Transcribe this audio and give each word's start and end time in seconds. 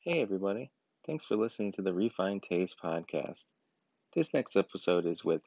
Hey, 0.00 0.20
everybody. 0.20 0.70
Thanks 1.04 1.24
for 1.24 1.34
listening 1.34 1.72
to 1.72 1.82
the 1.82 1.92
Refined 1.92 2.44
Taste 2.44 2.76
podcast. 2.82 3.46
This 4.14 4.32
next 4.32 4.54
episode 4.54 5.06
is 5.06 5.24
with 5.24 5.42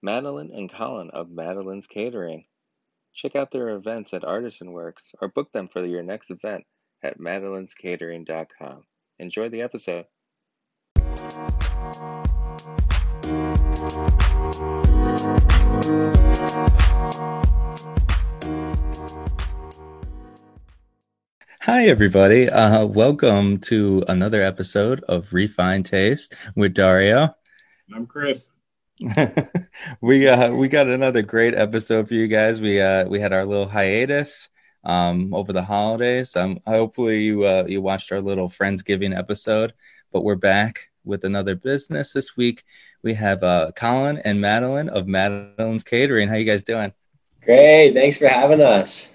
Madeline 0.00 0.52
and 0.54 0.72
Colin 0.72 1.10
of 1.10 1.28
Madeline's 1.28 1.88
Catering. 1.88 2.44
Check 3.12 3.34
out 3.34 3.50
their 3.50 3.70
events 3.70 4.14
at 4.14 4.22
Artisan 4.22 4.70
Works 4.70 5.10
or 5.20 5.26
book 5.26 5.50
them 5.50 5.66
for 5.66 5.84
your 5.84 6.04
next 6.04 6.30
event 6.30 6.66
at 7.02 7.18
madelinescatering.com. 7.18 8.84
Enjoy 9.18 9.48
the 9.48 9.62
episode. 9.62 10.06
Hi, 21.66 21.88
everybody. 21.88 22.48
Uh, 22.48 22.86
welcome 22.86 23.58
to 23.62 24.04
another 24.06 24.40
episode 24.40 25.02
of 25.08 25.32
Refined 25.32 25.86
Taste 25.86 26.32
with 26.54 26.74
Dario. 26.74 27.34
I'm 27.92 28.06
Chris. 28.06 28.50
we 30.00 30.28
uh, 30.28 30.52
we 30.52 30.68
got 30.68 30.86
another 30.86 31.22
great 31.22 31.56
episode 31.56 32.06
for 32.06 32.14
you 32.14 32.28
guys. 32.28 32.60
We 32.60 32.80
uh, 32.80 33.08
we 33.08 33.18
had 33.18 33.32
our 33.32 33.44
little 33.44 33.66
hiatus 33.66 34.48
um, 34.84 35.34
over 35.34 35.52
the 35.52 35.64
holidays. 35.64 36.36
Um, 36.36 36.60
hopefully 36.64 37.24
you 37.24 37.44
uh, 37.44 37.64
you 37.66 37.82
watched 37.82 38.12
our 38.12 38.20
little 38.20 38.48
friendsgiving 38.48 39.18
episode, 39.18 39.74
but 40.12 40.22
we're 40.22 40.36
back 40.36 40.90
with 41.02 41.24
another 41.24 41.56
business 41.56 42.12
this 42.12 42.36
week. 42.36 42.62
We 43.02 43.14
have 43.14 43.42
uh, 43.42 43.72
Colin 43.74 44.18
and 44.18 44.40
Madeline 44.40 44.88
of 44.88 45.08
Madeline's 45.08 45.82
Catering. 45.82 46.28
How 46.28 46.36
you 46.36 46.44
guys 46.44 46.62
doing? 46.62 46.92
Great. 47.42 47.92
Thanks 47.92 48.18
for 48.18 48.28
having 48.28 48.60
us. 48.60 49.12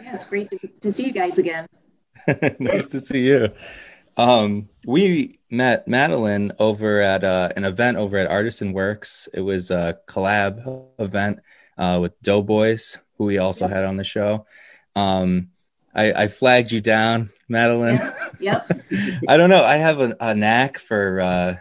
Yeah, 0.00 0.14
it's 0.14 0.24
great 0.24 0.52
to, 0.52 0.68
to 0.82 0.92
see 0.92 1.04
you 1.04 1.12
guys 1.12 1.40
again. 1.40 1.66
nice 2.58 2.88
to 2.88 3.00
see 3.00 3.26
you. 3.26 3.50
Um, 4.16 4.68
we 4.84 5.38
met 5.50 5.88
Madeline 5.88 6.52
over 6.58 7.00
at 7.00 7.24
uh, 7.24 7.50
an 7.56 7.64
event 7.64 7.96
over 7.96 8.16
at 8.18 8.30
Artisan 8.30 8.72
Works. 8.72 9.28
It 9.32 9.40
was 9.40 9.70
a 9.70 9.98
collab 10.08 10.88
event 10.98 11.40
uh, 11.78 11.98
with 12.00 12.20
Doughboys, 12.22 12.98
who 13.16 13.24
we 13.24 13.38
also 13.38 13.66
had 13.66 13.84
on 13.84 13.96
the 13.96 14.04
show. 14.04 14.46
Um, 14.94 15.48
I, 15.94 16.12
I 16.12 16.28
flagged 16.28 16.72
you 16.72 16.80
down, 16.80 17.30
Madeline. 17.48 18.00
Yep. 18.40 18.70
I 19.28 19.36
don't 19.36 19.50
know. 19.50 19.64
I 19.64 19.76
have 19.76 20.00
a, 20.00 20.16
a 20.20 20.34
knack 20.34 20.78
for 20.78 21.20
uh, 21.20 21.56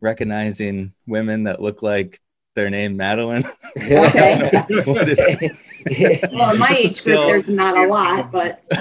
recognizing 0.00 0.92
women 1.06 1.44
that 1.44 1.60
look 1.60 1.82
like 1.82 2.20
their 2.54 2.70
name 2.70 2.96
Madeline. 2.96 3.44
Okay. 3.76 4.62
Is- 4.68 5.56
well, 6.32 6.56
my 6.56 6.68
age 6.68 7.04
group, 7.04 7.26
there's 7.26 7.48
not 7.48 7.76
a 7.76 7.86
lot, 7.86 8.32
but 8.32 8.62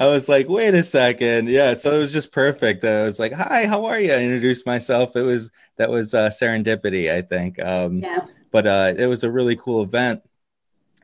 I 0.00 0.06
was 0.06 0.28
like, 0.28 0.48
wait 0.48 0.74
a 0.74 0.82
second. 0.82 1.48
Yeah. 1.48 1.74
So 1.74 1.94
it 1.94 1.98
was 1.98 2.12
just 2.12 2.32
perfect. 2.32 2.84
I 2.84 3.02
was 3.02 3.18
like, 3.18 3.32
hi, 3.32 3.66
how 3.66 3.84
are 3.84 4.00
you? 4.00 4.12
I 4.12 4.18
introduced 4.18 4.66
myself. 4.66 5.14
It 5.16 5.22
was, 5.22 5.50
that 5.76 5.90
was 5.90 6.14
uh, 6.14 6.28
serendipity, 6.30 7.12
I 7.12 7.22
think. 7.22 7.60
Um, 7.60 7.98
yeah. 7.98 8.26
But 8.50 8.66
uh, 8.66 8.94
it 8.96 9.06
was 9.06 9.24
a 9.24 9.30
really 9.30 9.56
cool 9.56 9.82
event. 9.82 10.22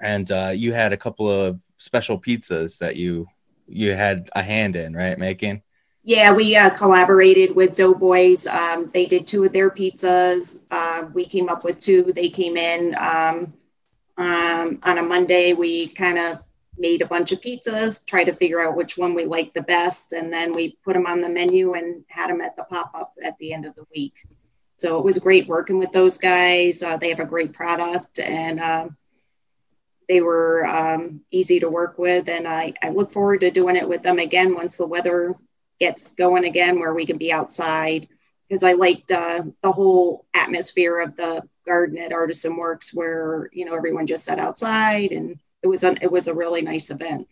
And 0.00 0.30
uh, 0.32 0.52
you 0.54 0.72
had 0.72 0.92
a 0.92 0.96
couple 0.96 1.30
of 1.30 1.60
special 1.78 2.18
pizzas 2.18 2.78
that 2.78 2.96
you, 2.96 3.26
you 3.68 3.92
had 3.94 4.30
a 4.34 4.42
hand 4.42 4.76
in, 4.76 4.94
right? 4.94 5.18
Making. 5.18 5.62
Yeah, 6.04 6.34
we 6.34 6.56
uh, 6.56 6.70
collaborated 6.70 7.54
with 7.54 7.76
Doughboys. 7.76 8.48
Um, 8.48 8.90
they 8.92 9.06
did 9.06 9.26
two 9.26 9.44
of 9.44 9.52
their 9.52 9.70
pizzas. 9.70 10.60
Uh, 10.68 11.06
we 11.14 11.24
came 11.24 11.48
up 11.48 11.62
with 11.62 11.78
two. 11.78 12.12
They 12.12 12.28
came 12.28 12.56
in 12.56 12.96
um, 12.98 13.52
um, 14.18 14.80
on 14.82 14.98
a 14.98 15.02
Monday. 15.02 15.52
We 15.52 15.86
kind 15.88 16.18
of 16.18 16.42
made 16.76 17.02
a 17.02 17.06
bunch 17.06 17.30
of 17.30 17.40
pizzas, 17.40 18.04
tried 18.04 18.24
to 18.24 18.32
figure 18.32 18.60
out 18.60 18.74
which 18.74 18.98
one 18.98 19.14
we 19.14 19.26
liked 19.26 19.54
the 19.54 19.62
best, 19.62 20.12
and 20.12 20.32
then 20.32 20.52
we 20.52 20.76
put 20.84 20.94
them 20.94 21.06
on 21.06 21.20
the 21.20 21.28
menu 21.28 21.74
and 21.74 22.04
had 22.08 22.30
them 22.30 22.40
at 22.40 22.56
the 22.56 22.64
pop 22.64 22.90
up 22.94 23.12
at 23.22 23.38
the 23.38 23.52
end 23.52 23.64
of 23.64 23.74
the 23.76 23.84
week. 23.94 24.14
So 24.78 24.98
it 24.98 25.04
was 25.04 25.18
great 25.18 25.46
working 25.46 25.78
with 25.78 25.92
those 25.92 26.18
guys. 26.18 26.82
Uh, 26.82 26.96
they 26.96 27.10
have 27.10 27.20
a 27.20 27.24
great 27.24 27.52
product 27.52 28.18
and 28.18 28.58
um, 28.58 28.96
they 30.08 30.20
were 30.20 30.66
um, 30.66 31.20
easy 31.30 31.60
to 31.60 31.70
work 31.70 31.96
with. 31.98 32.28
And 32.28 32.48
I, 32.48 32.74
I 32.82 32.88
look 32.88 33.12
forward 33.12 33.42
to 33.42 33.52
doing 33.52 33.76
it 33.76 33.88
with 33.88 34.02
them 34.02 34.18
again 34.18 34.56
once 34.56 34.78
the 34.78 34.86
weather 34.86 35.36
gets 35.80 36.12
going 36.12 36.44
again 36.44 36.78
where 36.78 36.94
we 36.94 37.06
can 37.06 37.18
be 37.18 37.32
outside 37.32 38.08
because 38.48 38.62
I 38.62 38.72
liked 38.74 39.10
uh, 39.10 39.42
the 39.62 39.72
whole 39.72 40.26
atmosphere 40.34 41.00
of 41.00 41.16
the 41.16 41.42
garden 41.66 41.98
at 41.98 42.12
Artisan 42.12 42.56
Works 42.56 42.92
where 42.94 43.48
you 43.52 43.64
know 43.64 43.74
everyone 43.74 44.06
just 44.06 44.24
sat 44.24 44.38
outside 44.38 45.12
and 45.12 45.38
it 45.62 45.66
was 45.66 45.84
an, 45.84 45.98
it 46.02 46.10
was 46.10 46.28
a 46.28 46.34
really 46.34 46.62
nice 46.62 46.90
event. 46.90 47.28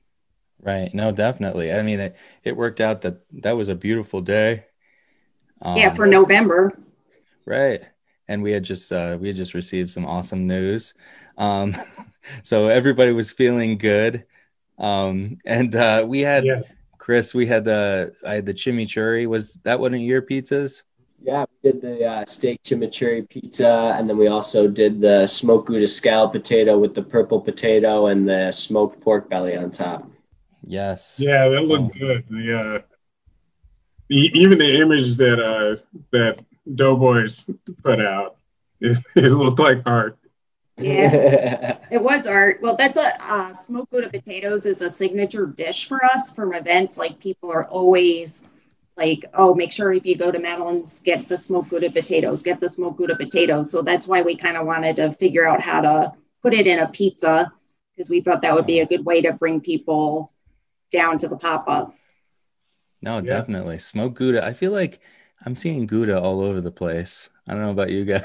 Right. 0.62 0.92
No, 0.94 1.10
definitely. 1.10 1.72
I 1.72 1.82
mean, 1.82 2.00
it, 2.00 2.16
it 2.44 2.56
worked 2.56 2.80
out 2.80 3.02
that 3.02 3.20
that 3.42 3.56
was 3.56 3.68
a 3.68 3.74
beautiful 3.74 4.20
day. 4.20 4.66
yeah, 5.74 5.88
Um, 5.90 5.96
for 5.96 6.06
November. 6.06 6.78
Right. 7.46 7.82
And 8.28 8.42
we 8.42 8.52
had 8.52 8.62
just 8.62 8.92
uh, 8.92 9.18
we 9.20 9.28
had 9.28 9.36
just 9.36 9.54
received 9.54 9.90
some 9.90 10.06
awesome 10.06 10.46
news. 10.46 10.94
Um, 11.36 11.76
so 12.42 12.68
everybody 12.68 13.12
was 13.12 13.32
feeling 13.32 13.78
good. 13.78 14.24
Um, 14.78 15.38
and 15.44 15.74
uh, 15.74 16.04
we 16.06 16.20
had 16.20 16.44
Yes. 16.44 16.72
Chris, 17.10 17.34
we 17.34 17.44
had 17.44 17.64
the 17.64 18.14
I 18.24 18.34
had 18.34 18.46
the 18.46 18.54
chimichurri. 18.54 19.26
Was 19.26 19.54
that 19.64 19.80
one 19.80 19.94
of 19.94 20.00
your 20.00 20.22
pizzas? 20.22 20.84
Yeah, 21.20 21.44
we 21.64 21.72
did 21.72 21.82
the 21.82 22.06
uh, 22.06 22.24
steak 22.24 22.62
chimichurri 22.62 23.28
pizza, 23.28 23.96
and 23.98 24.08
then 24.08 24.16
we 24.16 24.28
also 24.28 24.68
did 24.68 25.00
the 25.00 25.26
smoked 25.26 25.66
Gouda 25.66 25.88
scallop 25.88 26.30
potato 26.30 26.78
with 26.78 26.94
the 26.94 27.02
purple 27.02 27.40
potato 27.40 28.06
and 28.06 28.28
the 28.28 28.52
smoked 28.52 29.00
pork 29.00 29.28
belly 29.28 29.56
on 29.56 29.72
top. 29.72 30.08
Yes. 30.62 31.16
Yeah, 31.18 31.48
that 31.48 31.62
looked 31.62 31.98
good. 31.98 32.24
The 32.30 32.60
uh, 32.60 32.78
e- 34.08 34.30
even 34.32 34.58
the 34.58 34.80
image 34.80 35.16
that 35.16 35.42
uh, 35.42 35.82
that 36.12 36.40
Doughboys 36.76 37.44
put 37.82 38.00
out, 38.00 38.36
it, 38.80 38.96
it 39.16 39.32
looked 39.32 39.58
like 39.58 39.82
art. 39.84 40.16
Yeah. 40.80 41.76
It 41.90 42.00
was 42.00 42.24
art. 42.28 42.60
Well, 42.62 42.76
that's 42.76 42.96
a 42.96 43.10
uh, 43.20 43.52
smoked 43.52 43.90
Gouda 43.90 44.08
potatoes 44.10 44.64
is 44.64 44.80
a 44.80 44.88
signature 44.88 45.44
dish 45.46 45.88
for 45.88 46.04
us 46.04 46.32
from 46.32 46.54
events. 46.54 46.98
Like 46.98 47.18
people 47.18 47.50
are 47.50 47.66
always 47.66 48.46
like, 48.96 49.24
oh, 49.34 49.56
make 49.56 49.72
sure 49.72 49.92
if 49.92 50.06
you 50.06 50.16
go 50.16 50.30
to 50.30 50.38
Madeline's, 50.38 51.00
get 51.00 51.28
the 51.28 51.36
smoked 51.36 51.68
Gouda 51.70 51.90
potatoes, 51.90 52.44
get 52.44 52.60
the 52.60 52.68
smoked 52.68 52.96
Gouda 52.98 53.16
potatoes. 53.16 53.72
So 53.72 53.82
that's 53.82 54.06
why 54.06 54.22
we 54.22 54.36
kind 54.36 54.56
of 54.56 54.66
wanted 54.68 54.94
to 54.96 55.10
figure 55.10 55.44
out 55.48 55.60
how 55.60 55.80
to 55.80 56.12
put 56.44 56.54
it 56.54 56.68
in 56.68 56.78
a 56.78 56.86
pizza 56.86 57.52
because 57.96 58.08
we 58.08 58.20
thought 58.20 58.40
that 58.42 58.54
would 58.54 58.66
be 58.66 58.78
a 58.80 58.86
good 58.86 59.04
way 59.04 59.20
to 59.22 59.32
bring 59.32 59.60
people 59.60 60.32
down 60.92 61.18
to 61.18 61.26
the 61.28 61.36
pop 61.36 61.64
up. 61.68 61.92
No, 63.02 63.16
Yeah. 63.16 63.22
definitely. 63.38 63.78
Smoked 63.78 64.16
Gouda. 64.16 64.44
I 64.44 64.52
feel 64.52 64.70
like 64.70 65.00
I'm 65.44 65.56
seeing 65.56 65.86
Gouda 65.86 66.20
all 66.20 66.40
over 66.40 66.60
the 66.60 66.70
place. 66.70 67.28
I 67.48 67.54
don't 67.54 67.62
know 67.62 67.70
about 67.70 67.90
you 67.90 68.04
guys. 68.04 68.22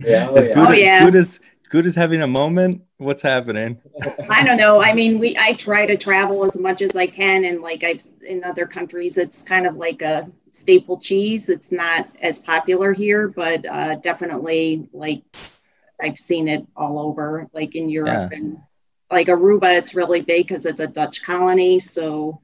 Yeah, 0.00 0.28
oh, 0.30 0.36
yeah. 0.40 0.54
Gouda, 0.54 0.68
Oh, 0.68 0.72
yeah. 0.72 1.04
Gouda's 1.04 1.40
Gouda's 1.68 1.94
having 1.94 2.22
a 2.22 2.26
moment. 2.26 2.82
What's 2.96 3.22
happening? 3.22 3.80
I 4.30 4.44
don't 4.44 4.56
know. 4.56 4.80
I 4.80 4.94
mean, 4.94 5.18
we 5.18 5.36
I 5.38 5.52
try 5.52 5.86
to 5.86 5.96
travel 5.96 6.44
as 6.44 6.58
much 6.58 6.82
as 6.82 6.96
I 6.96 7.06
can, 7.06 7.44
and 7.44 7.60
like 7.60 7.84
I've 7.84 8.02
in 8.26 8.42
other 8.44 8.66
countries, 8.66 9.18
it's 9.18 9.42
kind 9.42 9.66
of 9.66 9.76
like 9.76 10.02
a 10.02 10.30
staple 10.50 10.98
cheese. 10.98 11.48
It's 11.48 11.70
not 11.70 12.08
as 12.20 12.38
popular 12.38 12.92
here, 12.92 13.28
but 13.28 13.66
uh, 13.66 13.96
definitely 13.96 14.88
like 14.92 15.22
I've 16.00 16.18
seen 16.18 16.48
it 16.48 16.66
all 16.74 16.98
over, 16.98 17.48
like 17.52 17.74
in 17.74 17.88
Europe 17.88 18.32
and 18.32 18.58
like 19.10 19.26
Aruba. 19.26 19.76
It's 19.76 19.94
really 19.94 20.22
big 20.22 20.48
because 20.48 20.64
it's 20.64 20.80
a 20.80 20.86
Dutch 20.86 21.22
colony, 21.22 21.78
so 21.78 22.40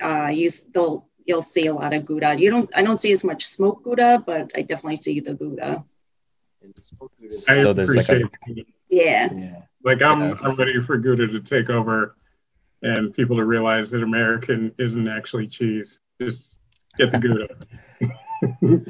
uh, 0.00 0.30
you 0.32 0.50
still 0.50 1.08
you'll 1.24 1.42
see 1.42 1.66
a 1.66 1.74
lot 1.74 1.94
of 1.94 2.04
Gouda. 2.04 2.38
You 2.38 2.50
don't 2.50 2.70
I 2.74 2.82
don't 2.82 2.98
see 2.98 3.12
as 3.12 3.24
much 3.24 3.46
smoked 3.46 3.84
Gouda, 3.84 4.22
but 4.26 4.50
I 4.54 4.62
definitely 4.62 4.96
see 4.96 5.20
the 5.20 5.34
Gouda. 5.34 5.84
And 6.62 6.74
the 6.74 6.82
smoked 6.82 7.18
Gouda 7.20 7.34
is- 7.34 7.48
I 7.48 7.62
So 7.62 7.72
there's 7.72 7.96
like 7.96 8.08
a- 8.08 8.24
appreciate. 8.24 8.66
Yeah. 8.88 9.32
yeah. 9.32 9.62
Like 9.84 10.02
I'm, 10.02 10.20
Yes. 10.20 10.44
I'm 10.44 10.54
ready 10.56 10.80
for 10.82 10.96
Gouda 10.98 11.26
to 11.28 11.40
take 11.40 11.70
over, 11.70 12.16
and 12.82 13.12
people 13.14 13.36
to 13.36 13.44
realize 13.44 13.90
that 13.90 14.02
American 14.02 14.72
isn't 14.78 15.08
actually 15.08 15.46
cheese. 15.48 16.00
Just 16.20 16.54
get 16.98 17.10
the 17.12 17.18
Gouda. 17.18 17.46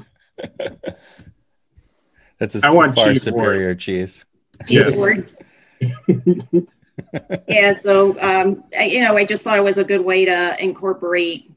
That's 2.39 2.55
a 2.57 2.61
I 2.65 2.71
want 2.71 2.95
far 2.95 3.07
cheese 3.13 3.25
board. 3.25 3.35
superior 3.45 3.75
cheese. 3.75 4.25
cheese 4.67 4.71
Yes. 4.89 4.97
board. 4.97 5.29
yeah, 7.49 7.79
so 7.79 8.21
um, 8.21 8.65
I, 8.79 8.85
you 8.85 9.01
know, 9.01 9.17
I 9.17 9.25
just 9.25 9.45
thought 9.45 9.57
it 9.59 9.63
was 9.65 9.79
a 9.79 9.85
good 9.85 10.01
way 10.05 10.25
to 10.25 10.57
incorporate 10.63 11.52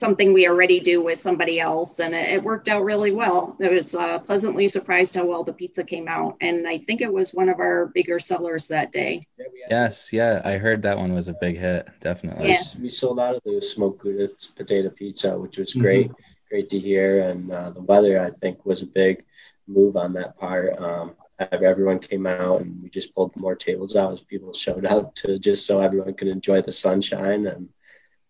something 0.00 0.32
we 0.32 0.48
already 0.48 0.80
do 0.80 1.02
with 1.02 1.18
somebody 1.18 1.60
else, 1.60 2.00
and 2.00 2.14
it, 2.14 2.30
it 2.30 2.42
worked 2.42 2.68
out 2.68 2.82
really 2.84 3.10
well. 3.12 3.54
I 3.62 3.68
was 3.68 3.94
uh, 3.94 4.18
pleasantly 4.20 4.66
surprised 4.66 5.14
how 5.14 5.26
well 5.26 5.44
the 5.44 5.52
pizza 5.52 5.84
came 5.84 6.08
out, 6.08 6.36
and 6.40 6.66
I 6.66 6.78
think 6.78 7.02
it 7.02 7.12
was 7.12 7.34
one 7.34 7.50
of 7.50 7.58
our 7.60 7.86
bigger 7.88 8.18
sellers 8.18 8.66
that 8.68 8.92
day. 8.92 9.26
Yeah, 9.38 9.44
we 9.52 9.60
had- 9.60 9.70
Yes, 9.70 10.10
yeah, 10.12 10.40
I 10.44 10.56
heard 10.56 10.80
that 10.82 10.96
one 10.98 11.12
was 11.12 11.28
a 11.28 11.36
big 11.40 11.58
hit. 11.58 11.86
Definitely. 12.00 12.48
Yeah. 12.48 12.56
we 12.80 12.88
sold 12.88 13.20
out 13.20 13.36
of 13.36 13.42
the 13.44 13.60
smoked 13.60 14.00
Gouda 14.02 14.30
potato 14.56 14.88
pizza, 14.88 15.38
which 15.38 15.58
was 15.58 15.74
Mhm. 15.74 15.80
great. 15.80 16.10
Great 16.48 16.68
to 16.70 16.78
hear. 16.78 17.28
And 17.28 17.52
uh, 17.52 17.70
the 17.70 17.82
weather, 17.82 18.20
I 18.20 18.30
think, 18.30 18.64
was 18.66 18.80
a 18.82 18.86
big 18.86 19.24
move 19.68 19.96
on 19.96 20.12
that 20.14 20.36
part. 20.38 20.76
Um, 20.80 21.12
everyone 21.52 21.98
came 22.00 22.26
out 22.26 22.62
and 22.62 22.82
we 22.82 22.88
just 22.90 23.14
pulled 23.14 23.36
more 23.36 23.54
tables 23.54 23.94
out 23.96 24.12
as 24.12 24.20
people 24.20 24.52
showed 24.52 24.84
up 24.84 25.14
to 25.16 25.38
just 25.38 25.64
so 25.66 25.80
everyone 25.80 26.14
could 26.14 26.26
enjoy 26.28 26.60
the 26.62 26.72
sunshine. 26.72 27.46
And 27.46 27.68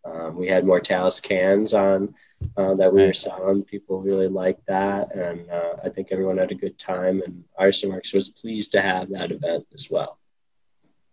Um, 0.05 0.37
we 0.37 0.49
had 0.49 0.65
Mortalis 0.65 1.21
cans 1.21 1.75
on 1.75 2.15
uh, 2.57 2.75
that 2.75 2.93
we 2.93 3.05
were 3.05 3.13
selling. 3.13 3.63
People 3.63 4.01
really 4.01 4.29
liked 4.29 4.67
that, 4.67 5.15
and 5.15 5.49
uh, 5.51 5.77
I 5.85 5.89
think 5.89 6.09
everyone 6.11 6.39
had 6.39 6.51
a 6.51 6.55
good 6.55 6.79
time. 6.79 7.23
And 7.25 7.45
Artisan 7.57 7.91
Works 7.91 8.13
was 8.13 8.31
pleased 8.31 8.73
to 8.73 8.81
have 8.81 9.11
that 9.11 9.31
event 9.31 9.67
as 9.75 9.91
well. 9.91 10.19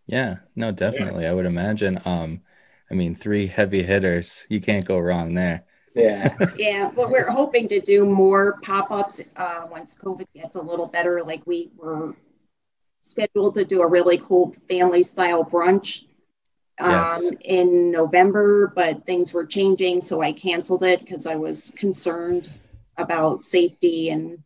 Yeah, 0.06 0.38
no, 0.56 0.72
definitely. 0.72 1.24
Yeah. 1.24 1.32
I 1.32 1.34
would 1.34 1.46
imagine. 1.46 2.00
Um, 2.06 2.42
I 2.90 2.94
mean, 2.94 3.14
three 3.14 3.48
heavy 3.48 3.84
hitters. 3.84 4.46
You 4.48 4.62
can't 4.62 4.86
go 4.86 5.00
wrong 5.00 5.34
there. 5.34 5.66
Yeah. 5.94 6.36
yeah. 6.58 6.92
But 6.96 7.10
we're 7.10 7.30
hoping 7.30 7.68
to 7.68 7.82
do 7.82 8.06
more 8.06 8.60
pop 8.62 8.92
ups 8.92 9.22
uh, 9.36 9.68
once 9.70 9.98
COVID 10.02 10.28
gets 10.34 10.56
a 10.56 10.62
little 10.62 10.88
better. 10.88 11.22
Like 11.24 11.46
we 11.46 11.72
were 11.76 12.16
scheduled 13.02 13.56
to 13.56 13.66
do 13.66 13.82
a 13.82 13.88
really 13.88 14.18
cool 14.18 14.54
family 14.70 15.04
style 15.04 15.44
brunch 15.44 16.06
um, 16.80 16.92
yes. 16.92 17.32
in 17.42 17.92
November, 17.92 18.72
but 18.76 19.06
things 19.06 19.34
were 19.34 19.46
changing. 19.46 20.02
So 20.02 20.22
I 20.22 20.32
canceled 20.32 20.84
it 20.84 21.00
because 21.00 21.26
I 21.28 21.36
was 21.36 21.72
concerned 21.72 22.50
about 22.98 23.44
safety 23.44 24.10
and 24.10 24.44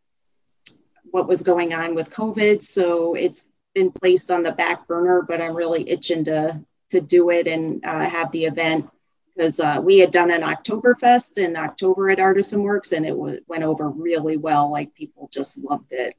what 1.12 1.28
was 1.28 1.44
going 1.44 1.74
on 1.74 1.96
with 1.96 2.12
COVID. 2.12 2.64
So 2.64 3.16
it's 3.16 3.46
been 3.74 3.92
placed 3.92 4.32
on 4.32 4.44
the 4.44 4.52
back 4.52 4.88
burner, 4.88 5.24
but 5.28 5.42
I'm 5.42 5.56
really 5.56 5.90
itching 5.90 6.24
to 6.26 6.62
to 6.90 7.00
do 7.00 7.30
it 7.30 7.48
and 7.48 7.84
uh, 7.86 8.02
have 8.02 8.30
the 8.32 8.44
event 8.44 8.90
because 9.34 9.62
uh, 9.62 9.80
we 9.82 9.98
had 9.98 10.12
done 10.12 10.30
an 10.30 10.42
Oktoberfest 10.42 11.38
in 11.38 11.56
October 11.56 12.10
at 12.10 12.20
Artisan 12.20 12.64
Works 12.64 12.92
and 12.92 13.06
it 13.06 13.12
w- 13.12 13.40
went 13.48 13.64
over 13.64 13.90
really 13.90 14.36
well. 14.36 14.70
Like 14.70 14.94
people 14.94 15.30
just 15.34 15.58
loved 15.60 15.94
it. 15.94 16.16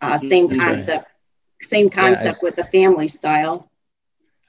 Uh, 0.00 0.08
mm-hmm. 0.08 0.16
same 0.18 0.48
concept, 0.48 1.08
same 1.62 1.88
concept 1.88 2.38
yeah, 2.42 2.42
I, 2.42 2.44
with 2.44 2.56
the 2.56 2.64
family 2.64 3.06
style. 3.06 3.70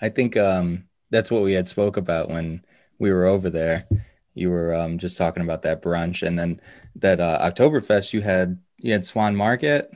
I 0.01 0.09
think 0.09 0.35
um, 0.35 0.86
that's 1.09 1.31
what 1.31 1.43
we 1.43 1.53
had 1.53 1.67
spoke 1.67 1.97
about 1.97 2.29
when 2.29 2.63
we 2.99 3.11
were 3.11 3.25
over 3.25 3.49
there. 3.49 3.87
You 4.33 4.49
were 4.49 4.73
um, 4.73 4.97
just 4.97 5.17
talking 5.17 5.43
about 5.43 5.63
that 5.63 5.81
brunch, 5.81 6.25
and 6.25 6.37
then 6.37 6.61
that 6.97 7.19
uh, 7.19 7.49
Oktoberfest. 7.51 8.13
You 8.13 8.21
had 8.21 8.59
you 8.77 8.91
had 8.91 9.05
Swan 9.05 9.35
Market. 9.35 9.91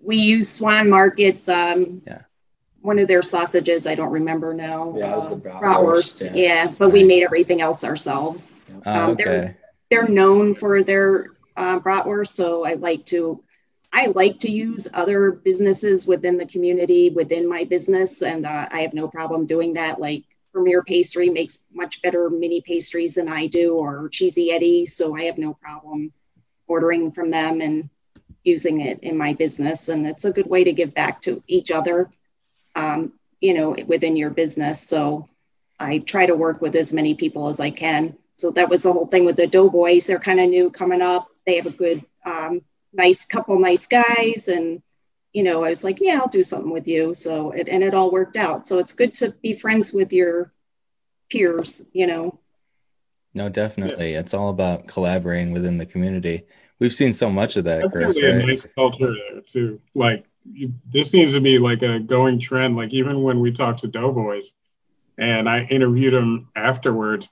We 0.00 0.16
use 0.16 0.48
Swan 0.48 0.90
Markets. 0.90 1.48
Um, 1.48 2.02
yeah. 2.06 2.22
One 2.80 2.98
of 2.98 3.06
their 3.06 3.22
sausages, 3.22 3.86
I 3.86 3.94
don't 3.94 4.10
remember 4.10 4.52
now. 4.52 4.92
Yeah, 4.98 5.06
uh, 5.06 5.12
it 5.12 5.16
was 5.16 5.28
the 5.28 5.50
uh, 5.50 5.60
bratwurst. 5.60 6.24
Yeah. 6.34 6.64
yeah. 6.64 6.74
but 6.76 6.90
we 6.90 7.04
made 7.04 7.22
everything 7.22 7.60
else 7.60 7.84
ourselves. 7.84 8.54
Oh, 8.84 9.04
um, 9.04 9.10
okay. 9.10 9.24
They're 9.24 9.58
they're 9.90 10.08
known 10.08 10.54
for 10.54 10.82
their 10.82 11.28
uh, 11.56 11.78
bratwurst, 11.78 12.28
so 12.28 12.66
I 12.66 12.74
like 12.74 13.06
to 13.06 13.42
I 13.92 14.06
like 14.06 14.40
to 14.40 14.50
use 14.50 14.88
other 14.94 15.32
businesses 15.32 16.06
within 16.06 16.36
the 16.38 16.46
community 16.46 17.10
within 17.10 17.48
my 17.48 17.64
business, 17.64 18.22
and 18.22 18.46
uh, 18.46 18.68
I 18.70 18.80
have 18.80 18.94
no 18.94 19.06
problem 19.06 19.46
doing 19.46 19.74
that. 19.74 20.00
Like 20.00 20.24
Premier 20.52 20.82
Pastry 20.82 21.30
makes 21.30 21.64
much 21.72 22.02
better 22.02 22.28
mini 22.30 22.60
pastries 22.60 23.14
than 23.14 23.28
I 23.28 23.46
do, 23.46 23.76
or 23.76 24.08
Cheesy 24.08 24.52
Eddie, 24.52 24.86
so 24.86 25.16
I 25.16 25.22
have 25.24 25.38
no 25.38 25.54
problem 25.54 26.12
ordering 26.66 27.12
from 27.12 27.30
them 27.30 27.60
and 27.60 27.88
using 28.44 28.80
it 28.80 29.00
in 29.02 29.16
my 29.16 29.34
business. 29.34 29.88
And 29.88 30.06
it's 30.06 30.24
a 30.24 30.32
good 30.32 30.46
way 30.48 30.64
to 30.64 30.72
give 30.72 30.94
back 30.94 31.20
to 31.22 31.42
each 31.46 31.70
other, 31.70 32.10
um, 32.74 33.12
you 33.40 33.54
know, 33.54 33.76
within 33.86 34.16
your 34.16 34.30
business. 34.30 34.80
So 34.80 35.28
I 35.78 35.98
try 35.98 36.26
to 36.26 36.34
work 36.34 36.60
with 36.60 36.76
as 36.76 36.92
many 36.92 37.14
people 37.14 37.48
as 37.48 37.60
I 37.60 37.70
can. 37.70 38.16
So 38.36 38.50
that 38.52 38.68
was 38.68 38.82
the 38.82 38.92
whole 38.92 39.06
thing 39.06 39.24
with 39.24 39.36
the 39.36 39.46
Doughboys. 39.46 40.06
They're 40.06 40.18
kind 40.18 40.40
of 40.40 40.48
new 40.48 40.70
coming 40.70 41.02
up. 41.02 41.28
They 41.46 41.56
have 41.56 41.66
a 41.66 41.70
good 41.70 42.04
um, 42.24 42.62
nice 42.92 43.24
couple 43.24 43.58
nice 43.58 43.86
guys 43.86 44.48
and 44.48 44.82
you 45.32 45.42
know 45.42 45.64
i 45.64 45.68
was 45.68 45.84
like 45.84 46.00
yeah 46.00 46.18
i'll 46.20 46.28
do 46.28 46.42
something 46.42 46.72
with 46.72 46.86
you. 46.86 47.14
So 47.14 47.50
it, 47.52 47.68
and 47.68 47.82
it 47.82 47.94
all 47.94 48.10
worked 48.10 48.36
out. 48.36 48.66
So 48.66 48.78
it's 48.78 48.92
good 48.92 49.14
to 49.14 49.30
be 49.42 49.54
friends 49.54 49.92
with 49.92 50.12
your 50.12 50.52
peers 51.30 51.84
you 51.92 52.06
know? 52.06 52.38
No 53.34 53.48
definitely. 53.48 54.12
Yeah. 54.12 54.20
it's 54.20 54.34
all 54.34 54.50
about 54.50 54.86
collaborating 54.86 55.52
within 55.52 55.78
the 55.78 55.86
community. 55.86 56.44
We've 56.78 56.92
seen 56.92 57.12
so 57.12 57.30
much 57.30 57.56
of 57.56 57.64
that 57.64 57.82
That's 57.82 57.92
chris 57.92 58.16
really 58.16 58.36
right? 58.36 58.44
a 58.44 58.46
nice 58.46 58.66
culture 58.76 59.14
there 59.14 59.40
too. 59.40 59.80
Like 59.94 60.26
you, 60.44 60.74
this 60.92 61.10
seems 61.10 61.32
to 61.32 61.40
be 61.40 61.58
like 61.58 61.82
a 61.82 62.00
going 62.00 62.40
trend. 62.40 62.76
Like 62.76 62.90
even 62.90 63.22
when 63.22 63.40
we 63.40 63.52
talk 63.52 63.78
to 63.78 63.86
doughboys 63.86 64.52
and 65.18 65.48
i 65.48 65.62
interviewed 65.62 66.14
them 66.14 66.48
afterwards 66.56 67.28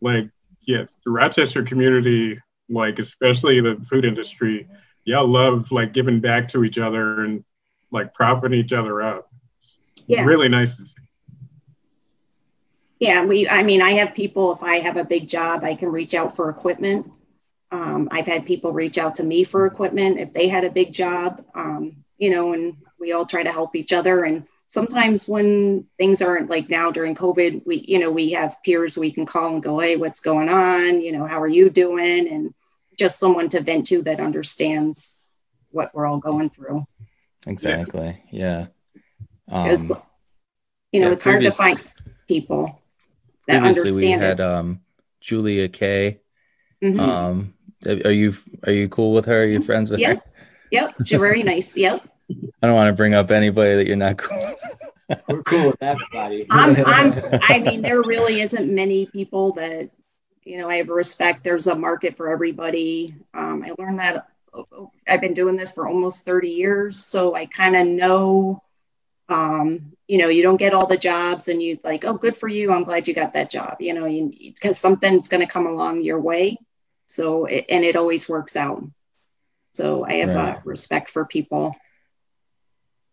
like 0.00 0.28
yes 0.62 0.96
the 1.04 1.10
rochester 1.10 1.62
community 1.62 2.38
like 2.68 2.98
especially 2.98 3.60
the 3.60 3.76
food 3.88 4.04
industry 4.04 4.68
y'all 5.10 5.26
love 5.26 5.72
like 5.72 5.92
giving 5.92 6.20
back 6.20 6.48
to 6.48 6.62
each 6.62 6.78
other 6.78 7.24
and 7.24 7.44
like 7.90 8.14
propping 8.14 8.54
each 8.54 8.72
other 8.72 9.02
up. 9.02 9.28
yeah. 10.06 10.24
Really 10.24 10.48
nice 10.48 10.76
to 10.76 10.86
see. 10.86 11.02
Yeah, 13.00 13.24
we 13.24 13.48
I 13.48 13.64
mean 13.64 13.82
I 13.82 13.92
have 13.92 14.14
people 14.14 14.52
if 14.52 14.62
I 14.62 14.76
have 14.76 14.96
a 14.96 15.04
big 15.04 15.26
job, 15.26 15.64
I 15.64 15.74
can 15.74 15.88
reach 15.88 16.14
out 16.14 16.36
for 16.36 16.48
equipment. 16.48 17.10
Um, 17.72 18.08
I've 18.12 18.26
had 18.26 18.46
people 18.46 18.72
reach 18.72 18.98
out 18.98 19.16
to 19.16 19.24
me 19.24 19.42
for 19.42 19.66
equipment 19.66 20.20
if 20.20 20.32
they 20.32 20.48
had 20.48 20.64
a 20.64 20.70
big 20.70 20.92
job, 20.92 21.44
um, 21.54 22.04
you 22.18 22.30
know, 22.30 22.52
and 22.52 22.76
we 22.98 23.12
all 23.12 23.26
try 23.26 23.42
to 23.42 23.52
help 23.52 23.74
each 23.74 23.92
other. 23.92 24.24
And 24.24 24.46
sometimes 24.66 25.26
when 25.28 25.86
things 25.96 26.20
aren't 26.20 26.50
like 26.50 26.68
now 26.68 26.90
during 26.90 27.14
COVID, 27.14 27.64
we, 27.66 27.84
you 27.88 27.98
know, 27.98 28.10
we 28.10 28.32
have 28.32 28.62
peers 28.64 28.98
we 28.98 29.12
can 29.12 29.24
call 29.24 29.54
and 29.54 29.62
go, 29.62 29.78
hey, 29.78 29.96
what's 29.96 30.20
going 30.20 30.48
on? 30.48 31.00
You 31.00 31.12
know, 31.12 31.26
how 31.26 31.40
are 31.40 31.48
you 31.48 31.70
doing? 31.70 32.28
And 32.28 32.54
just 33.00 33.18
someone 33.18 33.48
to 33.48 33.62
vent 33.62 33.86
to 33.86 34.02
that 34.02 34.20
understands 34.20 35.24
what 35.70 35.90
we're 35.94 36.06
all 36.06 36.18
going 36.18 36.50
through. 36.50 36.86
Exactly. 37.46 38.22
Yeah. 38.30 38.66
Because 39.46 39.90
um, 39.90 40.02
you 40.92 41.00
know, 41.00 41.06
yeah, 41.06 41.12
it's 41.14 41.24
hard 41.24 41.42
to 41.44 41.50
find 41.50 41.80
people 42.28 42.78
that 43.48 43.62
understand. 43.62 43.96
We 43.96 44.10
had 44.10 44.38
it. 44.38 44.40
um, 44.40 44.80
Julia 45.22 45.68
Kay. 45.68 46.20
Mm-hmm. 46.84 47.00
Um, 47.00 47.54
are 47.86 48.12
you 48.12 48.34
are 48.64 48.72
you 48.72 48.88
cool 48.90 49.14
with 49.14 49.24
her? 49.24 49.44
Are 49.44 49.46
you 49.46 49.62
friends 49.62 49.90
with 49.90 49.98
yep. 49.98 50.18
her? 50.18 50.22
Yep. 50.70 50.94
She's 51.06 51.18
very 51.18 51.42
nice. 51.42 51.74
Yep. 51.76 52.06
I 52.62 52.66
don't 52.66 52.76
want 52.76 52.88
to 52.88 52.96
bring 52.96 53.14
up 53.14 53.30
anybody 53.30 53.76
that 53.76 53.86
you're 53.86 53.96
not 53.96 54.18
cool. 54.18 54.54
We're 55.26 55.42
cool 55.44 55.66
with 55.68 55.82
everybody. 55.82 56.46
I'm, 56.50 56.76
I'm, 56.86 57.40
I 57.48 57.58
mean, 57.58 57.82
there 57.82 58.02
really 58.02 58.42
isn't 58.42 58.72
many 58.72 59.06
people 59.06 59.52
that 59.54 59.90
you 60.44 60.58
know, 60.58 60.68
I 60.68 60.76
have 60.76 60.88
respect. 60.88 61.44
There's 61.44 61.66
a 61.66 61.74
market 61.74 62.16
for 62.16 62.30
everybody. 62.30 63.14
Um, 63.34 63.64
I 63.64 63.72
learned 63.78 63.98
that 64.00 64.28
I've 65.06 65.20
been 65.20 65.34
doing 65.34 65.56
this 65.56 65.72
for 65.72 65.86
almost 65.86 66.24
30 66.24 66.48
years. 66.48 67.04
So 67.04 67.34
I 67.34 67.46
kind 67.46 67.76
of 67.76 67.86
know, 67.86 68.62
um, 69.28 69.92
you 70.08 70.18
know, 70.18 70.28
you 70.28 70.42
don't 70.42 70.56
get 70.56 70.74
all 70.74 70.86
the 70.86 70.96
jobs 70.96 71.48
and 71.48 71.62
you 71.62 71.78
like, 71.84 72.04
oh, 72.04 72.14
good 72.14 72.36
for 72.36 72.48
you. 72.48 72.72
I'm 72.72 72.84
glad 72.84 73.06
you 73.06 73.14
got 73.14 73.32
that 73.34 73.50
job, 73.50 73.76
you 73.80 73.94
know, 73.94 74.06
because 74.08 74.78
something's 74.78 75.28
going 75.28 75.46
to 75.46 75.52
come 75.52 75.66
along 75.66 76.02
your 76.02 76.20
way. 76.20 76.58
So, 77.06 77.44
it, 77.44 77.66
and 77.68 77.84
it 77.84 77.96
always 77.96 78.28
works 78.28 78.56
out. 78.56 78.82
So 79.72 80.04
I 80.04 80.14
have 80.14 80.34
right. 80.34 80.66
respect 80.66 81.10
for 81.10 81.24
people. 81.24 81.76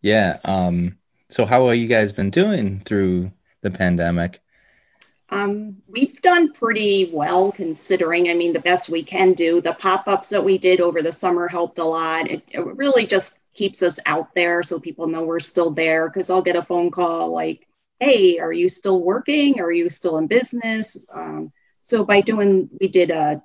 Yeah. 0.02 0.38
Um, 0.44 0.98
so 1.28 1.44
how 1.44 1.68
have 1.68 1.76
you 1.76 1.86
guys 1.86 2.12
been 2.12 2.30
doing 2.30 2.80
through 2.84 3.30
the 3.62 3.70
pandemic? 3.70 4.40
Um, 5.30 5.76
we've 5.86 6.20
done 6.22 6.52
pretty 6.52 7.10
well 7.12 7.52
considering, 7.52 8.30
I 8.30 8.34
mean, 8.34 8.52
the 8.52 8.60
best 8.60 8.88
we 8.88 9.02
can 9.02 9.34
do. 9.34 9.60
The 9.60 9.74
pop 9.74 10.08
ups 10.08 10.30
that 10.30 10.42
we 10.42 10.56
did 10.56 10.80
over 10.80 11.02
the 11.02 11.12
summer 11.12 11.48
helped 11.48 11.78
a 11.78 11.84
lot. 11.84 12.30
It, 12.30 12.42
it 12.48 12.64
really 12.64 13.06
just 13.06 13.40
keeps 13.52 13.82
us 13.82 13.98
out 14.06 14.34
there 14.34 14.62
so 14.62 14.78
people 14.78 15.06
know 15.06 15.24
we're 15.24 15.40
still 15.40 15.70
there 15.70 16.08
because 16.08 16.30
I'll 16.30 16.40
get 16.40 16.56
a 16.56 16.62
phone 16.62 16.90
call 16.90 17.32
like, 17.32 17.66
hey, 18.00 18.38
are 18.38 18.52
you 18.52 18.68
still 18.68 19.02
working? 19.02 19.60
Are 19.60 19.72
you 19.72 19.90
still 19.90 20.16
in 20.18 20.28
business? 20.28 20.96
Um, 21.12 21.52
so 21.82 22.04
by 22.04 22.20
doing, 22.20 22.70
we 22.80 22.88
did 22.88 23.10
a 23.10 23.42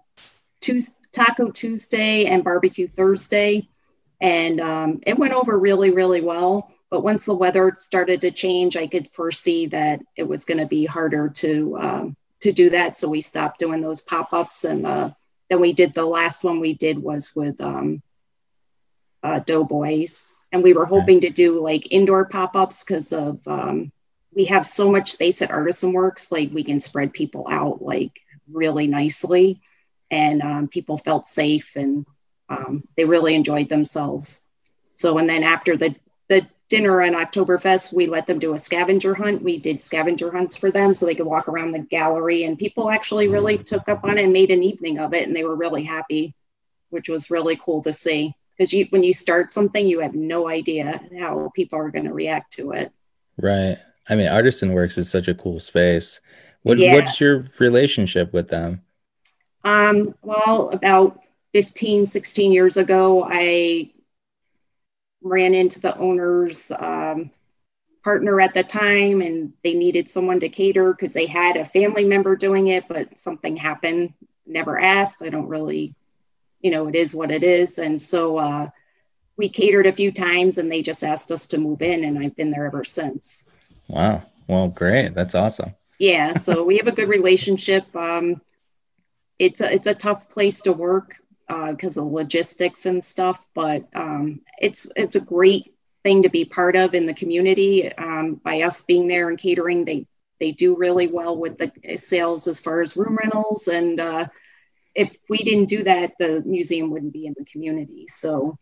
Tuesday, 0.62 0.96
Taco 1.12 1.52
Tuesday 1.52 2.26
and 2.26 2.44
Barbecue 2.44 2.88
Thursday, 2.88 3.68
and 4.20 4.60
um, 4.60 5.00
it 5.06 5.18
went 5.18 5.34
over 5.34 5.60
really, 5.60 5.92
really 5.92 6.22
well. 6.22 6.73
But 6.94 7.02
once 7.02 7.26
the 7.26 7.34
weather 7.34 7.74
started 7.76 8.22
to 8.22 8.30
change, 8.30 8.78
I 8.78 8.86
could 8.86 9.08
foresee 9.16 9.66
that 9.66 10.04
it 10.16 10.28
was 10.28 10.46
going 10.46 10.60
to 10.60 10.68
be 10.68 10.86
harder 10.86 11.28
to 11.28 11.76
um, 11.80 12.16
to 12.42 12.52
do 12.52 12.70
that. 12.70 12.96
So 13.00 13.10
we 13.10 13.20
stopped 13.20 13.58
doing 13.58 13.82
those 13.82 14.02
pop 14.02 14.32
ups, 14.32 14.64
and 14.64 14.86
uh, 14.86 15.10
then 15.50 15.60
we 15.60 15.74
did 15.74 15.96
the 15.96 16.06
last 16.06 16.44
one 16.44 16.60
we 16.60 16.76
did 16.76 17.00
was 17.00 17.36
with 17.36 17.60
um, 17.62 18.04
uh, 19.24 19.40
Doughboys, 19.40 20.28
and 20.52 20.62
we 20.62 20.74
were 20.74 20.86
hoping 20.86 21.22
to 21.22 21.32
do 21.32 21.64
like 21.64 21.88
indoor 21.92 22.28
pop 22.28 22.56
ups 22.56 22.84
because 22.84 23.12
of 23.12 23.40
um, 23.48 23.92
we 24.32 24.46
have 24.46 24.64
so 24.64 24.92
much 24.92 25.14
space 25.14 25.42
at 25.42 25.50
Artisan 25.50 25.94
Works, 25.94 26.32
like 26.32 26.52
we 26.54 26.64
can 26.64 26.80
spread 26.80 27.12
people 27.12 27.48
out 27.50 27.82
like 27.82 28.22
really 28.48 28.86
nicely, 28.86 29.64
and 30.12 30.44
um, 30.44 30.68
people 30.68 31.00
felt 31.00 31.26
safe 31.26 31.76
and 31.76 32.06
um, 32.50 32.84
they 32.96 33.06
really 33.06 33.34
enjoyed 33.34 33.68
themselves. 33.68 34.44
So, 34.94 35.18
and 35.18 35.28
then 35.28 35.42
after 35.42 35.76
the 35.76 35.96
the 36.30 36.46
dinner 36.74 37.04
on 37.04 37.12
Oktoberfest, 37.12 37.94
we 37.94 38.08
let 38.08 38.26
them 38.26 38.40
do 38.40 38.56
a 38.56 38.58
scavenger 38.58 39.14
hunt. 39.14 39.44
We 39.44 39.60
did 39.60 39.84
scavenger 39.84 40.32
hunts 40.32 40.58
for 40.58 40.72
them 40.72 40.92
so 40.96 41.06
they 41.06 41.14
could 41.14 41.28
walk 41.28 41.48
around 41.48 41.72
the 41.72 41.78
gallery, 41.78 42.46
and 42.46 42.58
people 42.58 42.90
actually 42.90 43.28
really 43.28 43.60
took 43.60 43.88
up 43.88 44.04
on 44.04 44.18
it 44.18 44.24
and 44.24 44.34
made 44.34 44.50
an 44.50 44.64
evening 44.64 44.98
of 44.98 45.14
it, 45.14 45.28
and 45.28 45.36
they 45.36 45.44
were 45.44 45.56
really 45.56 45.84
happy, 45.84 46.34
which 46.90 47.10
was 47.10 47.30
really 47.30 47.56
cool 47.58 47.84
to 47.84 47.94
see. 47.94 48.34
Because 48.58 48.74
you, 48.74 48.88
when 48.90 49.04
you 49.04 49.14
start 49.14 49.52
something, 49.52 49.86
you 49.86 50.00
have 50.00 50.16
no 50.16 50.50
idea 50.50 51.00
how 51.20 51.52
people 51.56 51.78
are 51.78 51.92
going 51.92 52.06
to 52.06 52.14
react 52.14 52.54
to 52.54 52.72
it. 52.72 52.92
Right. 53.38 53.78
I 54.10 54.16
mean, 54.16 54.28
Artisan 54.28 54.74
Works 54.74 54.98
is 54.98 55.12
such 55.12 55.28
a 55.28 55.36
cool 55.36 55.60
space. 55.60 56.22
What 56.64 56.80
Yeah. 56.80 56.96
what's 56.96 57.22
your 57.22 57.46
relationship 57.60 58.34
with 58.34 58.48
them? 58.50 58.82
Um, 59.64 60.16
well, 60.24 60.72
about 60.74 61.20
15, 61.54 62.08
16 62.08 62.52
years 62.52 62.78
ago, 62.78 63.28
I 63.30 63.92
ran 65.24 65.56
into 65.56 65.80
the 65.80 65.98
owner's 65.98 66.72
um, 66.72 67.32
partner 68.04 68.40
at 68.42 68.54
the 68.54 68.64
time, 68.64 69.22
and 69.22 69.54
they 69.64 69.74
needed 69.74 70.10
someone 70.10 70.40
to 70.42 70.50
cater 70.50 70.94
because 70.94 71.14
they 71.14 71.26
had 71.26 71.58
a 71.58 71.66
family 71.66 72.06
member 72.06 72.36
doing 72.36 72.68
it, 72.68 72.88
but 72.88 73.18
something 73.18 73.56
happened. 73.56 74.14
Never 74.46 74.78
asked. 74.80 75.24
I 75.24 75.30
don't 75.30 75.48
really, 75.48 75.96
you 76.62 76.70
know, 76.70 76.88
it 76.88 76.96
is 76.96 77.16
what 77.16 77.32
it 77.32 77.44
is. 77.44 77.78
And 77.80 78.00
so 78.02 78.38
uh, 78.38 78.70
we 79.38 79.50
catered 79.50 79.88
a 79.88 79.92
few 79.92 80.12
times, 80.12 80.58
and 80.58 80.72
they 80.72 80.82
just 80.82 81.04
asked 81.04 81.32
us 81.32 81.48
to 81.48 81.58
move 81.58 81.82
in, 81.82 82.04
and 82.04 82.20
I've 82.20 82.36
been 82.36 82.52
there 82.52 82.66
ever 82.66 82.84
since. 82.84 83.46
Wow. 83.88 84.22
Well, 84.48 84.68
great. 84.68 85.16
That's 85.16 85.36
awesome. 85.36 85.74
yeah 86.00 86.34
so 86.34 86.64
we 86.64 86.78
have 86.78 86.88
a 86.88 86.92
good 86.92 87.08
relationship 87.08 87.86
um, 87.96 88.42
it's 89.40 89.62
a 89.62 89.72
it's 89.72 89.88
a 89.88 89.94
tough 89.96 90.28
place 90.28 90.60
to 90.62 90.74
work 90.74 91.18
because 91.48 91.98
of 91.98 92.06
logistics 92.06 92.86
and 92.86 93.04
stuff 93.04 93.46
but 93.54 93.88
um, 93.96 94.42
it's 94.60 94.88
it's 94.96 95.16
a 95.16 95.22
great 95.22 95.74
thing 96.04 96.24
to 96.24 96.30
be 96.30 96.46
part 96.46 96.76
of 96.76 96.94
in 96.94 97.06
the 97.06 97.14
community 97.14 97.92
um, 97.94 98.36
by 98.36 98.62
us 98.62 98.82
being 98.82 99.08
there 99.08 99.30
and 99.30 99.40
catering. 99.40 99.86
They 99.86 100.06
they 100.40 100.52
do 100.52 100.78
really 100.78 101.08
well 101.08 101.38
with 101.38 101.58
the 101.58 101.72
sales 101.96 102.48
as 102.48 102.60
far 102.60 102.82
as 102.82 102.98
room 102.98 103.18
rentals 103.18 103.68
and 103.68 104.00
uh, 104.00 104.28
if 104.94 105.18
we 105.30 105.38
didn't 105.38 105.70
do 105.70 105.84
that 105.84 106.14
the 106.20 106.44
museum 106.46 106.90
wouldn't 106.90 107.14
be 107.14 107.26
in 107.26 107.34
the 107.38 107.46
community. 107.46 108.06
So 108.10 108.58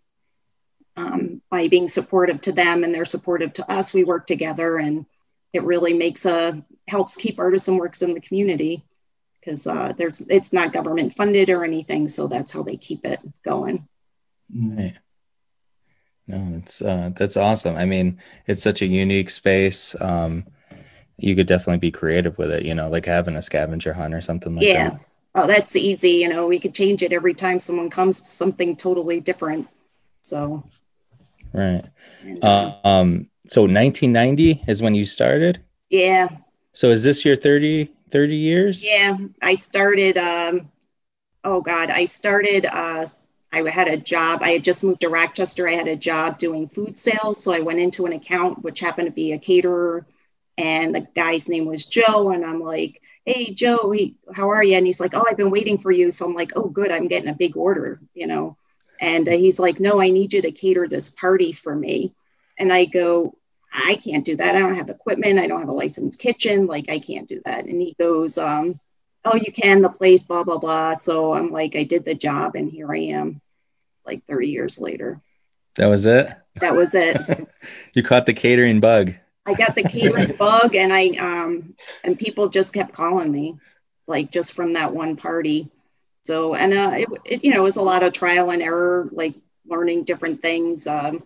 um, 0.95 1.41
by 1.49 1.67
being 1.67 1.87
supportive 1.87 2.41
to 2.41 2.51
them 2.51 2.83
and 2.83 2.93
they're 2.93 3.05
supportive 3.05 3.53
to 3.53 3.71
us 3.71 3.93
we 3.93 4.03
work 4.03 4.27
together 4.27 4.77
and 4.77 5.05
it 5.53 5.63
really 5.63 5.93
makes 5.93 6.25
a 6.25 6.63
helps 6.87 7.15
keep 7.15 7.39
artisan 7.39 7.77
works 7.77 8.01
in 8.01 8.13
the 8.13 8.21
community 8.21 8.85
because 9.41 9.67
uh, 9.67 9.93
there's 9.97 10.21
it's 10.21 10.53
not 10.53 10.73
government 10.73 11.15
funded 11.15 11.49
or 11.49 11.65
anything 11.65 12.07
so 12.07 12.27
that's 12.27 12.51
how 12.51 12.63
they 12.63 12.77
keep 12.77 13.05
it 13.05 13.19
going 13.43 13.87
Right. 14.53 14.95
No, 16.27 16.49
that's 16.51 16.81
uh, 16.81 17.11
that's 17.15 17.35
awesome. 17.37 17.75
I 17.75 17.85
mean, 17.85 18.19
it's 18.47 18.63
such 18.63 18.81
a 18.81 18.85
unique 18.85 19.29
space. 19.29 19.95
Um, 19.99 20.45
you 21.17 21.35
could 21.35 21.47
definitely 21.47 21.79
be 21.79 21.91
creative 21.91 22.37
with 22.37 22.51
it. 22.51 22.63
You 22.63 22.75
know, 22.75 22.89
like 22.89 23.05
having 23.05 23.35
a 23.35 23.41
scavenger 23.41 23.93
hunt 23.93 24.13
or 24.13 24.21
something 24.21 24.55
like 24.55 24.67
yeah 24.67 24.89
that. 24.89 24.93
Yeah. 24.93 24.99
Oh 25.35 25.47
that's 25.47 25.75
easy 25.75 26.11
you 26.11 26.27
know 26.29 26.47
we 26.47 26.59
could 26.59 26.73
change 26.73 27.01
it 27.03 27.13
every 27.13 27.33
time 27.33 27.59
someone 27.59 27.89
comes 27.89 28.19
to 28.21 28.27
something 28.27 28.75
totally 28.75 29.19
different 29.19 29.67
so 30.21 30.63
Right. 31.53 31.83
and, 32.21 32.43
uh, 32.43 32.73
Uh, 32.83 32.87
um. 32.87 33.27
So 33.47 33.65
1990 33.65 34.63
is 34.67 34.81
when 34.81 34.93
you 34.95 35.05
started. 35.05 35.61
yeah 35.89 36.29
So 36.73 36.89
is 36.89 37.03
this 37.03 37.25
your 37.25 37.35
30 37.35 37.91
30 38.11 38.35
years? 38.35 38.83
Yeah, 38.83 39.17
I 39.41 39.55
started. 39.55 40.17
Um, 40.17 40.69
oh 41.43 41.61
God, 41.61 41.89
I 41.89 42.05
started. 42.05 42.65
Uh, 42.65 43.05
I 43.53 43.69
had 43.69 43.87
a 43.87 43.97
job. 43.97 44.41
I 44.43 44.51
had 44.51 44.63
just 44.63 44.83
moved 44.83 45.01
to 45.01 45.09
Rochester. 45.09 45.67
I 45.67 45.73
had 45.73 45.87
a 45.87 45.95
job 45.95 46.37
doing 46.37 46.67
food 46.67 46.97
sales, 46.97 47.43
so 47.43 47.53
I 47.53 47.59
went 47.59 47.79
into 47.79 48.05
an 48.05 48.13
account 48.13 48.63
which 48.63 48.79
happened 48.79 49.07
to 49.07 49.11
be 49.11 49.33
a 49.33 49.39
caterer, 49.39 50.05
and 50.57 50.95
the 50.95 51.01
guy's 51.15 51.49
name 51.49 51.65
was 51.65 51.85
Joe. 51.85 52.31
And 52.31 52.45
I'm 52.45 52.61
like, 52.61 53.01
"Hey, 53.25 53.53
Joe, 53.53 53.91
he, 53.91 54.15
how 54.33 54.49
are 54.49 54.63
you?" 54.63 54.75
And 54.75 54.85
he's 54.85 54.99
like, 55.01 55.13
"Oh, 55.13 55.25
I've 55.29 55.37
been 55.37 55.51
waiting 55.51 55.77
for 55.77 55.91
you." 55.91 56.11
So 56.11 56.25
I'm 56.25 56.35
like, 56.35 56.51
"Oh, 56.55 56.69
good, 56.69 56.91
I'm 56.91 57.07
getting 57.07 57.29
a 57.29 57.33
big 57.33 57.57
order," 57.57 57.99
you 58.13 58.27
know. 58.27 58.57
And 58.99 59.27
uh, 59.27 59.31
he's 59.31 59.59
like, 59.59 59.79
"No, 59.79 60.01
I 60.01 60.09
need 60.09 60.33
you 60.33 60.41
to 60.43 60.51
cater 60.51 60.87
this 60.87 61.09
party 61.09 61.51
for 61.51 61.75
me." 61.75 62.13
And 62.57 62.71
I 62.71 62.85
go, 62.85 63.35
I 63.71 63.95
can't 63.95 64.25
do 64.25 64.35
that. 64.35 64.55
I 64.55 64.59
don't 64.59 64.75
have 64.75 64.89
equipment. 64.89 65.39
I 65.39 65.47
don't 65.47 65.59
have 65.59 65.69
a 65.69 65.73
licensed 65.73 66.19
kitchen. 66.19 66.67
Like 66.67 66.89
I 66.89 66.99
can't 66.99 67.27
do 67.27 67.41
that. 67.45 67.65
And 67.65 67.81
he 67.81 67.95
goes, 67.97 68.37
um, 68.37 68.79
oh, 69.23 69.35
you 69.35 69.51
can, 69.51 69.81
the 69.81 69.89
place, 69.89 70.23
blah, 70.23 70.43
blah, 70.43 70.57
blah. 70.57 70.95
So 70.95 71.33
I'm 71.33 71.51
like, 71.51 71.75
I 71.75 71.83
did 71.83 72.05
the 72.05 72.15
job 72.15 72.55
and 72.55 72.69
here 72.69 72.91
I 72.93 72.99
am 72.99 73.41
like 74.05 74.25
30 74.25 74.47
years 74.49 74.79
later. 74.79 75.21
That 75.75 75.87
was 75.87 76.05
it. 76.05 76.35
That 76.55 76.75
was 76.75 76.95
it. 76.95 77.17
you 77.93 78.03
caught 78.03 78.25
the 78.25 78.33
catering 78.33 78.79
bug. 78.79 79.13
I 79.45 79.53
got 79.53 79.73
the 79.73 79.83
catering 79.83 80.35
bug 80.37 80.75
and 80.75 80.91
I, 80.91 81.09
um, 81.19 81.75
and 82.03 82.19
people 82.19 82.49
just 82.49 82.73
kept 82.73 82.93
calling 82.93 83.31
me 83.31 83.57
like 84.05 84.31
just 84.31 84.53
from 84.53 84.73
that 84.73 84.93
one 84.93 85.15
party. 85.15 85.69
So, 86.23 86.55
and, 86.55 86.73
uh, 86.73 86.91
it, 86.95 87.09
it 87.25 87.43
you 87.45 87.53
know, 87.53 87.61
it 87.61 87.63
was 87.63 87.77
a 87.77 87.81
lot 87.81 88.03
of 88.03 88.11
trial 88.11 88.51
and 88.51 88.61
error, 88.61 89.09
like 89.11 89.35
learning 89.65 90.03
different 90.03 90.41
things. 90.41 90.85
Um, 90.85 91.23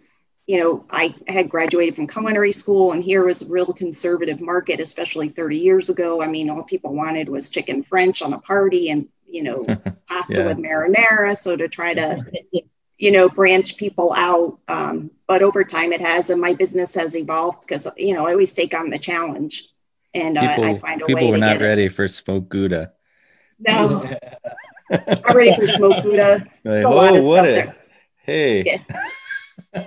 you 0.48 0.60
know, 0.60 0.86
I 0.92 1.16
had 1.28 1.50
graduated 1.50 1.96
from 1.96 2.08
culinary 2.08 2.52
school, 2.52 2.92
and 2.92 3.04
here 3.04 3.26
was 3.26 3.42
a 3.42 3.48
real 3.48 3.74
conservative 3.74 4.40
market, 4.42 4.80
especially 4.80 5.30
30 5.30 5.58
years 5.58 5.90
ago. 5.90 6.22
I 6.22 6.28
mean, 6.28 6.50
all 6.50 6.64
people 6.64 6.94
wanted 6.94 7.30
was 7.30 7.50
chicken 7.50 7.82
French 7.84 8.22
on 8.22 8.34
a 8.34 8.40
party 8.40 8.90
and, 8.92 9.08
you 9.28 9.44
know, 9.44 9.66
pasta 10.08 10.34
Yeah. 10.36 10.46
with 10.46 10.58
marinara. 10.58 11.36
So 11.36 11.56
to 11.56 11.68
try 11.68 11.94
to, 11.96 12.24
you 12.98 13.12
know, 13.12 13.28
branch 13.28 13.76
people 13.78 14.14
out. 14.14 14.60
Um, 14.68 15.10
but 15.28 15.42
over 15.42 15.64
time 15.64 15.92
it 15.92 16.02
has, 16.02 16.30
and 16.30 16.40
my 16.40 16.54
business 16.54 16.94
has 16.96 17.16
evolved 17.16 17.66
because, 17.68 17.88
you 17.98 18.14
know, 18.14 18.28
I 18.28 18.32
always 18.34 18.54
take 18.54 18.74
on 18.76 18.90
the 18.92 19.00
challenge 19.00 19.70
and 20.14 20.38
uh, 20.38 20.48
People, 20.50 20.64
I 20.66 20.80
find 20.80 21.02
a 21.02 21.06
people 21.06 21.22
way 21.24 21.32
were 21.32 21.38
to 21.38 21.42
not 21.42 21.54
get 21.54 21.62
it. 21.62 21.66
ready 21.66 21.88
for 21.90 22.08
smoked 22.08 22.50
gouda. 22.50 22.94
No, 23.60 24.08
I'm 24.92 25.36
ready 25.36 25.56
for 25.56 25.66
smoked 25.66 26.04
Gouda. 26.04 26.46
Like, 26.64 26.86
oh, 26.86 27.26
what 27.26 27.46
a 27.46 27.48
there. 27.48 27.76
hey. 28.24 28.64
Yeah. 28.66 28.78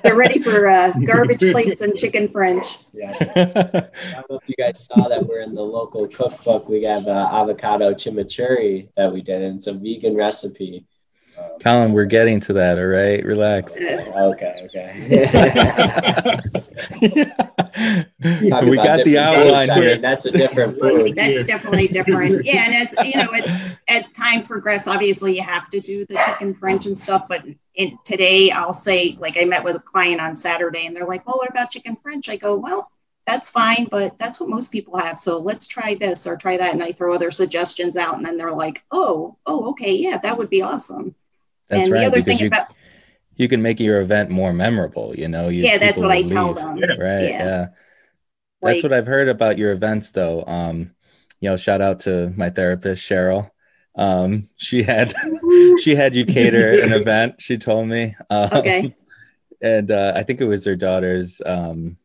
They're 0.03 0.17
ready 0.17 0.39
for 0.39 0.69
uh, 0.69 0.93
garbage 1.07 1.41
plates 1.41 1.81
and 1.81 1.95
chicken 1.95 2.29
French. 2.29 2.79
Yeah. 2.93 3.17
I 3.37 4.15
don't 4.15 4.31
know 4.31 4.41
if 4.43 4.49
you 4.49 4.55
guys 4.57 4.85
saw 4.85 5.09
that 5.09 5.27
we're 5.27 5.41
in 5.41 5.55
the 5.55 5.63
local 5.63 6.07
cookbook. 6.07 6.69
We 6.69 6.83
have 6.85 7.07
uh, 7.07 7.29
avocado 7.33 7.95
chimichurri 7.95 8.89
that 8.97 9.13
we 9.13 9.23
did, 9.23 9.43
and 9.43 9.57
it's 9.57 9.67
a 9.67 9.73
vegan 9.73 10.15
recipe. 10.15 10.87
Colin, 11.63 11.93
we're 11.93 12.05
getting 12.05 12.41
to 12.41 12.53
that. 12.55 12.79
All 12.79 12.87
right, 12.87 13.25
relax. 13.25 13.77
okay, 13.81 14.67
okay. 14.67 15.25
Talk 18.49 18.65
we 18.65 18.77
got 18.77 18.99
the 18.99 19.05
different 19.05 19.19
outline 19.19 19.69
foods, 19.69 19.71
I 19.71 19.81
mean, 19.81 20.01
That's 20.01 20.27
a 20.27 20.31
different 20.31 20.81
food. 20.81 21.15
That's 21.15 21.45
definitely 21.45 21.89
different. 21.89 22.45
Yeah, 22.49 22.65
and 22.67 22.75
as 22.75 22.95
you 23.05 23.21
know, 23.21 23.31
as 23.33 23.77
as 23.89 24.13
time 24.13 24.43
progresses, 24.43 24.89
obviously 24.89 25.37
you 25.37 25.43
have 25.43 25.71
to 25.71 25.81
do 25.81 26.05
the 26.07 26.15
chicken 26.27 26.55
French 26.55 26.87
and 26.87 26.99
stuff. 26.99 27.27
But 27.29 27.45
in, 27.75 27.99
today, 28.05 28.51
I'll 28.51 28.75
say, 28.75 29.17
like, 29.21 29.37
I 29.37 29.45
met 29.45 29.63
with 29.65 29.77
a 29.77 29.81
client 29.81 30.21
on 30.21 30.37
Saturday, 30.37 30.87
and 30.87 30.97
they're 30.97 31.07
like, 31.07 31.27
"Well, 31.27 31.37
what 31.37 31.51
about 31.51 31.71
chicken 31.71 31.97
French?" 31.97 32.29
I 32.29 32.37
go, 32.37 32.57
"Well, 32.57 32.91
that's 33.27 33.51
fine, 33.51 33.87
but 33.91 34.17
that's 34.19 34.41
what 34.41 34.49
most 34.49 34.73
people 34.73 34.97
have. 34.97 35.19
So 35.19 35.39
let's 35.39 35.67
try 35.67 35.95
this 35.95 36.27
or 36.27 36.37
try 36.37 36.57
that." 36.57 36.73
And 36.73 36.83
I 36.83 36.93
throw 36.93 37.15
other 37.15 37.31
suggestions 37.31 37.97
out, 37.97 38.17
and 38.17 38.25
then 38.25 38.37
they're 38.37 38.53
like, 38.53 38.83
"Oh, 38.91 39.37
oh, 39.47 39.71
okay, 39.71 39.95
yeah, 39.95 40.19
that 40.19 40.39
would 40.39 40.51
be 40.51 40.63
awesome." 40.63 41.15
That's 41.69 41.85
and 41.85 41.93
right. 41.93 42.01
the 42.01 42.07
other 42.07 42.17
because 42.23 42.39
thing 42.39 42.41
you, 42.41 42.47
about 42.49 42.75
you 43.37 43.49
can 43.49 43.63
make 43.63 43.79
your 43.81 44.01
event 44.01 44.31
more 44.31 44.53
memorable. 44.53 45.15
You 45.17 45.29
know. 45.29 45.49
You, 45.49 45.63
yeah, 45.63 45.79
that's 45.79 46.01
what 46.01 46.11
I 46.11 46.23
will 46.23 46.29
tell 46.29 46.55
them. 46.55 46.77
Right. 46.81 46.99
Yeah. 46.99 47.29
Yeah. 47.29 47.67
That's 48.61 48.83
what 48.83 48.93
I've 48.93 49.07
heard 49.07 49.29
about 49.29 49.57
your 49.59 49.71
events, 49.73 50.11
though. 50.11 50.43
Um, 50.47 50.91
you 51.41 51.49
know, 51.49 51.57
shout 51.57 51.81
out 51.81 52.01
to 52.01 52.33
my 52.37 52.51
therapist 52.51 53.09
Cheryl. 53.09 53.51
Um, 53.95 54.49
she 54.57 54.83
had 54.83 55.15
she 55.81 55.95
had 55.95 56.15
you 56.17 56.25
cater 56.25 56.81
an 56.83 56.93
event. 56.93 57.37
She 57.41 57.59
told 57.59 57.89
me. 57.89 58.17
Um, 58.31 58.49
Okay. 58.53 58.95
And 59.61 59.91
uh, 59.91 60.13
I 60.15 60.23
think 60.23 60.41
it 60.41 60.45
was 60.45 60.65
her 60.67 60.77
daughter's, 60.77 61.43
um, 61.45 61.97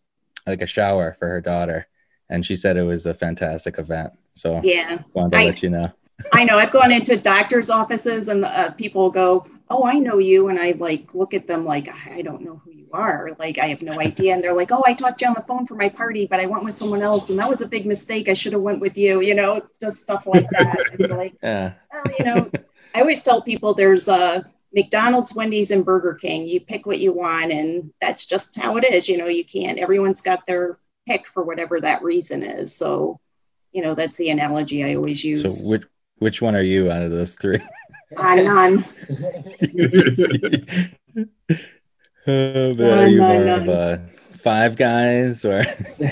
like 0.47 0.61
a 0.63 0.65
shower 0.65 1.15
for 1.19 1.27
her 1.27 1.39
daughter, 1.39 1.87
and 2.27 2.43
she 2.43 2.55
said 2.55 2.77
it 2.77 2.81
was 2.83 3.05
a 3.05 3.13
fantastic 3.13 3.77
event. 3.77 4.13
So 4.33 4.59
Yeah. 4.63 4.99
wanted 5.13 5.31
to 5.31 5.37
I- 5.37 5.45
let 5.45 5.61
you 5.63 5.69
know. 5.69 5.91
I 6.31 6.43
know 6.43 6.57
I've 6.57 6.71
gone 6.71 6.91
into 6.91 7.17
doctors' 7.17 7.69
offices 7.69 8.27
and 8.27 8.45
uh, 8.45 8.71
people 8.71 9.09
go, 9.09 9.45
"Oh, 9.69 9.85
I 9.85 9.93
know 9.95 10.19
you," 10.19 10.49
and 10.49 10.59
I 10.59 10.71
like 10.71 11.13
look 11.13 11.33
at 11.33 11.47
them 11.47 11.65
like 11.65 11.89
I 11.89 12.21
don't 12.21 12.41
know 12.43 12.61
who 12.63 12.71
you 12.71 12.87
are. 12.93 13.31
Like 13.39 13.57
I 13.57 13.67
have 13.67 13.81
no 13.81 13.99
idea, 13.99 14.33
and 14.33 14.43
they're 14.43 14.55
like, 14.55 14.71
"Oh, 14.71 14.83
I 14.85 14.93
talked 14.93 15.19
to 15.19 15.25
you 15.25 15.29
on 15.29 15.35
the 15.35 15.41
phone 15.41 15.65
for 15.65 15.75
my 15.75 15.89
party, 15.89 16.25
but 16.25 16.39
I 16.39 16.45
went 16.45 16.63
with 16.63 16.73
someone 16.73 17.01
else, 17.01 17.29
and 17.29 17.39
that 17.39 17.49
was 17.49 17.61
a 17.61 17.67
big 17.67 17.85
mistake. 17.85 18.29
I 18.29 18.33
should 18.33 18.53
have 18.53 18.61
went 18.61 18.79
with 18.79 18.97
you." 18.97 19.21
You 19.21 19.35
know, 19.35 19.55
it's 19.55 19.73
just 19.81 20.01
stuff 20.01 20.25
like 20.25 20.49
that. 20.51 20.77
It's 20.99 21.11
like, 21.11 21.33
Yeah. 21.41 21.73
well, 21.91 22.15
you 22.17 22.25
know, 22.25 22.51
I 22.95 23.01
always 23.01 23.21
tell 23.23 23.41
people 23.41 23.73
there's 23.73 24.07
uh, 24.07 24.43
McDonald's, 24.73 25.35
Wendy's, 25.35 25.71
and 25.71 25.85
Burger 25.85 26.13
King. 26.13 26.47
You 26.47 26.61
pick 26.61 26.85
what 26.85 26.99
you 26.99 27.13
want, 27.13 27.51
and 27.51 27.91
that's 28.01 28.25
just 28.25 28.55
how 28.59 28.77
it 28.77 28.85
is. 28.85 29.09
You 29.09 29.17
know, 29.17 29.27
you 29.27 29.43
can't. 29.43 29.79
Everyone's 29.79 30.21
got 30.21 30.45
their 30.45 30.77
pick 31.07 31.27
for 31.27 31.43
whatever 31.43 31.81
that 31.81 32.01
reason 32.03 32.43
is. 32.43 32.73
So, 32.75 33.19
you 33.71 33.81
know, 33.81 33.93
that's 33.93 34.17
the 34.17 34.29
analogy 34.29 34.83
I 34.83 34.95
always 34.95 35.23
use. 35.23 35.61
So 35.63 35.69
which 35.69 35.83
which 36.23 36.41
one 36.41 36.55
are 36.55 36.61
you 36.63 36.89
out 36.89 37.03
of 37.03 37.11
those 37.11 37.35
three? 37.35 37.59
I'm 38.17 38.43
none. 38.45 38.85
Oh, 42.25 42.73
man, 42.75 42.99
are 42.99 43.07
you 43.09 43.17
No, 43.17 43.27
no, 43.27 43.33
more 43.33 43.45
no. 43.45 43.55
of 43.57 43.67
a 43.67 44.09
five 44.37 44.77
guys 44.77 45.43
or 45.43 45.65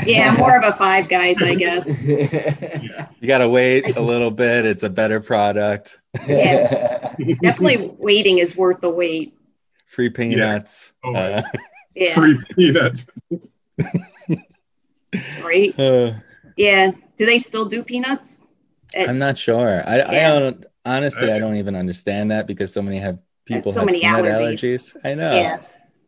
Yeah, 0.05 0.35
more 0.35 0.57
of 0.57 0.65
a 0.65 0.75
five 0.77 1.07
guys, 1.07 1.41
I 1.41 1.55
guess. 1.55 1.87
you 2.03 3.27
gotta 3.27 3.47
wait 3.47 3.95
a 3.95 4.01
little 4.01 4.29
bit? 4.29 4.65
It's 4.65 4.83
a 4.83 4.89
better 4.89 5.21
product. 5.21 5.99
Yeah, 6.27 7.13
Definitely 7.41 7.93
waiting 7.97 8.39
is 8.39 8.57
worth 8.57 8.81
the 8.81 8.89
wait. 8.89 9.37
Free 9.87 10.09
peanuts. 10.09 10.91
Oh, 11.01 11.15
Uh, 11.15 11.43
Yeah, 11.95 12.13
Free 12.15 12.37
peanuts. 12.57 13.07
right. 15.41 15.73
uh, 15.79 16.13
Yeah. 16.57 16.91
Do 17.15 17.25
they 17.25 17.39
still 17.39 17.65
do 17.65 17.83
peanuts? 17.83 18.40
It- 18.93 19.09
I'm 19.09 19.19
not 19.19 19.37
sure. 19.37 19.81
I, 19.85 20.01
I 20.01 20.19
don't 20.29 20.65
honestly. 20.85 21.31
I 21.31 21.39
don't 21.39 21.55
even 21.55 21.75
understand 21.75 22.31
that 22.31 22.47
because 22.47 22.73
so 22.73 22.81
many 22.81 22.97
have 22.99 23.19
people 23.45 23.71
so 23.71 23.79
have 23.81 23.85
many 23.87 24.01
peanut 24.01 24.25
allergies. 24.25 24.95
I 25.03 25.13
know. 25.13 25.33
yeah, 25.33 25.61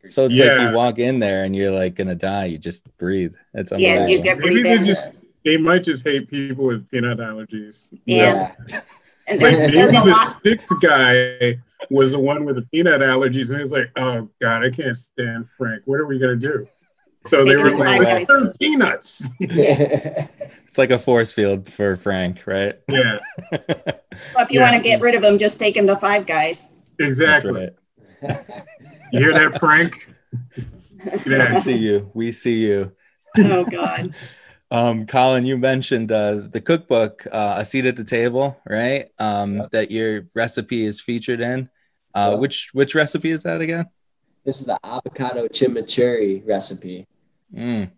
So 0.10 0.26
it's 0.26 0.38
like 0.38 0.70
you 0.70 0.76
walk 0.76 1.00
in 1.00 1.20
there 1.20 1.44
and 1.46 1.56
you're 1.56 1.72
like 1.72 1.96
gonna 1.96 2.16
die. 2.16 2.46
You 2.46 2.58
just 2.58 2.96
breathe. 2.98 3.36
It's 3.54 3.72
unbelievable. 3.72 4.10
Yeah, 4.10 4.16
you 4.18 4.22
get 4.24 4.40
Maybe 4.40 4.62
they 4.64 4.78
just 4.80 5.26
they 5.46 5.58
might 5.58 5.84
just 5.84 6.04
hate 6.04 6.30
people 6.30 6.66
with 6.66 6.90
peanut 6.90 7.20
allergies. 7.20 7.94
Yeah. 8.06 8.54
and 9.28 9.42
Like 9.42 9.56
there- 9.56 9.60
maybe 9.60 9.72
there's 9.74 9.94
the 9.94 10.06
lot. 10.06 10.42
sixth 10.44 10.74
guy 10.82 11.58
was 11.90 12.12
the 12.12 12.20
one 12.20 12.46
with 12.46 12.56
the 12.56 12.62
peanut 12.74 13.02
allergies, 13.02 13.50
and 13.52 13.60
he's 13.60 13.72
like, 13.72 13.90
"Oh 13.98 14.30
God, 14.42 14.64
I 14.64 14.70
can't 14.70 14.96
stand 14.98 15.48
Frank. 15.58 15.82
What 15.86 16.00
are 16.00 16.06
we 16.06 16.18
gonna 16.20 16.36
do?" 16.38 16.66
So 17.30 17.44
they 17.44 17.56
Make 17.56 17.64
were 17.64 17.70
him 17.72 17.80
like, 17.80 18.00
like 18.00 18.08
"Let's 18.08 18.28
serve 18.28 18.58
peanuts." 18.60 19.30
It's 20.74 20.80
like 20.80 20.90
a 20.90 20.98
force 20.98 21.32
field 21.32 21.72
for 21.72 21.96
Frank, 21.98 22.48
right? 22.48 22.80
Yeah, 22.90 23.20
Well, 23.52 24.44
if 24.44 24.50
you 24.52 24.60
Yeah. 24.60 24.72
want 24.72 24.76
to 24.76 24.82
get 24.82 25.02
rid 25.02 25.14
of 25.14 25.24
him, 25.24 25.38
just 25.38 25.60
take 25.60 25.78
him 25.78 25.86
to 25.86 25.96
Five 25.96 26.26
Guys. 26.26 26.70
Exactly. 26.98 27.70
right. 28.24 28.40
You 29.12 29.20
hear 29.20 29.34
that, 29.36 29.60
Frank? 29.60 30.10
We 30.58 31.12
Yeah. 31.32 31.60
see 31.60 31.78
you. 31.78 32.10
We 32.16 32.32
see 32.32 32.56
you. 32.56 32.92
oh 33.38 33.66
God. 33.66 34.16
Um, 34.72 35.06
Colin, 35.06 35.46
you 35.46 35.60
mentioned 35.60 36.12
uh, 36.12 36.48
the 36.52 36.60
cookbook, 36.60 37.28
uh, 37.32 37.58
A 37.60 37.66
Seat 37.66 37.86
at 37.86 37.96
the 37.96 38.04
Table, 38.04 38.58
right? 38.68 39.10
Um, 39.20 39.58
Yeah. 39.58 39.66
That 39.72 39.92
your 39.92 40.26
recipe 40.34 40.84
is 40.88 41.00
featured 41.00 41.40
in. 41.40 41.70
Uh, 42.16 42.30
Yeah. 42.32 42.40
Which 42.40 42.70
which 42.74 42.96
recipe 42.96 43.30
is 43.30 43.44
that 43.44 43.62
again? 43.62 43.86
this 44.44 44.60
is 44.60 44.66
the 44.66 44.80
avocado 44.84 45.48
chimichurri 45.50 46.42
recipe. 46.48 47.06
Mm, 47.56 47.92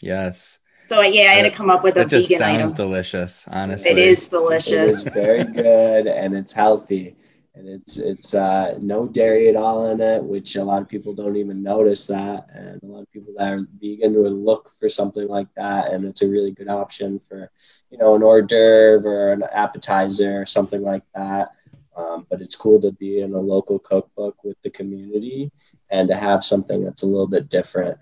yes, 0.00 0.59
So 0.90 1.02
yeah, 1.02 1.30
I 1.30 1.34
had 1.36 1.42
to 1.42 1.52
come 1.52 1.70
up 1.70 1.84
with 1.84 1.94
a 1.94 2.00
that 2.00 2.08
just 2.08 2.28
vegan 2.28 2.38
sounds 2.40 2.62
item. 2.62 2.74
delicious. 2.74 3.44
Honestly, 3.46 3.92
It 3.92 3.98
is 3.98 4.28
delicious. 4.28 5.06
is 5.06 5.14
very 5.14 5.44
good 5.44 6.08
and 6.08 6.36
it's 6.36 6.52
healthy. 6.52 7.14
And 7.54 7.68
it's 7.68 7.96
it's 7.96 8.34
uh, 8.34 8.76
no 8.82 9.06
dairy 9.06 9.48
at 9.48 9.54
all 9.54 9.88
in 9.92 10.00
it, 10.00 10.20
which 10.20 10.56
a 10.56 10.64
lot 10.64 10.82
of 10.82 10.88
people 10.88 11.14
don't 11.14 11.36
even 11.36 11.62
notice 11.62 12.08
that. 12.08 12.50
And 12.52 12.82
a 12.82 12.86
lot 12.86 13.02
of 13.02 13.10
people 13.12 13.32
that 13.36 13.52
are 13.52 13.66
vegan 13.80 14.20
would 14.20 14.32
look 14.32 14.68
for 14.80 14.88
something 14.88 15.28
like 15.28 15.46
that, 15.54 15.92
and 15.92 16.04
it's 16.04 16.22
a 16.22 16.28
really 16.28 16.50
good 16.50 16.68
option 16.68 17.20
for, 17.20 17.52
you 17.90 17.98
know, 17.98 18.16
an 18.16 18.24
hors 18.24 18.42
d'oeuvre 18.42 19.08
or 19.08 19.32
an 19.32 19.44
appetizer 19.52 20.42
or 20.42 20.46
something 20.46 20.82
like 20.82 21.04
that. 21.14 21.50
Um, 21.96 22.26
but 22.28 22.40
it's 22.40 22.56
cool 22.56 22.80
to 22.80 22.90
be 22.90 23.20
in 23.20 23.32
a 23.32 23.38
local 23.38 23.78
cookbook 23.78 24.42
with 24.42 24.60
the 24.62 24.70
community 24.70 25.52
and 25.88 26.08
to 26.08 26.16
have 26.16 26.42
something 26.42 26.82
that's 26.82 27.04
a 27.04 27.06
little 27.06 27.28
bit 27.28 27.48
different. 27.48 27.96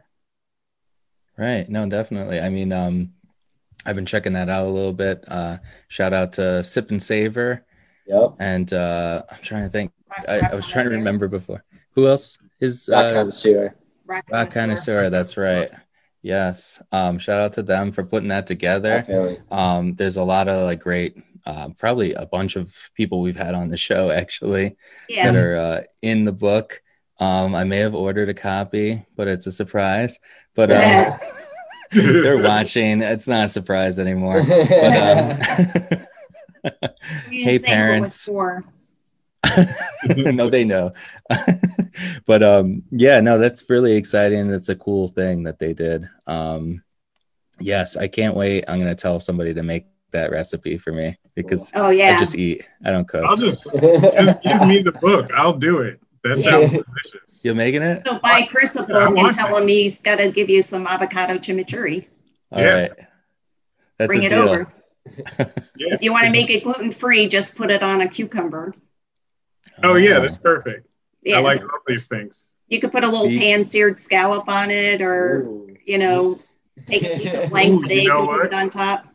Right. 1.38 1.68
No, 1.68 1.88
definitely. 1.88 2.40
I 2.40 2.48
mean, 2.48 2.72
um, 2.72 3.12
I've 3.86 3.94
been 3.94 4.06
checking 4.06 4.32
that 4.32 4.48
out 4.48 4.66
a 4.66 4.70
little 4.70 4.92
bit. 4.92 5.24
Uh, 5.28 5.58
shout 5.86 6.12
out 6.12 6.32
to 6.34 6.64
Sip 6.64 6.90
and 6.90 7.02
Savor. 7.02 7.64
Yep. 8.06 8.34
And 8.40 8.72
uh, 8.72 9.22
I'm 9.30 9.42
trying 9.42 9.62
to 9.62 9.70
think. 9.70 9.92
I, 10.26 10.40
I 10.50 10.54
was 10.54 10.66
trying 10.66 10.88
to 10.88 10.94
remember 10.96 11.28
before. 11.28 11.62
Who 11.92 12.08
else 12.08 12.38
is 12.60 12.88
Rock 12.90 13.04
uh, 13.04 13.12
connoisseur. 13.12 13.74
Rock 14.06 14.24
Rock 14.32 14.50
Connoisseur? 14.50 15.10
That's 15.10 15.36
right. 15.36 15.70
Yes. 16.22 16.82
Um, 16.90 17.18
shout 17.18 17.40
out 17.40 17.52
to 17.54 17.62
them 17.62 17.92
for 17.92 18.02
putting 18.02 18.28
that 18.30 18.46
together. 18.46 18.96
Definitely. 18.96 19.40
Um, 19.50 19.94
there's 19.94 20.16
a 20.16 20.22
lot 20.24 20.48
of 20.48 20.64
like 20.64 20.80
great, 20.80 21.16
uh, 21.46 21.68
probably 21.78 22.14
a 22.14 22.26
bunch 22.26 22.56
of 22.56 22.74
people 22.94 23.20
we've 23.20 23.36
had 23.36 23.54
on 23.54 23.68
the 23.68 23.76
show 23.76 24.10
actually 24.10 24.76
Yeah. 25.08 25.26
that 25.30 25.36
are 25.36 25.56
uh, 25.56 25.80
in 26.02 26.24
the 26.24 26.32
book. 26.32 26.82
Um, 27.20 27.54
I 27.54 27.64
may 27.64 27.78
have 27.78 27.94
ordered 27.94 28.28
a 28.28 28.34
copy, 28.34 29.04
but 29.16 29.28
it's 29.28 29.46
a 29.46 29.52
surprise. 29.52 30.18
But 30.58 30.72
um, 30.72 31.20
they're 31.92 32.42
watching. 32.42 33.00
It's 33.00 33.28
not 33.28 33.44
a 33.44 33.48
surprise 33.48 34.00
anymore. 34.00 34.42
But 34.42 34.96
um, 34.96 35.38
You 37.30 37.44
didn't 37.44 37.44
hey, 37.44 37.58
say 37.58 37.76
who 37.76 37.94
it 37.94 38.00
was 38.00 38.26
parents. 38.26 38.28
no, 40.16 40.50
they 40.50 40.64
know. 40.64 40.90
but 42.26 42.42
um, 42.42 42.82
yeah, 42.90 43.20
no, 43.20 43.38
that's 43.38 43.70
really 43.70 43.92
exciting. 43.92 44.48
That's 44.48 44.68
a 44.68 44.74
cool 44.74 45.06
thing 45.06 45.44
that 45.44 45.60
they 45.60 45.74
did. 45.74 46.08
Um, 46.26 46.82
yes, 47.60 47.96
I 47.96 48.08
can't 48.08 48.34
wait. 48.34 48.64
I'm 48.66 48.80
gonna 48.80 48.96
tell 48.96 49.20
somebody 49.20 49.54
to 49.54 49.62
make 49.62 49.86
that 50.10 50.32
recipe 50.32 50.76
for 50.76 50.90
me 50.90 51.16
because 51.36 51.70
Oh 51.76 51.90
yeah. 51.90 52.16
I 52.16 52.18
just 52.18 52.34
eat. 52.34 52.66
I 52.84 52.90
don't 52.90 53.06
cook. 53.06 53.24
I'll 53.24 53.36
just, 53.36 53.62
just 53.80 54.42
give 54.42 54.66
me 54.66 54.82
the 54.82 54.96
book. 55.00 55.30
I'll 55.32 55.56
do 55.56 55.82
it. 55.82 56.00
That 56.28 56.38
sounds 56.38 56.70
delicious. 56.70 57.44
You're 57.44 57.54
making 57.54 57.82
it? 57.82 58.02
so 58.06 58.18
buy 58.18 58.42
Chris 58.50 58.74
a 58.76 58.82
I 58.82 58.86
book 58.86 59.06
and 59.08 59.14
want 59.16 59.34
tell 59.36 59.48
that. 59.54 59.62
him 59.62 59.68
he's 59.68 60.00
got 60.00 60.16
to 60.16 60.30
give 60.30 60.50
you 60.50 60.60
some 60.62 60.86
avocado 60.86 61.34
chimichurri. 61.38 62.06
All 62.52 62.60
Yeah. 62.60 62.80
right. 62.80 62.92
That's 63.98 64.06
Bring 64.08 64.22
a 64.22 64.26
it 64.26 64.28
deal. 64.30 64.48
over. 64.48 64.72
Yeah. 65.78 65.94
If 65.94 66.02
you 66.02 66.12
want 66.12 66.26
to 66.26 66.30
make 66.32 66.50
it 66.50 66.64
gluten 66.64 66.90
free, 66.90 67.28
just 67.28 67.54
put 67.56 67.70
it 67.70 67.82
on 67.82 68.00
a 68.02 68.08
cucumber. 68.08 68.74
Oh 69.82 69.94
yeah, 69.94 70.18
oh. 70.18 70.22
that's 70.22 70.36
perfect. 70.36 70.86
Yeah. 71.22 71.36
I 71.38 71.40
like 71.40 71.62
all 71.62 71.68
these 71.86 72.06
things. 72.06 72.46
you 72.66 72.80
could 72.80 72.90
put 72.92 73.04
a 73.04 73.08
little 73.08 73.28
pan 73.28 73.62
seared 73.64 73.96
scallop 73.96 74.48
on 74.48 74.70
it, 74.70 75.00
or 75.00 75.42
Ooh. 75.44 75.76
you 75.86 75.98
know, 75.98 76.38
take 76.84 77.04
a 77.04 77.16
piece 77.16 77.34
of 77.34 77.48
flank 77.48 77.74
Ooh, 77.74 77.78
you 77.78 77.84
steak 77.86 78.08
know 78.08 78.20
and 78.22 78.28
put 78.28 78.46
it 78.46 78.52
on 78.54 78.68
top. 78.70 79.06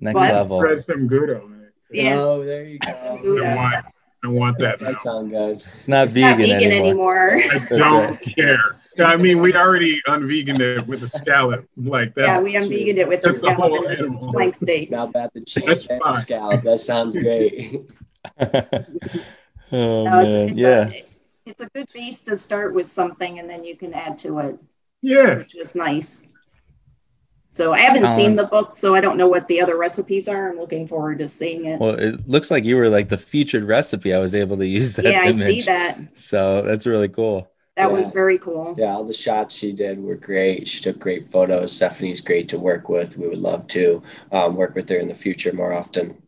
next 0.00 0.14
What? 0.14 0.32
level. 0.32 0.60
Spread 0.60 0.84
some 0.84 1.06
Gouda 1.08 1.42
on 1.42 1.64
it. 1.64 1.74
Yeah. 1.90 2.14
Oh, 2.18 2.42
there 2.44 2.64
you 2.64 2.78
go. 2.78 3.18
Gouda. 3.20 3.84
I 4.24 4.28
want, 4.28 4.58
that. 4.58 4.80
That 4.80 5.00
sounds 5.02 5.30
good. 5.30 5.62
It's 5.72 5.88
not 5.88 6.08
It's 6.08 6.14
vegan, 6.14 6.30
not 6.30 6.38
vegan 6.38 6.72
anymore. 6.72 7.30
anymore. 7.30 7.64
I 7.70 7.78
don't 7.78 8.10
right. 8.10 8.36
care. 8.36 8.58
I 8.98 9.16
mean, 9.16 9.40
we 9.40 9.54
already 9.54 10.00
unveganed 10.06 10.60
it 10.60 10.86
with 10.86 11.00
the 11.00 11.08
scallop. 11.08 11.68
Like 11.76 12.14
that's 12.14 12.28
yeah, 12.28 12.40
we 12.40 12.56
unveganed 12.56 12.98
it 12.98 13.06
with 13.06 13.22
the 13.22 13.30
that's 13.30 13.42
a 13.42 13.54
whole 13.54 13.76
scallop 13.76 13.90
and 13.90 13.98
animal. 13.98 14.26
the 14.26 14.32
flank 14.32 14.54
steak. 14.54 14.90
Not 14.90 15.12
bad. 15.12 15.30
The 15.34 15.44
cheese 15.44 15.64
That's 15.64 15.86
and 15.86 16.16
scallop. 16.16 16.64
That 16.64 16.80
sounds 16.80 17.16
great. 17.18 17.90
oh 18.40 20.04
No, 20.04 20.20
it's, 20.20 20.34
it's 20.34 20.52
yeah. 20.54 20.88
A, 20.88 21.04
it's 21.44 21.60
a 21.60 21.68
good 21.70 21.88
base 21.92 22.22
to 22.22 22.36
start 22.36 22.74
with 22.74 22.86
something, 22.86 23.38
and 23.38 23.48
then 23.48 23.64
you 23.64 23.76
can 23.76 23.92
add 23.92 24.18
to 24.18 24.38
it, 24.38 24.58
yeah. 25.02 25.38
which 25.38 25.54
is 25.54 25.74
nice. 25.74 26.25
So 27.56 27.72
I 27.72 27.78
haven't 27.78 28.02
Colin. 28.02 28.16
seen 28.16 28.36
the 28.36 28.46
book, 28.46 28.70
so 28.70 28.94
I 28.94 29.00
don't 29.00 29.16
know 29.16 29.28
what 29.28 29.48
the 29.48 29.62
other 29.62 29.78
recipes 29.78 30.28
are. 30.28 30.50
I'm 30.50 30.58
looking 30.58 30.86
forward 30.86 31.16
to 31.20 31.26
seeing 31.26 31.64
it. 31.64 31.80
Well, 31.80 31.94
it 31.94 32.28
looks 32.28 32.50
like 32.50 32.64
you 32.64 32.76
were 32.76 32.90
like 32.90 33.08
the 33.08 33.16
featured 33.16 33.64
recipe. 33.64 34.12
I 34.12 34.18
was 34.18 34.34
able 34.34 34.58
to 34.58 34.66
use 34.66 34.94
that 34.96 35.06
yeah, 35.06 35.22
I 35.22 35.30
see 35.30 35.62
that. 35.62 36.18
So 36.18 36.60
that's 36.60 36.86
really 36.86 37.08
cool. 37.08 37.50
That 37.76 37.90
was 37.90 38.10
very 38.10 38.36
cool. 38.36 38.74
Yeah, 38.76 38.92
all 38.92 39.04
the 39.04 39.14
shots 39.14 39.54
she 39.54 39.72
did 39.72 39.98
were 40.02 40.16
great. 40.16 40.68
She 40.68 40.82
took 40.82 40.98
great 40.98 41.30
photos. 41.30 41.74
Stephanie's 41.74 42.20
great 42.20 42.46
to 42.50 42.58
work 42.58 42.90
with. 42.90 43.16
We 43.16 43.26
would 43.26 43.38
love 43.38 43.66
to 43.68 44.02
um, 44.32 44.54
work 44.54 44.74
with 44.74 44.90
her 44.90 44.98
in 44.98 45.08
the 45.08 45.14
future 45.14 45.54
more 45.54 45.72
often. 45.72 46.22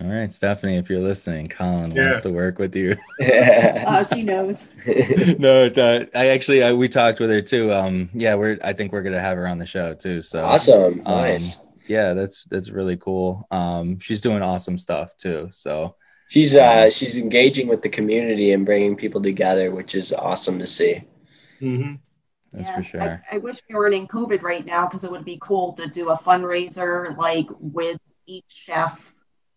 All 0.00 0.08
right, 0.08 0.32
Stephanie, 0.32 0.76
if 0.76 0.88
you're 0.88 1.00
listening, 1.02 1.48
Colin 1.48 1.94
Yeah. 1.94 2.04
wants 2.04 2.22
to 2.22 2.30
work 2.30 2.58
with 2.58 2.74
you. 2.74 2.96
Oh, 3.86 4.02
she 4.02 4.22
knows. 4.22 4.72
no, 5.38 5.66
uh, 5.66 6.06
I 6.14 6.28
actually 6.28 6.62
I, 6.62 6.72
we 6.72 6.88
talked 6.88 7.20
with 7.20 7.30
her 7.30 7.42
too. 7.42 7.72
Um, 7.72 8.08
yeah, 8.14 8.34
we're 8.34 8.58
I 8.64 8.72
think 8.72 8.92
we're 8.92 9.02
gonna 9.02 9.20
have 9.20 9.36
her 9.36 9.46
on 9.46 9.58
the 9.58 9.66
show 9.66 9.94
too. 9.94 10.22
So 10.22 10.42
awesome. 10.42 11.00
Um, 11.00 11.04
Nice. 11.04 11.62
yeah, 11.86 12.14
that's 12.14 12.44
that's 12.44 12.70
really 12.70 12.96
cool. 12.96 13.46
Um, 13.50 13.98
she's 13.98 14.22
doing 14.22 14.42
awesome 14.42 14.78
stuff 14.78 15.16
too. 15.18 15.48
So 15.52 15.96
She's 16.28 16.56
uh, 16.56 16.88
she's 16.88 17.18
engaging 17.18 17.68
with 17.68 17.82
the 17.82 17.90
community 17.90 18.52
and 18.52 18.64
bringing 18.64 18.96
people 18.96 19.20
together, 19.20 19.70
which 19.70 19.94
is 19.94 20.12
awesome 20.12 20.58
to 20.58 20.66
see. 20.66 21.04
hmm 21.60 21.94
that's 22.52 22.68
Yeah, 22.68 22.76
for 22.76 22.82
sure. 22.82 23.24
I, 23.30 23.36
I 23.36 23.38
wish 23.38 23.60
we 23.68 23.74
weren't 23.74 23.94
in 23.94 24.06
COVID 24.06 24.42
right 24.42 24.64
now 24.64 24.86
because 24.86 25.04
it 25.04 25.10
would 25.10 25.24
be 25.24 25.38
cool 25.42 25.72
to 25.74 25.86
do 25.88 26.08
a 26.10 26.16
fundraiser 26.18 27.16
like 27.16 27.46
with 27.60 27.98
each 28.26 28.44
chef 28.48 29.11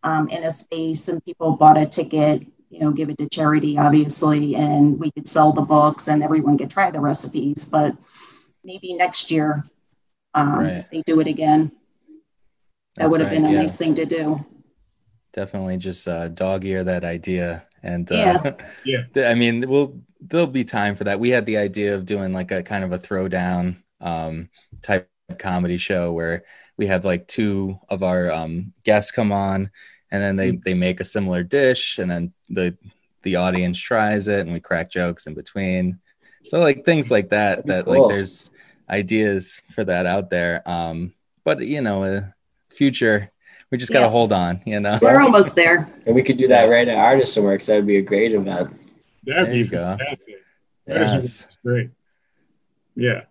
um, 0.06 0.30
in 0.30 0.46
a 0.46 0.52
space 0.52 1.10
and 1.10 1.26
people 1.26 1.54
bought 1.58 1.78
a 1.80 1.88
ticket, 1.88 2.48
you 2.70 2.80
know, 2.82 2.94
give 2.94 3.10
it 3.10 3.20
to 3.20 3.30
charity, 3.30 3.78
obviously, 3.80 4.56
and 4.56 5.00
we 5.00 5.12
could 5.12 5.28
sell 5.28 5.54
the 5.54 5.64
books 5.64 6.10
and 6.10 6.24
everyone 6.24 6.58
could 6.58 6.72
try 6.72 6.92
the 6.92 7.02
recipes. 7.02 7.66
But 7.66 7.98
maybe 8.64 8.96
next 8.96 9.32
year 9.32 9.66
um, 10.36 10.60
Right. 10.60 10.86
they 10.92 11.04
do 11.04 11.20
it 11.22 11.28
again. 11.28 11.72
That 12.98 13.04
That's 13.04 13.12
would 13.12 13.22
have 13.22 13.30
right, 13.30 13.38
been 13.38 13.46
a 13.46 13.54
yeah. 13.54 13.62
nice 13.62 13.78
thing 13.78 13.96
to 13.96 14.06
do. 14.06 14.46
Definitely 15.34 15.78
just 15.78 16.08
uh, 16.08 16.30
dog 16.30 16.66
ear 16.66 16.84
that 16.84 17.04
idea. 17.04 17.68
And 17.84 18.10
uh, 18.12 18.16
Yeah. 18.16 18.52
Yeah. 18.86 19.04
I 19.18 19.36
mean, 19.36 19.68
we'll 19.70 20.02
there'll 20.22 20.48
be 20.48 20.64
time 20.64 20.96
for 20.96 21.04
that. 21.06 21.20
We 21.20 21.30
had 21.30 21.46
the 21.46 21.58
idea 21.58 21.96
of 21.96 22.06
doing 22.06 22.34
like 22.34 22.52
a 22.52 22.64
kind 22.64 22.84
of 22.84 22.92
a 22.94 23.00
throwdown 23.00 23.78
um, 24.02 24.50
type 24.82 25.10
comedy 25.40 25.78
show 25.78 26.14
where 26.14 26.44
we 26.78 26.88
have 26.88 27.06
like 27.06 27.28
two 27.28 27.80
of 27.90 28.04
our 28.04 28.32
um, 28.32 28.74
guests 28.84 29.12
come 29.12 29.32
on, 29.32 29.72
and 30.16 30.24
then 30.24 30.36
they 30.36 30.52
they 30.52 30.74
make 30.74 31.00
a 31.00 31.04
similar 31.06 31.44
dish, 31.44 31.98
and 32.00 32.10
then 32.10 32.34
the 32.50 32.76
the 33.24 33.36
audience 33.36 33.78
tries 33.80 34.28
it, 34.28 34.42
and 34.42 34.54
we 34.54 34.60
crack 34.60 34.90
jokes 34.92 35.28
in 35.28 35.34
between. 35.34 36.00
So 36.46 36.60
like 36.60 36.86
things 36.86 37.10
like 37.12 37.30
that. 37.30 37.66
That'd 37.66 37.66
be 37.66 37.72
That 37.72 37.86
cool. 37.98 38.08
like 38.08 38.16
there's 38.16 38.50
ideas 38.90 39.62
for 39.74 39.84
that 39.84 40.06
out 40.06 40.30
there. 40.30 40.62
Um, 40.68 41.14
but 41.44 41.60
you 41.62 41.82
know, 41.82 42.04
uh, 42.04 42.22
future. 42.70 43.30
We 43.72 43.80
just 43.80 43.92
gotta 43.92 44.06
Yeah. 44.06 44.12
hold 44.12 44.32
on, 44.32 44.62
you 44.66 44.80
know. 44.80 45.00
We're 45.02 45.20
almost 45.20 45.56
there. 45.56 45.90
And 46.06 46.14
we 46.16 46.22
could 46.22 46.38
do 46.38 46.48
that 46.50 46.66
right 46.70 46.88
at 46.88 46.98
Artisan 46.98 47.44
Works. 47.44 47.66
That 47.66 47.78
would 47.78 47.88
be 47.88 47.98
a 47.98 48.02
great 48.02 48.32
event. 48.32 48.70
That'd 49.26 49.46
There 49.48 49.54
be 49.54 49.58
you 49.58 49.68
go. 49.68 49.98
fantastic. 49.98 50.36
That 50.86 51.02
is 51.02 51.12
Yes. 51.12 51.48
great. 51.66 51.90
Yeah. 52.96 53.22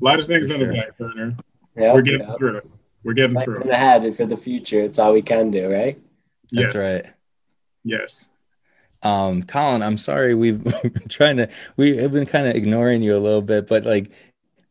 A 0.00 0.04
lot 0.04 0.18
of 0.20 0.26
things 0.26 0.48
For 0.48 0.54
on 0.54 0.60
sure. 0.60 0.68
the 0.68 0.72
back 0.74 0.98
burner. 0.98 1.36
Yep, 1.76 1.94
We're 1.94 2.00
getting 2.02 2.26
yep. 2.26 2.38
through 2.38 2.56
it. 2.56 2.66
We're 3.04 3.12
getting 3.12 3.34
Planning 3.34 3.54
through. 3.62 3.70
ahead 3.70 4.16
for 4.16 4.24
the 4.24 4.36
future. 4.38 4.80
It's 4.80 4.98
all 4.98 5.12
we 5.12 5.20
can 5.22 5.50
do, 5.50 5.70
right? 5.70 5.98
That's 6.54 6.74
Yes. 6.74 7.04
right. 7.04 7.12
Yes. 7.84 8.30
Um, 9.02 9.42
Colin, 9.42 9.82
I'm 9.82 9.98
sorry 9.98 10.34
we've 10.34 10.62
been 10.82 11.08
trying 11.08 11.36
to 11.36 11.48
we 11.76 11.96
have 11.98 12.12
been 12.12 12.26
kind 12.26 12.46
of 12.46 12.54
ignoring 12.54 13.02
you 13.02 13.16
a 13.16 13.18
little 13.18 13.42
bit, 13.42 13.66
but 13.66 13.84
like 13.84 14.10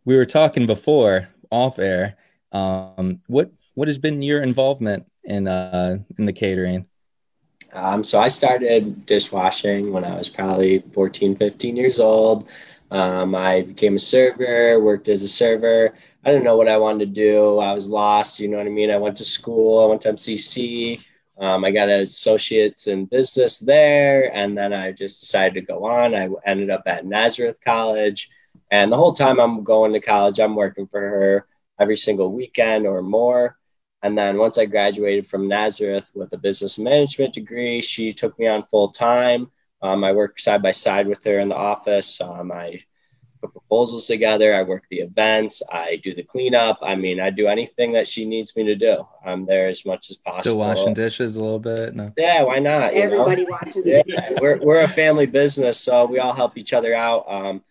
we 0.06 0.16
were 0.16 0.26
talking 0.26 0.66
before 0.66 1.30
off 1.52 1.78
air. 1.80 2.16
Um, 2.52 3.22
what 3.28 3.52
what 3.76 3.88
has 3.88 3.98
been 3.98 4.22
your 4.22 4.42
involvement 4.42 5.06
in 5.24 5.48
uh 5.48 5.98
in 6.18 6.26
the 6.26 6.34
catering? 6.34 6.88
Um, 7.74 8.04
so 8.04 8.20
I 8.20 8.28
started 8.28 9.06
dishwashing 9.06 9.92
when 9.92 10.04
I 10.06 10.16
was 10.16 10.30
probably 10.30 10.84
14, 10.94 11.36
15 11.36 11.76
years 11.76 12.00
old. 12.00 12.48
Um, 12.92 13.34
I 13.34 13.62
became 13.62 13.96
a 13.96 14.00
server, 14.00 14.80
worked 14.80 15.08
as 15.10 15.24
a 15.24 15.28
server. 15.28 15.96
I 16.24 16.30
didn't 16.32 16.44
know 16.44 16.56
what 16.56 16.68
I 16.68 16.78
wanted 16.78 17.00
to 17.16 17.22
do. 17.22 17.58
I 17.58 17.74
was 17.74 17.90
lost. 17.90 18.40
You 18.40 18.48
know 18.48 18.58
what 18.58 18.68
I 18.68 18.70
mean? 18.70 18.92
I 18.92 18.98
went 18.98 19.16
to 19.18 19.26
school. 19.26 19.84
I 19.84 19.88
went 19.88 20.02
to 20.02 20.10
MCC. 20.10 21.04
Um, 21.40 21.66
I 21.66 21.72
got 21.72 21.90
an 21.90 22.02
associates 22.02 22.88
in 22.88 23.06
business 23.06 23.60
there, 23.60 24.34
and 24.36 24.58
then 24.58 24.72
I 24.72 24.92
just 24.92 25.20
decided 25.20 25.56
to 25.56 25.62
go 25.62 25.86
on. 25.86 26.14
I 26.14 26.30
ended 26.46 26.70
up 26.70 26.84
at 26.86 27.06
Nazareth 27.06 27.60
College, 27.64 28.30
and 28.72 28.92
the 28.92 28.98
whole 28.98 29.14
time 29.14 29.40
I'm 29.40 29.64
going 29.64 29.94
to 29.94 30.00
college, 30.00 30.40
I'm 30.40 30.56
working 30.56 30.88
for 30.88 31.00
her 31.00 31.48
every 31.80 31.98
single 31.98 32.32
weekend 32.32 32.86
or 32.86 33.02
more. 33.02 33.58
And 34.04 34.18
then 34.18 34.38
once 34.38 34.58
I 34.58 34.66
graduated 34.66 35.26
from 35.26 35.48
Nazareth 35.48 36.12
with 36.14 36.34
a 36.34 36.38
business 36.38 36.78
management 36.78 37.34
degree, 37.34 37.82
she 37.82 38.14
took 38.14 38.38
me 38.38 38.48
on 38.48 38.66
full 38.66 38.90
time. 38.90 39.50
Um, 39.82 40.04
I 40.04 40.12
work 40.12 40.40
side 40.40 40.62
by 40.62 40.72
side 40.72 41.08
with 41.08 41.24
her 41.24 41.40
in 41.40 41.50
the 41.50 41.56
office. 41.56 42.20
Um, 42.22 42.52
I 42.52 42.84
put 43.44 43.52
proposals 43.52 44.08
together. 44.08 44.54
I 44.54 44.64
work 44.64 44.84
the 44.90 45.00
events. 45.02 45.62
I 45.72 45.98
do 45.98 46.16
the 46.16 46.24
cleanup. 46.24 46.80
I 46.82 46.96
mean, 46.96 47.20
I 47.20 47.30
do 47.30 47.48
anything 47.48 47.92
that 47.94 48.08
she 48.08 48.26
needs 48.26 48.56
me 48.56 48.64
to 48.64 48.76
do. 48.76 49.06
I'm 49.26 49.46
there 49.46 49.68
as 49.68 49.86
much 49.86 50.10
as 50.10 50.18
possible. 50.18 50.42
Still 50.44 50.58
washing 50.58 50.94
dishes 50.94 51.36
a 51.36 51.42
little 51.44 51.60
bit? 51.60 51.96
No. 51.96 52.12
Yeah, 52.18 52.44
why 52.44 52.60
not? 52.60 52.94
you 52.94 53.00
know? 53.02 53.06
Everybody 53.06 53.46
watches 53.46 53.86
yeah, 53.86 54.02
it. 54.06 54.42
we're, 54.42 54.60
we're 54.60 54.84
a 54.84 54.88
family 54.88 55.26
business, 55.26 55.80
so 55.80 56.06
we 56.06 56.20
all 56.20 56.34
help 56.34 56.58
each 56.58 56.74
other 56.74 56.96
out. 56.96 57.26
Um, 57.28 57.62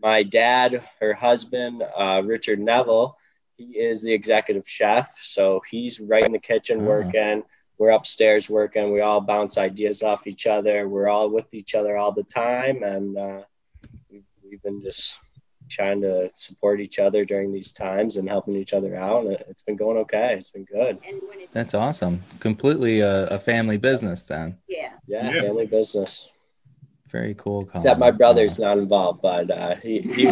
my 0.00 0.22
dad, 0.22 0.82
her 1.00 1.14
husband, 1.14 1.82
uh, 1.96 2.22
Richard 2.24 2.58
Neville, 2.58 3.16
he 3.56 3.64
is 3.78 4.02
the 4.02 4.12
executive 4.12 4.68
chef. 4.68 5.16
So 5.22 5.62
he's 5.70 6.00
right 6.00 6.24
in 6.24 6.32
the 6.32 6.38
kitchen 6.38 6.80
Oh. 6.82 6.88
working. 6.88 7.42
We're 7.78 7.90
upstairs 7.90 8.50
working. 8.50 8.92
We 8.92 9.00
all 9.00 9.20
bounce 9.20 9.58
ideas 9.58 10.02
off 10.02 10.26
each 10.26 10.46
other. 10.46 10.88
We're 10.88 11.08
all 11.08 11.30
with 11.30 11.52
each 11.52 11.74
other 11.74 11.96
all 11.96 12.12
the 12.12 12.22
time. 12.24 12.82
And 12.82 13.16
uh, 13.16 13.42
we've, 14.52 14.60
we've 14.62 14.62
been 14.62 14.82
just 14.82 15.18
trying 15.70 16.00
to 16.02 16.30
support 16.34 16.80
each 16.80 16.98
other 16.98 17.24
during 17.24 17.52
these 17.52 17.72
times 17.72 18.16
and 18.16 18.28
helping 18.28 18.56
each 18.56 18.72
other 18.74 18.96
out. 18.96 19.24
And 19.26 19.32
it's 19.48 19.62
been 19.62 19.76
going 19.76 19.96
okay. 19.98 20.34
It's 20.38 20.50
been 20.50 20.64
good. 20.64 20.98
It's 21.04 21.54
That's 21.54 21.74
awesome. 21.74 22.22
Completely 22.40 23.00
a, 23.00 23.26
a 23.28 23.38
family 23.38 23.76
business 23.78 24.24
then. 24.26 24.58
yeah, 24.68 24.90
Yeah, 25.06 25.30
Yeah. 25.30 25.42
family 25.42 25.66
business. 25.66 26.28
Very 27.10 27.34
cool. 27.34 27.64
Colin. 27.66 27.76
Except 27.76 28.00
my 28.00 28.10
brother's 28.10 28.58
not 28.58 28.78
involved, 28.78 29.20
but 29.20 29.50
uh, 29.50 29.74
he, 29.76 30.00
he, 30.00 30.26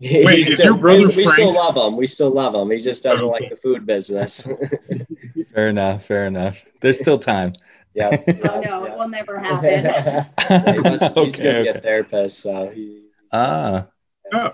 he- 0.00 0.24
Wait, 0.24 0.38
he 0.38 0.44
still- 0.44 0.66
your 0.66 0.74
brother 0.76 1.08
we, 1.08 1.16
we 1.16 1.26
still 1.26 1.54
love 1.54 1.76
him. 1.76 1.96
We 1.96 2.06
still 2.06 2.30
love 2.30 2.54
him. 2.54 2.70
He 2.70 2.80
just 2.82 3.02
doesn't 3.02 3.24
Okay. 3.26 3.40
like 3.44 3.50
the 3.50 3.56
food 3.56 3.86
business. 3.86 4.46
fair 5.54 5.68
enough. 5.68 6.04
Fair 6.04 6.26
enough. 6.26 6.58
There's 6.80 6.98
still 6.98 7.18
time. 7.18 7.54
yeah. 7.94 8.16
oh 8.50 8.60
no, 8.60 8.84
it 8.84 8.96
will 8.96 9.08
never 9.08 9.38
happen. 9.38 10.26
he 10.74 10.78
must, 10.80 11.14
he's 11.18 11.36
gonna 11.40 11.62
be 11.62 11.68
a 11.68 11.80
therapist, 11.80 12.38
so 12.40 12.68
he. 12.68 13.04
Ah, 13.32 13.86
Oh, 14.32 14.52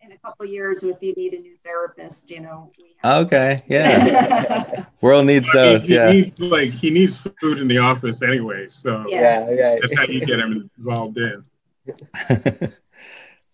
in 0.00 0.12
a 0.12 0.18
couple 0.18 0.46
of 0.46 0.50
years, 0.50 0.84
if 0.84 1.02
you 1.02 1.12
need 1.14 1.34
a 1.34 1.38
new 1.40 1.56
therapist, 1.64 2.30
you 2.30 2.40
know. 2.40 2.70
We 2.78 2.96
have- 3.02 3.26
okay. 3.26 3.58
Yeah. 3.66 4.84
World 5.00 5.26
needs 5.26 5.50
those. 5.52 5.82
he, 5.82 5.88
he 5.88 5.94
Yeah. 5.94 6.10
needs, 6.12 6.38
like 6.40 6.70
he 6.70 6.90
needs 6.90 7.18
food 7.40 7.58
in 7.58 7.68
the 7.68 7.78
office 7.78 8.22
anyway, 8.22 8.68
so 8.68 9.04
Yeah. 9.08 9.48
Yeah, 9.48 9.54
yeah. 9.54 9.76
that's 9.80 9.94
how 9.96 10.04
you 10.04 10.24
get 10.24 10.38
him 10.38 10.70
involved 10.78 11.18
in. 11.18 11.44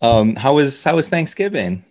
um, 0.01 0.35
how 0.35 0.53
was 0.55 0.83
how 0.83 0.95
was 0.95 1.09
Thanksgiving? 1.09 1.83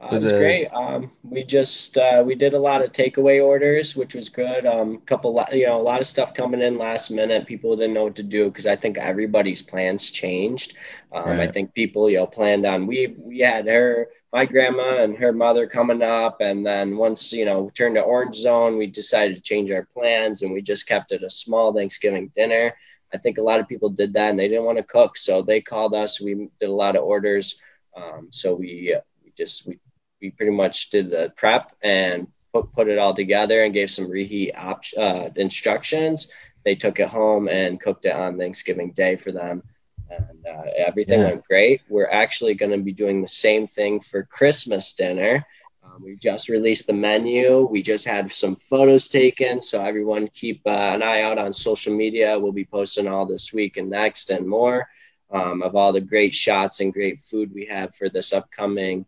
Uh, 0.00 0.14
it 0.16 0.22
was 0.22 0.32
the- 0.32 0.38
great. 0.38 0.66
Um, 0.68 1.10
we 1.22 1.42
just 1.42 1.96
uh, 1.96 2.22
we 2.24 2.34
did 2.34 2.52
a 2.52 2.58
lot 2.58 2.82
of 2.82 2.92
takeaway 2.92 3.42
orders, 3.42 3.96
which 3.96 4.14
was 4.14 4.28
good. 4.28 4.66
Um, 4.66 4.98
couple, 5.00 5.42
you 5.52 5.66
know, 5.66 5.80
a 5.80 5.82
lot 5.82 6.00
of 6.00 6.06
stuff 6.06 6.34
coming 6.34 6.60
in 6.60 6.76
last 6.76 7.10
minute. 7.10 7.46
People 7.46 7.74
didn't 7.76 7.94
know 7.94 8.04
what 8.04 8.16
to 8.16 8.22
do 8.22 8.46
because 8.46 8.66
I 8.66 8.76
think 8.76 8.98
everybody's 8.98 9.62
plans 9.62 10.10
changed. 10.10 10.74
Um, 11.12 11.40
I 11.40 11.46
think 11.46 11.72
people, 11.72 12.10
you 12.10 12.18
know, 12.18 12.26
planned 12.26 12.66
on 12.66 12.86
we 12.86 13.16
we 13.18 13.38
had 13.38 13.66
her, 13.68 14.08
my 14.34 14.44
grandma, 14.44 15.02
and 15.02 15.16
her 15.16 15.32
mother 15.32 15.66
coming 15.66 16.02
up, 16.02 16.38
and 16.40 16.64
then 16.66 16.98
once 16.98 17.32
you 17.32 17.46
know 17.46 17.62
we 17.62 17.70
turned 17.70 17.94
to 17.96 18.02
orange 18.02 18.36
zone, 18.36 18.76
we 18.76 18.86
decided 18.86 19.34
to 19.36 19.40
change 19.42 19.70
our 19.70 19.86
plans, 19.94 20.42
and 20.42 20.52
we 20.52 20.60
just 20.60 20.86
kept 20.86 21.12
it 21.12 21.22
a 21.22 21.30
small 21.30 21.72
Thanksgiving 21.72 22.30
dinner. 22.34 22.74
I 23.14 23.18
think 23.18 23.38
a 23.38 23.42
lot 23.42 23.60
of 23.60 23.68
people 23.68 23.88
did 23.88 24.12
that, 24.12 24.28
and 24.28 24.38
they 24.38 24.48
didn't 24.48 24.64
want 24.64 24.76
to 24.76 24.84
cook, 24.84 25.16
so 25.16 25.40
they 25.40 25.62
called 25.62 25.94
us. 25.94 26.20
We 26.20 26.50
did 26.60 26.68
a 26.68 26.72
lot 26.72 26.96
of 26.96 27.04
orders. 27.04 27.58
Um, 27.96 28.28
so 28.30 28.54
we 28.54 28.94
we 29.24 29.32
just 29.34 29.66
we 29.66 29.78
we 30.20 30.30
pretty 30.30 30.52
much 30.52 30.90
did 30.90 31.10
the 31.10 31.32
prep 31.36 31.72
and 31.82 32.26
put, 32.52 32.72
put 32.72 32.88
it 32.88 32.98
all 32.98 33.14
together 33.14 33.62
and 33.62 33.74
gave 33.74 33.90
some 33.90 34.08
reheat 34.10 34.52
op- 34.56 34.82
uh, 34.96 35.28
instructions. 35.36 36.30
They 36.64 36.74
took 36.74 36.98
it 37.00 37.08
home 37.08 37.48
and 37.48 37.80
cooked 37.80 38.04
it 38.06 38.14
on 38.14 38.38
Thanksgiving 38.38 38.92
Day 38.92 39.16
for 39.16 39.32
them. 39.32 39.62
And 40.10 40.46
uh, 40.46 40.62
everything 40.76 41.20
Yeah. 41.20 41.24
went 41.24 41.44
great. 41.44 41.82
We're 41.88 42.10
actually 42.10 42.54
going 42.54 42.72
to 42.72 42.78
be 42.78 42.92
doing 42.92 43.20
the 43.20 43.26
same 43.28 43.66
thing 43.66 44.00
for 44.00 44.22
Christmas 44.24 44.92
dinner. 44.92 45.44
Um, 45.82 46.02
we 46.02 46.16
just 46.16 46.48
released 46.48 46.86
the 46.86 46.92
menu. 46.92 47.66
We 47.70 47.82
just 47.82 48.06
had 48.06 48.30
some 48.30 48.56
photos 48.56 49.08
taken. 49.08 49.60
So 49.62 49.82
everyone 49.84 50.28
keep 50.28 50.60
uh, 50.66 50.70
an 50.70 51.02
eye 51.02 51.22
out 51.22 51.38
on 51.38 51.52
social 51.52 51.94
media. 51.94 52.38
We'll 52.38 52.52
be 52.52 52.64
posting 52.64 53.06
all 53.08 53.26
this 53.26 53.52
week 53.52 53.76
and 53.76 53.90
next 53.90 54.30
and 54.30 54.46
more 54.46 54.88
um, 55.32 55.62
of 55.62 55.74
all 55.76 55.92
the 55.92 56.00
great 56.00 56.34
shots 56.34 56.80
and 56.80 56.92
great 56.92 57.20
food 57.20 57.50
we 57.54 57.66
have 57.66 57.94
for 57.94 58.08
this 58.08 58.32
upcoming 58.32 59.06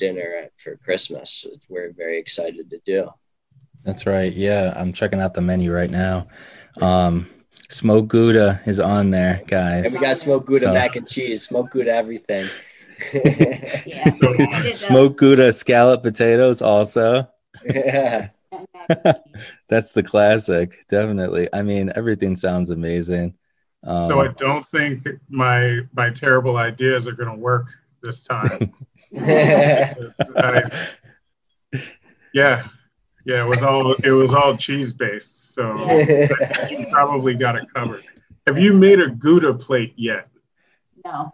dinner 0.00 0.34
at, 0.44 0.52
for 0.56 0.76
Christmas. 0.76 1.46
which 1.48 1.62
We're 1.68 1.92
very 1.92 2.18
excited 2.18 2.70
to 2.70 2.80
do. 2.84 3.08
That's 3.84 4.06
right. 4.06 4.32
Yeah, 4.32 4.72
I'm 4.76 4.92
checking 4.92 5.20
out 5.20 5.34
the 5.34 5.40
menu 5.40 5.72
right 5.72 5.90
now. 5.90 6.26
Um, 6.80 7.28
smoked 7.68 8.08
Gouda 8.08 8.60
is 8.66 8.80
on 8.80 9.10
there, 9.10 9.42
guys. 9.46 9.84
And 9.84 9.94
we 9.94 10.00
got 10.00 10.16
smoked 10.16 10.46
Gouda 10.46 10.66
So- 10.66 10.72
mac 10.74 10.96
and 10.96 11.06
cheese, 11.06 11.42
smoked 11.44 11.72
Gouda 11.72 11.92
everything. 11.92 12.48
Yeah. 13.14 14.12
So 14.14 14.36
Smoked 14.72 15.16
Gouda 15.16 15.52
scallop 15.52 16.02
potatoes 16.02 16.60
also. 16.60 17.28
yeah. 17.64 18.28
That's 19.68 19.92
the 19.92 20.02
classic, 20.02 20.84
definitely. 20.88 21.48
I 21.52 21.62
mean, 21.62 21.92
everything 21.94 22.36
sounds 22.36 22.70
amazing. 22.70 23.34
Um, 23.84 24.08
so 24.08 24.20
I 24.20 24.28
don't 24.28 24.66
think 24.66 25.08
my 25.28 25.80
my 25.94 26.10
terrible 26.10 26.56
ideas 26.58 27.06
are 27.06 27.12
going 27.12 27.30
to 27.30 27.40
work 27.40 27.66
this 28.02 28.22
time. 28.22 28.72
It's- 29.12 30.20
I- 30.36 31.78
yeah, 32.32 32.68
yeah, 33.24 33.44
it 33.44 33.48
was 33.48 33.62
all 33.62 33.92
it 33.94 34.10
was 34.10 34.34
all 34.34 34.56
cheese 34.56 34.92
based, 34.92 35.54
so 35.54 35.74
you 36.70 36.86
probably 36.92 37.34
got 37.34 37.56
it 37.56 37.66
covered. 37.74 38.04
Have 38.46 38.58
you 38.58 38.72
made 38.72 39.00
a 39.00 39.08
Gouda 39.08 39.54
plate 39.54 39.94
yet? 39.96 40.28
no. 41.04 41.32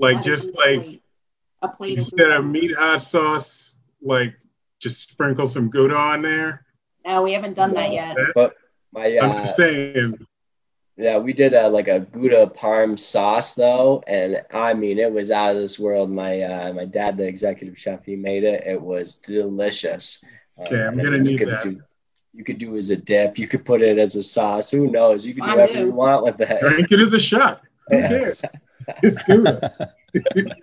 Like 0.00 0.16
not 0.16 0.24
just 0.24 0.44
good 0.44 0.54
like 0.56 0.84
plate. 0.84 1.02
a 1.62 1.68
plate 1.68 1.98
instead 1.98 2.30
of 2.30 2.46
meat 2.46 2.74
hot 2.76 3.02
sauce, 3.02 3.76
like 4.00 4.34
just 4.78 5.10
sprinkle 5.10 5.46
some 5.46 5.70
Gouda 5.70 5.96
on 5.96 6.22
there. 6.22 6.64
No, 7.04 7.22
we 7.22 7.32
haven't 7.32 7.54
done 7.54 7.74
that 7.74 7.92
yet. 7.92 8.16
but 8.34 8.54
my 8.92 9.18
I'm 9.18 9.30
uh, 9.30 9.38
just 9.40 9.56
saying, 9.56 10.24
yeah, 10.98 11.16
we 11.16 11.32
did 11.32 11.54
a 11.54 11.68
like 11.68 11.86
a 11.86 12.00
Gouda 12.00 12.48
parm 12.48 12.98
sauce 12.98 13.54
though, 13.54 14.02
and 14.08 14.42
I 14.52 14.74
mean 14.74 14.98
it 14.98 15.12
was 15.12 15.30
out 15.30 15.52
of 15.52 15.56
this 15.56 15.78
world. 15.78 16.10
My 16.10 16.42
uh, 16.42 16.72
my 16.72 16.84
dad, 16.86 17.16
the 17.16 17.26
executive 17.26 17.78
chef, 17.78 18.04
he 18.04 18.16
made 18.16 18.42
it. 18.42 18.64
It 18.66 18.80
was 18.80 19.14
delicious. 19.14 20.24
Okay, 20.58 20.84
I'm 20.84 20.96
gonna 20.96 21.18
you 21.18 21.22
need 21.22 21.38
could 21.38 21.48
that. 21.48 21.62
Do, 21.62 21.80
you 22.34 22.42
could 22.42 22.58
do 22.58 22.76
as 22.76 22.90
a 22.90 22.96
dip. 22.96 23.38
You 23.38 23.46
could 23.46 23.64
put 23.64 23.80
it 23.80 23.96
as 23.96 24.16
a 24.16 24.22
sauce. 24.24 24.72
Who 24.72 24.90
knows? 24.90 25.24
You 25.24 25.34
can 25.34 25.44
do 25.44 25.50
whatever 25.50 25.78
you 25.78 25.90
want 25.92 26.24
with 26.24 26.36
that. 26.38 26.60
drink 26.60 26.90
it 26.90 26.98
as 26.98 27.12
a 27.12 27.20
shot. 27.20 27.62
Who 27.88 28.00
cares? 28.02 28.42
It's 29.02 29.22
Gouda. 29.22 29.94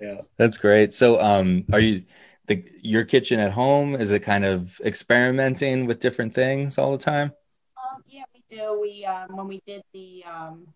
Yeah. 0.00 0.20
That's 0.36 0.56
great. 0.56 0.94
So, 0.94 1.20
um, 1.20 1.64
are 1.72 1.78
you 1.78 2.02
the 2.48 2.68
your 2.82 3.04
kitchen 3.04 3.38
at 3.38 3.52
home? 3.52 3.94
Is 3.94 4.10
it 4.10 4.20
kind 4.20 4.44
of 4.44 4.80
experimenting 4.84 5.86
with 5.86 6.00
different 6.00 6.34
things 6.34 6.76
all 6.76 6.90
the 6.90 6.98
time? 6.98 7.32
Do. 8.52 8.78
We 8.80 9.04
um, 9.04 9.36
when 9.36 9.48
we 9.48 9.62
did 9.64 9.82
the 9.94 10.24
um, 10.30 10.66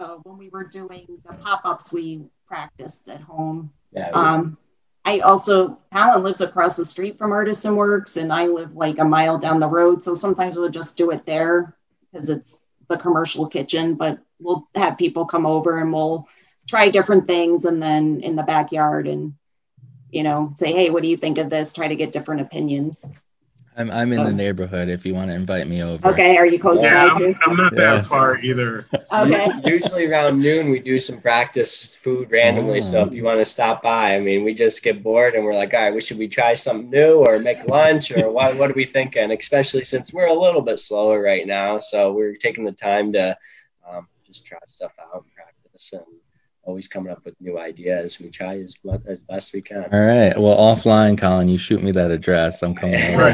uh, 0.00 0.16
when 0.24 0.38
we 0.38 0.48
were 0.48 0.64
doing 0.64 1.06
the 1.26 1.34
pop-ups, 1.34 1.92
we 1.92 2.22
practiced 2.46 3.08
at 3.08 3.20
home. 3.20 3.70
Yeah, 3.92 4.10
Um, 4.14 4.56
I 5.04 5.20
also 5.20 5.78
Alan 5.92 6.22
lives 6.22 6.40
across 6.40 6.76
the 6.76 6.84
street 6.84 7.18
from 7.18 7.32
Artisan 7.32 7.76
Works, 7.76 8.16
and 8.16 8.32
I 8.32 8.46
live 8.46 8.74
like 8.74 8.98
a 8.98 9.04
mile 9.04 9.38
down 9.38 9.60
the 9.60 9.68
road. 9.68 10.02
So 10.02 10.14
sometimes 10.14 10.56
we'll 10.56 10.70
just 10.70 10.96
do 10.96 11.10
it 11.10 11.26
there 11.26 11.76
because 12.10 12.30
it's 12.30 12.64
the 12.88 12.96
commercial 12.96 13.46
kitchen. 13.46 13.94
But 13.94 14.18
we'll 14.40 14.66
have 14.74 14.96
people 14.96 15.26
come 15.26 15.44
over 15.46 15.80
and 15.80 15.92
we'll 15.92 16.26
try 16.68 16.88
different 16.88 17.26
things, 17.26 17.64
and 17.66 17.82
then 17.82 18.20
in 18.22 18.34
the 18.34 18.42
backyard, 18.42 19.08
and 19.08 19.34
you 20.10 20.22
know, 20.22 20.50
say, 20.54 20.72
hey, 20.72 20.90
what 20.90 21.02
do 21.02 21.08
you 21.08 21.16
think 21.16 21.38
of 21.38 21.50
this? 21.50 21.72
Try 21.72 21.88
to 21.88 21.96
get 21.96 22.12
different 22.12 22.42
opinions. 22.42 23.06
I'm 23.76 23.90
I'm 23.90 24.12
in 24.12 24.20
Oh. 24.20 24.24
the 24.26 24.32
neighborhood 24.32 24.88
if 24.90 25.06
you 25.06 25.14
want 25.14 25.30
to 25.30 25.34
invite 25.34 25.66
me 25.66 25.82
over. 25.82 26.08
Okay, 26.08 26.36
are 26.36 26.44
you 26.46 26.58
close 26.58 26.82
Yeah, 26.84 27.06
by 27.06 27.12
I'm, 27.12 27.16
too? 27.16 27.34
I'm 27.46 27.56
not 27.56 27.72
Yes. 27.72 28.02
that 28.02 28.06
far 28.06 28.38
either. 28.38 28.86
Okay. 29.12 29.50
Usually 29.64 30.06
around 30.06 30.38
noon, 30.40 30.68
we 30.70 30.78
do 30.78 30.98
some 30.98 31.20
practice 31.20 31.94
food 31.94 32.30
randomly. 32.30 32.82
So 32.82 33.00
Oh. 33.00 33.06
if 33.06 33.14
you 33.14 33.24
want 33.24 33.38
to 33.38 33.44
stop 33.46 33.82
by, 33.82 34.14
I 34.14 34.20
mean, 34.20 34.44
we 34.44 34.52
just 34.52 34.82
get 34.82 35.02
bored 35.02 35.34
and 35.34 35.44
we're 35.44 35.54
like, 35.54 35.72
all 35.72 35.80
right, 35.80 35.94
we 35.94 36.02
should 36.02 36.18
we 36.18 36.28
try 36.28 36.52
something 36.52 36.90
new 36.90 37.24
or 37.24 37.38
make 37.38 37.64
lunch 37.68 38.10
or 38.12 38.30
what? 38.30 38.56
What 38.56 38.70
are 38.70 38.74
we 38.74 38.84
thinking? 38.84 39.30
Especially 39.32 39.84
since 39.84 40.12
we're 40.12 40.28
a 40.28 40.34
little 40.34 40.60
bit 40.62 40.78
slower 40.78 41.22
right 41.22 41.46
now, 41.46 41.78
so 41.80 42.12
we're 42.12 42.36
taking 42.36 42.64
the 42.64 42.72
time 42.72 43.12
to 43.14 43.36
um, 43.90 44.06
just 44.26 44.44
try 44.44 44.58
stuff 44.66 44.92
out 45.00 45.22
and 45.24 45.34
practice 45.34 45.92
and 45.94 46.02
always 46.64 46.88
coming 46.88 47.12
up 47.12 47.24
with 47.24 47.34
new 47.40 47.58
ideas. 47.58 48.20
We 48.20 48.30
try 48.30 48.58
as 48.58 48.76
much 48.84 49.02
as 49.06 49.22
best 49.22 49.52
we 49.52 49.62
can. 49.62 49.84
All 49.92 50.00
right. 50.00 50.36
Well, 50.38 50.56
offline, 50.56 51.18
Colin, 51.18 51.48
you 51.48 51.58
shoot 51.58 51.82
me 51.82 51.92
that 51.92 52.10
address. 52.10 52.62
I'm 52.62 52.74
coming 52.74 52.96
over. 53.14 53.24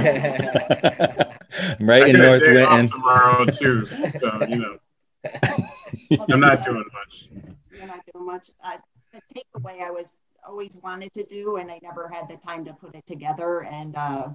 I'm 1.79 1.89
right 1.89 2.03
I 2.05 2.09
in 2.09 2.17
North 2.17 2.43
day 2.43 2.63
off 2.63 2.73
Winton. 2.73 2.89
tomorrow 2.89 3.45
too, 3.47 3.87
so 3.87 4.45
you 4.49 4.57
know 4.57 4.79
I'm 6.29 6.41
not 6.41 6.65
doing 6.65 6.85
much. 6.93 7.29
You're 7.73 7.87
not 7.87 8.01
doing 8.13 8.27
much. 8.27 8.51
Uh, 8.65 8.79
the 9.13 9.21
takeaway 9.35 9.83
I 9.83 9.91
was 9.91 10.17
always 10.47 10.79
wanted 10.83 11.13
to 11.15 11.25
do, 11.25 11.57
and 11.57 11.71
I 11.71 11.79
never 11.83 12.09
had 12.09 12.29
the 12.29 12.37
time 12.37 12.65
to 12.65 12.73
put 12.73 12.95
it 12.95 13.05
together. 13.07 13.65
And 13.65 13.97
uh, 13.97 14.29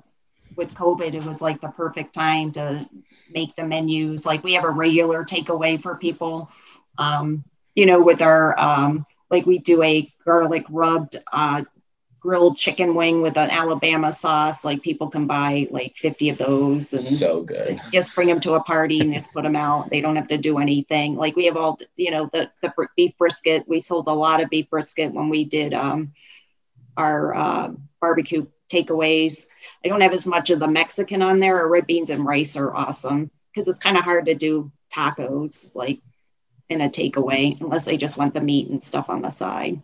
with 0.55 0.73
COVID, 0.75 1.13
it 1.13 1.23
was 1.23 1.41
like 1.41 1.61
the 1.61 1.69
perfect 1.69 2.13
time 2.13 2.51
to 2.53 2.87
make 3.31 3.55
the 3.55 3.65
menus. 3.65 4.25
Like 4.25 4.43
we 4.43 4.53
have 4.53 4.65
a 4.65 4.69
regular 4.69 5.23
takeaway 5.23 5.81
for 5.81 5.95
people, 5.95 6.51
um, 6.97 7.43
you 7.75 7.85
know, 7.85 8.01
with 8.01 8.21
our 8.21 8.59
um, 8.59 9.05
like 9.29 9.45
we 9.45 9.57
do 9.59 9.81
a 9.83 10.11
garlic 10.25 10.65
rubbed 10.69 11.17
uh, 11.31 11.63
grilled 12.23 12.55
chicken 12.55 12.95
wing 12.95 13.21
with 13.21 13.37
an 13.37 13.49
Alabama 13.49 14.11
sauce. 14.11 14.63
Like 14.63 14.81
people 14.81 15.09
can 15.09 15.27
buy 15.27 15.67
like 15.71 15.97
50 15.97 16.29
of 16.29 16.37
those 16.37 16.93
and 16.93 17.05
so 17.05 17.43
good. 17.43 17.79
just 17.91 18.15
bring 18.15 18.29
them 18.29 18.39
to 18.41 18.53
a 18.53 18.63
party 18.63 19.01
and 19.01 19.13
just 19.13 19.33
put 19.33 19.43
them 19.43 19.57
out. 19.57 19.89
They 19.89 19.99
don't 19.99 20.15
have 20.15 20.29
to 20.29 20.37
do 20.37 20.57
anything. 20.59 21.15
Like 21.15 21.35
we 21.35 21.45
have 21.45 21.57
all, 21.57 21.77
you 21.97 22.11
know, 22.11 22.29
the 22.31 22.49
the 22.61 22.73
beef 22.95 23.17
brisket. 23.17 23.67
We 23.67 23.81
sold 23.81 24.07
a 24.07 24.13
lot 24.13 24.41
of 24.41 24.49
beef 24.49 24.69
brisket 24.69 25.13
when 25.13 25.29
we 25.29 25.43
did 25.43 25.73
um, 25.73 26.13
our 26.95 27.35
uh, 27.35 27.71
barbecue 27.99 28.45
takeaways. 28.71 29.47
I 29.83 29.89
don't 29.89 30.01
have 30.01 30.13
as 30.13 30.25
much 30.25 30.49
of 30.49 30.59
the 30.59 30.67
Mexican 30.67 31.21
on 31.21 31.39
there. 31.39 31.59
Our 31.59 31.67
red 31.67 31.87
beans 31.87 32.09
and 32.09 32.25
rice 32.25 32.55
are 32.55 32.73
awesome 32.73 33.31
because 33.51 33.67
it's 33.67 33.79
kind 33.79 33.97
of 33.97 34.03
hard 34.03 34.27
to 34.27 34.35
do 34.35 34.71
tacos 34.93 35.75
like 35.75 35.99
in 36.69 36.81
a 36.81 36.89
takeaway 36.89 37.59
unless 37.61 37.85
they 37.85 37.97
just 37.97 38.17
want 38.17 38.33
the 38.33 38.41
meat 38.41 38.69
and 38.69 38.81
stuff 38.81 39.09
on 39.09 39.21
the 39.21 39.29
side, 39.29 39.81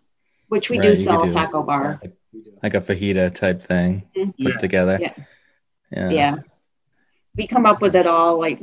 which 0.47 0.69
we 0.69 0.77
Right, 0.77 0.83
do 0.83 0.95
sell 0.95 1.19
could 1.19 1.29
at 1.29 1.33
Taco 1.33 1.63
Bar. 1.63 2.01
Like 2.63 2.73
a 2.73 2.81
fajita 2.81 3.33
type 3.33 3.61
thing 3.61 4.03
put 4.13 4.33
Yeah. 4.37 4.57
together. 4.57 4.97
Yeah. 5.01 5.13
Yeah. 5.91 6.09
yeah 6.11 6.35
we 7.35 7.47
come 7.47 7.65
up 7.65 7.81
with 7.81 7.95
it 7.95 8.05
all 8.05 8.37
like 8.37 8.59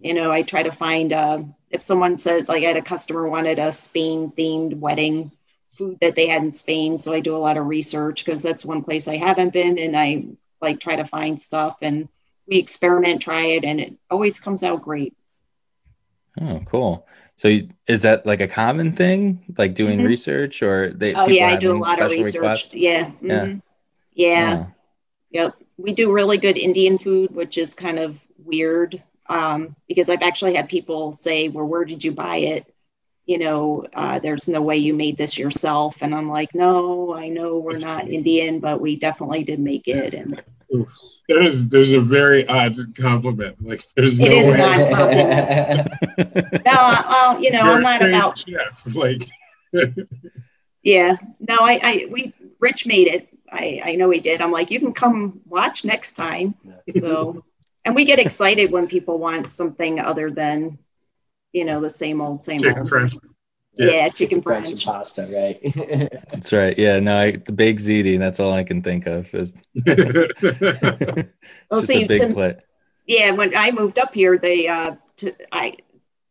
you 0.00 0.12
know 0.14 0.32
i 0.32 0.42
try 0.42 0.62
to 0.62 0.72
find 0.72 1.12
uh 1.12 1.40
if 1.70 1.82
someone 1.82 2.16
says 2.16 2.48
like 2.48 2.64
i 2.64 2.66
had 2.66 2.76
a 2.76 2.82
customer 2.82 3.28
wanted 3.28 3.58
a 3.60 3.70
spain 3.70 4.32
themed 4.36 4.78
wedding 4.78 5.30
food 5.72 5.98
that 6.00 6.16
they 6.16 6.26
had 6.26 6.42
in 6.42 6.50
spain 6.50 6.98
so 6.98 7.12
i 7.12 7.20
do 7.20 7.36
a 7.36 7.38
lot 7.38 7.56
of 7.56 7.66
research 7.66 8.24
because 8.24 8.42
that's 8.42 8.64
one 8.64 8.82
place 8.82 9.06
i 9.06 9.16
haven't 9.16 9.52
been 9.52 9.78
and 9.78 9.96
i 9.96 10.24
like 10.60 10.80
try 10.80 10.96
to 10.96 11.04
find 11.04 11.40
stuff 11.40 11.78
and 11.82 12.08
we 12.48 12.56
experiment 12.58 13.22
try 13.22 13.42
it 13.44 13.64
and 13.64 13.80
it 13.80 13.94
always 14.10 14.40
comes 14.40 14.64
out 14.64 14.82
great 14.82 15.14
Oh, 16.40 16.60
cool. 16.66 17.06
So 17.36 17.48
you- 17.48 17.68
is 17.88 18.02
that 18.02 18.24
like 18.26 18.40
a 18.40 18.48
common 18.48 18.92
thing, 18.92 19.40
like 19.58 19.74
doing 19.74 20.00
Mhm. 20.00 20.06
research, 20.06 20.62
or 20.62 20.90
they? 20.90 21.14
oh 21.14 21.26
yeah 21.26 21.48
i 21.48 21.56
do 21.56 21.72
a 21.72 21.74
lot 21.74 22.00
of 22.00 22.10
research 22.10 22.34
requests? 22.34 22.74
yeah 22.74 23.10
Yeah. 23.20 23.44
mhm. 23.46 23.62
yeah 24.14 24.66
Oh, 24.66 24.72
Yep. 25.30 25.54
We 25.78 25.92
do 25.92 26.12
really 26.12 26.38
good 26.38 26.56
Indian 26.56 26.96
food, 26.96 27.34
which 27.34 27.58
is 27.58 27.74
kind 27.74 27.98
of 27.98 28.16
weird 28.44 29.02
um, 29.28 29.74
because 29.88 30.08
I've 30.08 30.22
actually 30.22 30.54
had 30.54 30.68
people 30.68 31.10
say, 31.10 31.48
Well, 31.48 31.66
where 31.66 31.84
did 31.84 32.04
you 32.04 32.12
buy 32.12 32.36
it? 32.36 32.66
You 33.26 33.38
know, 33.38 33.84
uh, 33.94 34.20
there's 34.20 34.46
no 34.46 34.62
way 34.62 34.76
you 34.76 34.94
made 34.94 35.16
this 35.16 35.36
yourself. 35.36 35.96
And 36.02 36.14
I'm 36.14 36.28
like, 36.28 36.54
No, 36.54 37.14
I 37.14 37.28
know 37.30 37.58
we're 37.58 37.78
not 37.78 38.06
Indian, 38.18 38.60
but 38.60 38.80
we 38.80 38.94
definitely 38.94 39.42
did 39.42 39.58
make 39.58 39.88
it. 39.88 40.14
And 40.14 40.40
There's 41.28 41.66
there's 41.68 41.92
a 41.92 42.00
very 42.00 42.46
odd 42.48 42.76
compliment. 42.98 43.56
Like 43.64 43.86
there's 43.96 44.18
no 44.18 44.26
It 44.26 44.32
is 44.32 44.50
way. 44.50 44.56
not 44.58 44.92
compliment. 44.92 46.62
no, 46.66 46.72
I'll, 46.74 47.42
you 47.42 47.50
know, 47.50 47.64
You're 47.64 47.74
I'm 47.76 47.82
not 47.82 48.02
about, 48.02 48.38
chef. 48.38 48.94
Like 48.94 49.26
yeah, 50.82 51.14
no, 51.40 51.56
I, 51.60 51.80
I, 51.82 52.06
we, 52.10 52.34
Rich 52.60 52.86
made 52.86 53.08
it. 53.08 53.28
I, 53.50 53.80
I 53.84 53.94
know 53.94 54.10
he 54.10 54.20
did. 54.20 54.40
I'm 54.42 54.52
like, 54.52 54.70
You 54.70 54.80
can 54.80 54.92
come 54.92 55.40
watch 55.46 55.84
next 55.84 56.12
time. 56.12 56.54
So, 56.98 57.44
and 57.84 57.94
we 57.94 58.04
get 58.04 58.18
excited 58.18 58.70
when 58.70 58.86
people 58.86 59.18
want 59.18 59.50
something 59.50 59.98
other 60.00 60.30
than, 60.30 60.78
you 61.52 61.64
know, 61.64 61.80
the 61.80 61.90
same 61.90 62.20
old, 62.20 62.44
same 62.44 62.62
chicken 62.62 62.90
old. 62.92 63.24
Yeah, 63.76 63.90
Yeah. 63.90 64.08
chicken 64.08 64.40
French 64.42 64.70
and 64.70 64.80
pasta, 64.80 65.28
right? 65.32 65.60
that's 66.30 66.52
right. 66.52 66.78
Yeah. 66.78 67.00
No, 67.00 67.18
I, 67.18 67.32
the 67.32 67.52
baked 67.52 67.80
ziti. 67.82 68.18
That's 68.18 68.38
all 68.40 68.52
I 68.52 68.62
can 68.64 68.82
think 68.82 69.06
of. 69.06 69.32
Is 69.34 69.52
Oh, 71.70 71.76
just 71.76 71.86
see, 71.88 72.04
a 72.04 72.06
big 72.08 72.20
to- 72.20 72.32
plate. 72.32 72.56
yeah, 73.06 73.30
when 73.32 73.56
I 73.56 73.70
moved 73.70 73.98
up 73.98 74.14
here, 74.14 74.38
they, 74.38 74.68
uh, 74.68 74.96
to, 75.18 75.34
I, 75.52 75.74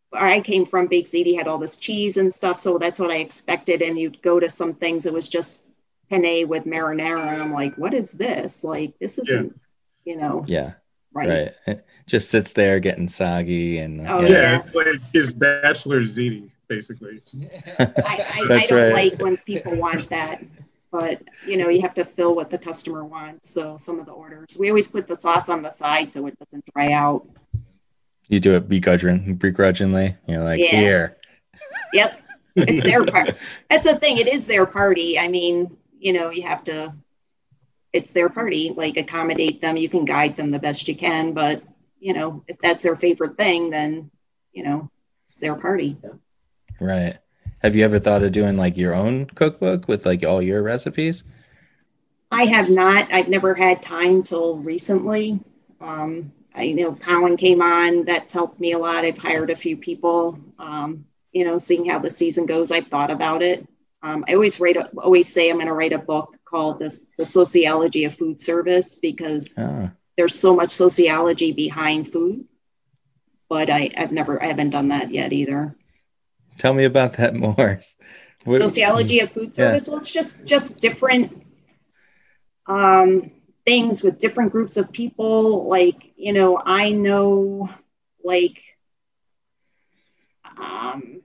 where 0.10 0.22
I 0.26 0.42
came 0.42 0.66
from, 0.66 0.88
Bake 0.88 1.08
Ziti 1.08 1.36
had 1.36 1.48
all 1.48 1.58
this 1.58 1.76
cheese 1.78 2.18
and 2.18 2.32
stuff, 2.32 2.60
so 2.60 2.78
that's 2.78 3.00
what 3.00 3.10
I 3.12 3.18
expected. 3.18 3.82
And 3.82 3.98
you'd 3.98 4.22
go 4.22 4.40
to 4.40 4.48
some 4.50 4.74
things, 4.74 5.06
it 5.06 5.14
was 5.14 5.28
just 5.28 5.72
penne 6.10 6.48
with 6.48 6.66
marinara, 6.66 7.34
and 7.34 7.42
I'm 7.42 7.52
like, 7.52 7.76
what 7.78 7.94
is 7.94 8.12
this? 8.12 8.64
Like, 8.64 8.94
this 9.00 9.18
isn't, 9.20 9.60
you 10.06 10.16
know, 10.18 10.46
Yeah. 10.48 10.74
right? 11.14 11.30
Right. 11.30 11.52
It 11.68 11.86
just 12.06 12.30
sits 12.30 12.54
there 12.54 12.80
getting 12.80 13.10
soggy 13.10 13.80
and 13.80 14.08
Oh, 14.08 14.22
yeah. 14.22 14.30
yeah, 14.30 14.60
it's 14.60 14.76
like 14.76 14.88
his 15.14 15.34
bachelor 15.34 16.02
ziti, 16.02 16.52
basically. 16.76 17.22
I, 17.80 17.86
I, 18.06 18.48
I 18.50 18.66
don't 18.66 18.84
right. 18.84 18.94
like 18.94 19.20
when 19.20 19.38
people 19.38 19.76
want 19.76 20.10
that, 20.10 20.44
but 20.92 21.22
you 21.46 21.58
know, 21.58 21.70
you 21.70 21.82
have 21.82 21.94
to 21.96 22.06
fill 22.06 22.36
what 22.36 22.50
the 22.50 22.58
customer 22.58 23.04
wants. 23.04 23.50
So 23.50 23.78
some 23.78 24.00
of 24.00 24.06
the 24.06 24.12
orders, 24.12 24.58
we 24.60 24.70
always 24.70 24.88
put 24.88 25.08
the 25.08 25.16
sauce 25.16 25.50
on 25.50 25.62
the 25.62 25.70
side 25.70 26.12
so 26.12 26.26
it 26.28 26.38
doesn't 26.40 26.66
dry 26.74 26.92
out. 26.92 27.28
You 28.28 28.40
do 28.40 28.54
it 28.54 28.68
begrudging, 28.68 29.36
begrudgingly. 29.36 30.16
You're 30.28 30.44
like, 30.44 30.60
Yeah. 30.60 30.70
here. 30.70 31.18
Yep. 31.94 32.22
It's 32.56 32.84
their 32.84 33.04
part. 33.14 33.36
That's 33.70 33.86
the 33.86 33.96
thing. 33.96 34.18
It 34.18 34.28
is 34.28 34.48
their 34.48 34.66
party. 34.66 35.20
I 35.20 35.28
mean, 35.28 35.76
you 36.00 36.14
know, 36.14 36.30
you 36.30 36.44
have 36.44 36.64
to, 36.66 36.94
it's 37.92 38.14
their 38.14 38.30
party, 38.30 38.74
like 38.76 38.98
accommodate 38.98 39.62
them. 39.62 39.78
You 39.78 39.90
can 39.90 40.06
guide 40.06 40.36
them 40.36 40.50
the 40.50 40.60
best 40.60 40.88
you 40.88 40.96
can, 40.96 41.34
but 41.34 41.62
you 42.00 42.14
know, 42.14 42.44
if 42.48 42.60
that's 42.60 42.84
their 42.84 42.98
favorite 42.98 43.38
thing, 43.38 43.70
then, 43.70 44.12
you 44.52 44.64
know, 44.64 44.90
it's 45.30 45.40
their 45.42 45.56
party. 45.56 45.98
Right. 46.84 47.18
Have 47.62 47.78
you 47.78 47.86
ever 47.86 47.98
thought 47.98 48.24
of 48.24 48.34
doing 48.34 48.58
like 48.58 48.76
your 48.76 48.94
own 48.94 49.26
cookbook 49.26 49.88
with 49.88 50.06
like 50.06 50.26
all 50.26 50.42
your 50.42 50.62
recipes? 50.62 51.24
I 52.30 52.44
have 52.46 52.70
not. 52.70 53.08
I've 53.10 53.30
never 53.30 53.54
had 53.54 53.82
time 53.82 54.22
till 54.22 54.58
recently. 54.58 55.40
Um, 55.80 56.34
I 56.54 56.74
know 56.74 56.94
Colin 56.94 57.38
came 57.38 57.62
on. 57.62 58.04
That's 58.04 58.34
helped 58.34 58.60
me 58.60 58.74
a 58.74 58.78
lot. 58.78 59.06
I've 59.06 59.18
hired 59.18 59.50
a 59.50 59.56
few 59.56 59.78
people. 59.78 60.38
Um, 60.60 61.06
you 61.32 61.46
know, 61.46 61.58
seeing 61.58 61.86
how 61.86 62.00
the 62.00 62.10
season 62.10 62.46
goes, 62.46 62.70
I've 62.70 62.88
thought 62.88 63.12
about 63.12 63.42
it. 63.42 63.66
Um, 64.02 64.26
I 64.28 64.34
always 64.34 64.60
write, 64.60 64.76
a, 64.76 64.90
always 64.98 65.32
say 65.34 65.50
I'm 65.50 65.56
going 65.56 65.68
to 65.68 65.74
write 65.74 65.94
a 65.94 65.98
book 65.98 66.36
called 66.44 66.80
this, 66.80 67.08
"The 67.18 67.26
Sociology 67.26 68.04
of 68.04 68.14
Food 68.14 68.42
Service" 68.42 69.00
because 69.00 69.58
Oh, 69.58 69.90
there's 70.18 70.38
so 70.38 70.54
much 70.54 70.72
sociology 70.72 71.54
behind 71.54 72.12
food. 72.12 72.46
But 73.48 73.70
I, 73.70 73.90
I've 73.96 74.12
never, 74.12 74.44
I 74.44 74.48
haven't 74.48 74.72
done 74.72 74.90
that 74.90 75.14
yet 75.14 75.32
either. 75.32 75.78
Tell 76.58 76.74
me 76.74 76.84
about 76.86 77.14
that 77.14 77.36
more. 77.46 77.82
What- 78.46 78.60
sociology 78.60 79.20
of 79.20 79.32
food 79.32 79.50
Yeah. 79.50 79.52
service 79.66 79.88
well 79.88 79.98
it's 79.98 80.12
just 80.12 80.44
just 80.46 80.82
different 80.82 81.44
um 82.68 83.32
things 83.66 84.04
with 84.04 84.20
different 84.20 84.52
groups 84.52 84.76
of 84.78 84.92
people 84.92 85.68
like 85.68 86.12
you 86.18 86.34
know 86.34 86.60
i 86.66 86.92
know 86.92 87.70
like 88.24 88.60
um 90.58 91.22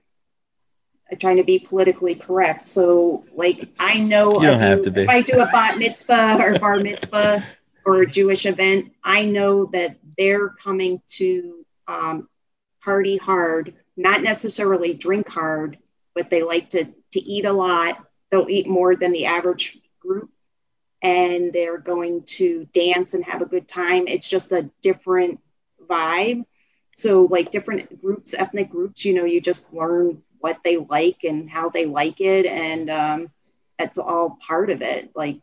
i'm 1.11 1.17
trying 1.19 1.37
to 1.37 1.43
be 1.43 1.59
politically 1.59 2.15
correct 2.15 2.61
so 2.61 3.25
like 3.35 3.67
i 3.79 3.99
know 3.99 4.31
You 4.41 4.47
don't 4.47 4.59
if 4.59 4.61
have 4.61 4.81
to 4.83 4.91
be. 4.91 5.01
if 5.01 5.09
i 5.09 5.21
do 5.21 5.39
a 5.41 5.45
bat 5.47 5.77
mitzvah 5.77 6.37
or 6.39 6.57
bar 6.59 6.77
mitzvah 6.79 7.45
or 7.85 8.01
a 8.03 8.07
jewish 8.09 8.45
event 8.45 8.91
i 9.03 9.23
know 9.25 9.65
that 9.67 9.97
they're 10.17 10.49
coming 10.49 11.01
to 11.07 11.65
um, 11.87 12.29
party 12.83 13.17
hard 13.17 13.73
not 13.99 14.21
necessarily 14.23 14.93
drink 14.93 15.29
hard 15.29 15.77
but 16.19 16.29
they 16.29 16.43
like 16.43 16.69
to 16.69 16.85
to 17.13 17.19
eat 17.21 17.45
a 17.45 17.53
lot. 17.53 18.05
They'll 18.29 18.49
eat 18.49 18.67
more 18.67 18.95
than 18.95 19.13
the 19.13 19.25
average 19.25 19.79
group, 20.01 20.29
and 21.01 21.53
they're 21.53 21.77
going 21.77 22.23
to 22.37 22.67
dance 22.73 23.13
and 23.13 23.23
have 23.23 23.41
a 23.41 23.45
good 23.45 23.67
time. 23.69 24.05
It's 24.07 24.27
just 24.27 24.51
a 24.51 24.69
different 24.81 25.39
vibe. 25.89 26.43
So, 26.93 27.23
like 27.31 27.51
different 27.51 28.01
groups, 28.01 28.33
ethnic 28.33 28.69
groups, 28.69 29.05
you 29.05 29.13
know, 29.13 29.23
you 29.23 29.39
just 29.39 29.73
learn 29.73 30.21
what 30.39 30.59
they 30.63 30.75
like 30.75 31.23
and 31.23 31.49
how 31.49 31.69
they 31.69 31.85
like 31.85 32.19
it, 32.19 32.45
and 32.45 32.89
um, 32.89 33.29
that's 33.77 33.97
all 33.97 34.37
part 34.45 34.69
of 34.69 34.81
it. 34.81 35.11
Like, 35.15 35.39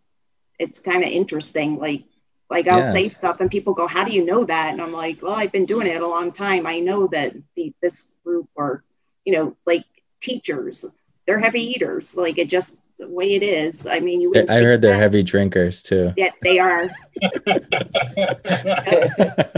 it's 0.59 0.79
kind 0.79 1.03
of 1.03 1.11
interesting. 1.11 1.79
Like 1.79 2.05
like 2.51 2.69
I'll 2.69 2.79
Yeah. 2.81 2.93
say 2.93 3.09
stuff 3.09 3.41
and 3.41 3.51
people 3.51 3.75
go, 3.75 3.87
"How 3.87 4.05
do 4.05 4.13
you 4.13 4.25
know 4.25 4.45
that?" 4.45 4.73
And 4.73 4.81
I'm 4.81 4.93
like, 4.93 5.21
"Well, 5.23 5.35
I've 5.35 5.53
been 5.53 5.65
doing 5.67 5.87
it 5.87 6.01
a 6.01 6.07
long 6.07 6.31
time. 6.33 6.67
I 6.67 6.79
know 6.81 7.07
that 7.09 7.35
the, 7.57 7.73
this 7.83 8.09
group 8.25 8.49
are, 8.57 8.85
you 9.25 9.33
know, 9.35 9.57
like 9.67 9.85
teachers. 10.21 10.85
They're 11.27 11.41
heavy 11.41 11.63
eaters. 11.73 12.17
Like 12.17 12.39
it 12.39 12.49
just 12.49 12.81
the 12.99 13.09
way 13.09 13.35
it 13.35 13.43
is. 13.43 13.87
I 13.87 14.01
mean, 14.01 14.21
you. 14.21 14.31
wouldn't 14.31 14.49
I 14.51 14.61
heard 14.63 14.81
they're 14.81 14.93
that, 14.93 14.99
heavy 15.01 15.23
drinkers 15.23 15.83
too. 15.83 16.13
Yeah, 16.17 16.31
they 16.43 16.59
are 16.59 16.89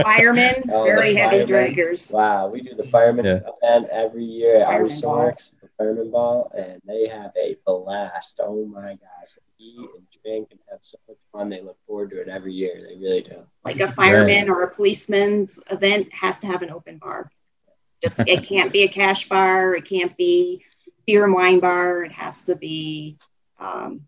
firemen, 0.01 0.63
Oh, 0.71 0.83
very 0.83 1.15
heavy 1.15 1.37
firemen. 1.37 1.47
drinkers. 1.47 2.11
Wow, 2.11 2.47
we 2.49 2.61
do 2.61 2.73
the 2.75 2.83
fireman 2.83 3.25
Yeah. 3.25 3.39
event 3.63 3.87
every 3.91 4.23
year 4.25 4.55
at 4.57 4.65
Fireman 4.67 4.81
Artisan 4.83 5.09
Works, 5.11 5.55
the 5.61 5.69
fireman 5.77 6.11
ball, 6.11 6.51
and 6.57 6.81
they 6.85 7.07
have 7.07 7.31
a 7.41 7.55
blast. 7.65 8.39
Oh 8.43 8.65
my 8.65 8.93
gosh. 8.95 9.37
Eat 9.59 9.77
and 9.77 10.07
drink 10.23 10.47
and 10.51 10.59
have 10.71 10.79
so 10.81 10.97
much 11.07 11.17
fun. 11.33 11.49
They 11.49 11.61
look 11.61 11.77
forward 11.85 12.11
to 12.11 12.21
it 12.21 12.29
every 12.29 12.53
year. 12.53 12.75
They 12.75 12.95
really 12.95 13.21
do. 13.21 13.43
Like 13.65 13.81
a 13.81 13.87
fireman 13.87 14.49
or 14.49 14.63
a 14.63 14.73
policeman's 14.73 15.59
event 15.69 16.11
has 16.13 16.39
to 16.39 16.47
have 16.47 16.61
an 16.61 16.69
open 16.71 16.97
bar. 16.97 17.29
Just 18.01 18.21
it 18.25 18.43
can't 18.47 18.71
be 18.71 18.83
a 18.83 18.87
cash 18.87 19.27
bar. 19.27 19.75
It 19.75 19.85
can't 19.85 20.15
be 20.15 20.63
beer 21.05 21.25
and 21.25 21.33
wine 21.33 21.59
bar. 21.59 22.03
It 22.03 22.13
has 22.13 22.43
to 22.43 22.55
be 22.55 23.17
um, 23.59 24.07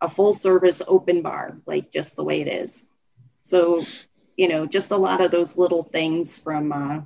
a 0.00 0.08
full 0.08 0.34
service 0.34 0.82
open 0.88 1.22
bar, 1.22 1.58
like 1.66 1.92
just 1.92 2.16
the 2.16 2.24
way 2.24 2.40
it 2.40 2.48
is. 2.48 2.88
So, 3.42 3.84
you 4.36 4.48
know, 4.48 4.66
just 4.66 4.90
a 4.90 4.96
lot 4.96 5.24
of 5.24 5.30
those 5.30 5.56
little 5.56 5.84
things 5.84 6.36
from 6.36 6.72
uh, 6.72 7.00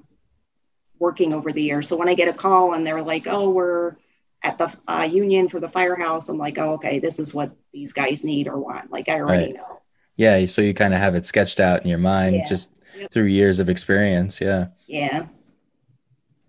working 0.99 1.35
over 1.35 1.53
the 1.53 1.63
years. 1.63 1.89
So 1.89 1.97
when 1.97 2.09
I 2.09 2.15
get 2.15 2.29
a 2.29 2.33
call 2.33 2.73
and 2.73 2.87
they're 2.87 3.03
like, 3.03 3.27
"Oh, 3.27 3.51
we're 3.51 3.97
at 4.43 4.59
the 4.59 4.75
uh, 4.89 5.09
union 5.11 5.49
for 5.49 5.61
the 5.61 5.69
firehouse," 5.69 6.29
I'm 6.29 6.39
like, 6.39 6.59
"Oh, 6.59 6.73
okay, 6.75 6.99
this 6.99 7.19
is 7.19 7.33
what 7.35 7.53
these 7.73 7.93
guys 7.93 8.25
need 8.25 8.49
or 8.49 8.59
want." 8.59 8.91
Like 8.91 9.09
I 9.09 9.21
already 9.21 9.45
Right. 9.47 9.55
know. 9.55 9.81
Yeah, 10.17 10.45
so 10.47 10.61
you 10.61 10.75
kind 10.75 10.93
of 10.95 11.01
have 11.01 11.15
it 11.15 11.25
sketched 11.27 11.59
out 11.61 11.83
in 11.83 11.89
your 11.89 11.99
mind 11.99 12.37
Yeah. 12.37 12.45
just 12.45 12.69
Yep. 12.99 13.11
through 13.11 13.25
years 13.25 13.59
of 13.59 13.71
experience. 13.71 14.41
Yeah. 14.41 14.67
Yeah. 14.87 15.27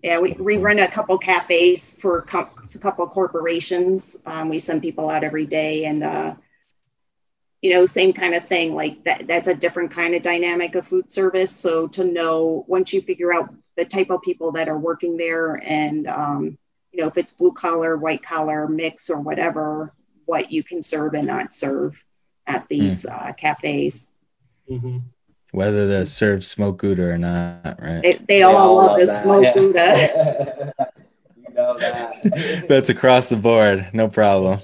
Yeah, 0.03 0.19
we, 0.19 0.33
we 0.33 0.57
run 0.57 0.79
a 0.79 0.87
couple 0.89 1.17
cafes 1.17 1.93
for 1.97 2.21
com- 2.23 2.49
a 2.75 2.77
couple 2.79 3.07
corporations. 3.07 4.17
Um, 4.25 4.49
we 4.49 4.59
send 4.59 4.81
people 4.81 5.09
out 5.09 5.23
every 5.23 5.45
day 5.45 5.85
and, 5.85 6.03
uh, 6.03 6.35
you 7.61 7.71
know, 7.71 7.85
same 7.85 8.11
kind 8.11 8.35
of 8.35 8.45
thing. 8.49 8.75
Like 8.75 9.01
that, 9.05 9.25
that's 9.27 9.47
a 9.47 9.53
different 9.53 9.91
kind 9.91 10.13
of 10.13 10.21
dynamic 10.21 10.75
of 10.75 10.85
food 10.85 11.09
service. 11.09 11.51
So 11.51 11.87
to 11.87 12.03
know 12.03 12.65
once 12.67 12.91
you 12.91 13.01
figure 13.01 13.33
out 13.33 13.53
the 13.77 13.85
type 13.85 14.09
of 14.09 14.21
people 14.21 14.51
that 14.51 14.67
are 14.67 14.77
working 14.77 15.15
there 15.15 15.55
and, 15.65 16.05
um, 16.07 16.57
you 16.93 17.01
know, 17.01 17.07
if 17.07 17.17
it's 17.17 17.31
blue 17.31 17.51
collar, 17.51 17.97
white 17.97 18.21
collar, 18.23 18.67
mix 18.67 19.09
or 19.09 19.19
whatever, 19.19 19.93
what 20.25 20.51
you 20.51 20.63
can 20.63 20.83
serve 20.83 21.15
and 21.15 21.27
not 21.27 21.53
serve 21.53 22.01
at 22.45 22.67
these 22.69 23.05
uh, 23.05 23.33
cafes. 23.35 24.07
Mhm. 24.69 25.01
Whether 25.51 25.87
they 25.87 26.05
serve 26.05 26.45
smoke 26.45 26.77
gouda 26.77 27.03
or 27.03 27.17
not, 27.17 27.79
right? 27.81 28.01
They, 28.01 28.11
they 28.11 28.41
all, 28.43 28.75
love 28.75 28.99
the 28.99 29.05
that, 29.05 29.21
smoke 29.21 29.43
yeah. 29.43 29.53
Gouda. 29.53 30.73
you 31.47 31.53
know 31.53 31.77
that. 31.79 32.65
That's 32.69 32.89
across 32.89 33.29
the 33.29 33.35
board, 33.35 33.89
no 33.93 34.07
problem. 34.07 34.61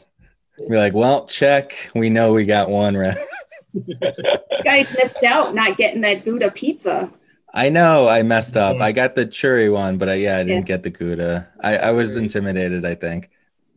Be 0.70 0.76
like, 0.78 0.94
well, 0.94 1.26
check. 1.26 1.89
We 1.96 2.10
know 2.10 2.34
we 2.34 2.46
got 2.46 2.70
one 2.70 2.96
right. 2.96 3.18
You 3.72 4.63
guys 4.63 4.96
missed 4.98 5.24
out 5.24 5.54
not 5.54 5.78
getting 5.78 6.02
that 6.02 6.26
Gouda 6.26 6.50
pizza. 6.50 7.12
I 7.54 7.70
know 7.70 8.08
I 8.08 8.24
messed 8.24 8.56
up. 8.58 8.82
I 8.82 8.92
got 8.92 9.16
the 9.16 9.26
churi 9.26 9.72
one, 9.74 9.98
but 9.98 10.10
I, 10.10 10.16
yeah, 10.16 10.38
I 10.38 10.44
didn't 10.44 10.68
Yeah. 10.68 10.68
get 10.68 10.84
the 10.84 10.90
gouda. 10.92 11.50
I, 11.60 11.78
I 11.78 11.92
was 11.92 12.16
intimidated. 12.18 12.86
I 12.86 12.96
think. 12.96 13.30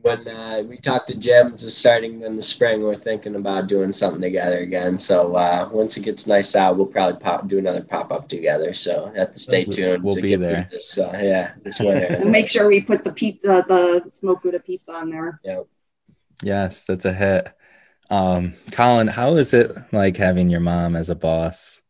when 0.03 0.27
uh, 0.27 0.63
we 0.69 0.77
talked 0.79 1.07
to 1.09 1.17
Jim, 1.19 1.57
just 1.57 1.79
starting 1.79 2.23
in 2.23 2.35
the 2.37 2.43
spring, 2.43 2.83
we're 2.83 2.95
thinking 2.97 3.37
about 3.37 3.69
doing 3.69 3.93
something 3.93 4.21
together 4.21 4.59
again. 4.59 4.99
So 4.99 5.37
uh, 5.37 5.69
once 5.73 5.97
it 5.97 6.01
gets 6.03 6.27
nice 6.27 6.57
out, 6.57 6.77
we'll 6.77 6.87
probably 6.87 7.21
pop, 7.21 7.47
do 7.47 7.59
another 7.59 7.83
pop 7.85 8.11
up 8.13 8.29
together. 8.29 8.75
So 8.75 9.13
have 9.17 9.33
to 9.33 9.39
stay 9.39 9.65
tuned 9.65 10.03
We'll 10.03 10.17
to 10.17 10.21
be 10.21 10.31
get 10.31 10.41
there. 10.41 10.65
through 10.65 10.65
this. 10.73 10.99
Uh, 10.99 11.13
yeah, 11.23 11.53
this 11.63 11.81
winter. 11.81 12.07
And 12.21 12.33
make 12.33 12.49
sure 12.49 12.67
we 12.67 12.81
put 12.81 13.05
the 13.05 13.13
pizza, 13.13 13.65
the 13.69 14.05
smoked 14.11 14.43
Gouda 14.43 14.59
pizza 14.61 14.93
on 14.93 15.11
there. 15.11 15.41
Yep. 15.45 15.67
Yes, 16.43 16.85
that's 16.85 17.05
a 17.05 17.13
hit. 17.13 17.49
Um, 18.11 18.55
Colin, 18.73 19.09
how 19.09 19.37
is 19.37 19.55
it 19.55 19.73
like 19.93 20.17
having 20.17 20.51
your 20.51 20.61
mom 20.61 20.97
as 20.97 21.11
a 21.11 21.15
boss? 21.17 21.82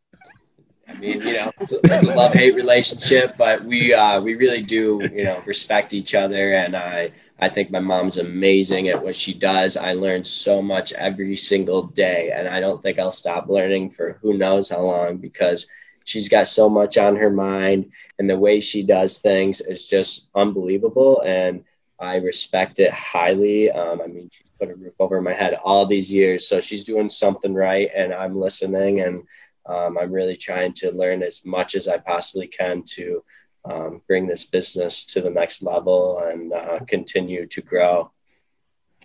I 0.92 0.98
mean, 0.98 1.20
you 1.22 1.32
know, 1.34 1.50
it's 1.60 1.72
a, 1.72 1.80
it's 1.84 2.06
a 2.06 2.14
love 2.14 2.32
hate 2.32 2.54
relationship, 2.54 3.36
but 3.38 3.64
we 3.64 3.94
uh, 3.94 4.20
we 4.20 4.34
really 4.34 4.62
do, 4.62 5.00
you 5.12 5.24
know, 5.24 5.42
respect 5.46 5.94
each 5.94 6.14
other, 6.14 6.54
and 6.54 6.76
I 6.76 7.12
I 7.40 7.48
think 7.48 7.70
my 7.70 7.80
mom's 7.80 8.18
amazing 8.18 8.88
at 8.88 9.02
what 9.02 9.16
she 9.16 9.32
does. 9.32 9.76
I 9.76 9.94
learn 9.94 10.22
so 10.24 10.60
much 10.60 10.92
every 10.92 11.36
single 11.36 11.84
day, 11.84 12.32
and 12.34 12.46
I 12.48 12.60
don't 12.60 12.82
think 12.82 12.98
I'll 12.98 13.10
stop 13.10 13.48
learning 13.48 13.90
for 13.90 14.18
who 14.20 14.36
knows 14.36 14.68
how 14.70 14.82
long 14.82 15.16
because 15.16 15.66
she's 16.04 16.28
got 16.28 16.48
so 16.48 16.68
much 16.68 16.98
on 16.98 17.16
her 17.16 17.30
mind, 17.30 17.90
and 18.18 18.28
the 18.28 18.38
way 18.38 18.60
she 18.60 18.82
does 18.82 19.18
things 19.18 19.60
is 19.60 19.86
just 19.86 20.28
unbelievable, 20.34 21.22
and 21.22 21.64
I 21.98 22.16
respect 22.16 22.80
it 22.80 22.92
highly. 22.92 23.70
Um, 23.70 24.00
I 24.02 24.08
mean, 24.08 24.28
she's 24.30 24.50
put 24.58 24.70
a 24.70 24.74
roof 24.74 24.94
over 24.98 25.22
my 25.22 25.32
head 25.32 25.54
all 25.64 25.86
these 25.86 26.12
years, 26.12 26.46
so 26.46 26.60
she's 26.60 26.84
doing 26.84 27.08
something 27.08 27.54
right, 27.54 27.90
and 27.94 28.12
I'm 28.12 28.38
listening 28.38 29.00
and 29.00 29.22
um, 29.66 29.98
I'm 29.98 30.12
really 30.12 30.36
trying 30.36 30.72
to 30.74 30.90
learn 30.90 31.22
as 31.22 31.44
much 31.44 31.74
as 31.74 31.88
I 31.88 31.98
possibly 31.98 32.48
can 32.48 32.82
to 32.94 33.22
um, 33.64 34.02
bring 34.08 34.26
this 34.26 34.44
business 34.44 35.04
to 35.06 35.20
the 35.20 35.30
next 35.30 35.62
level 35.62 36.18
and 36.18 36.52
uh, 36.52 36.80
continue 36.86 37.46
to 37.46 37.60
grow. 37.60 38.10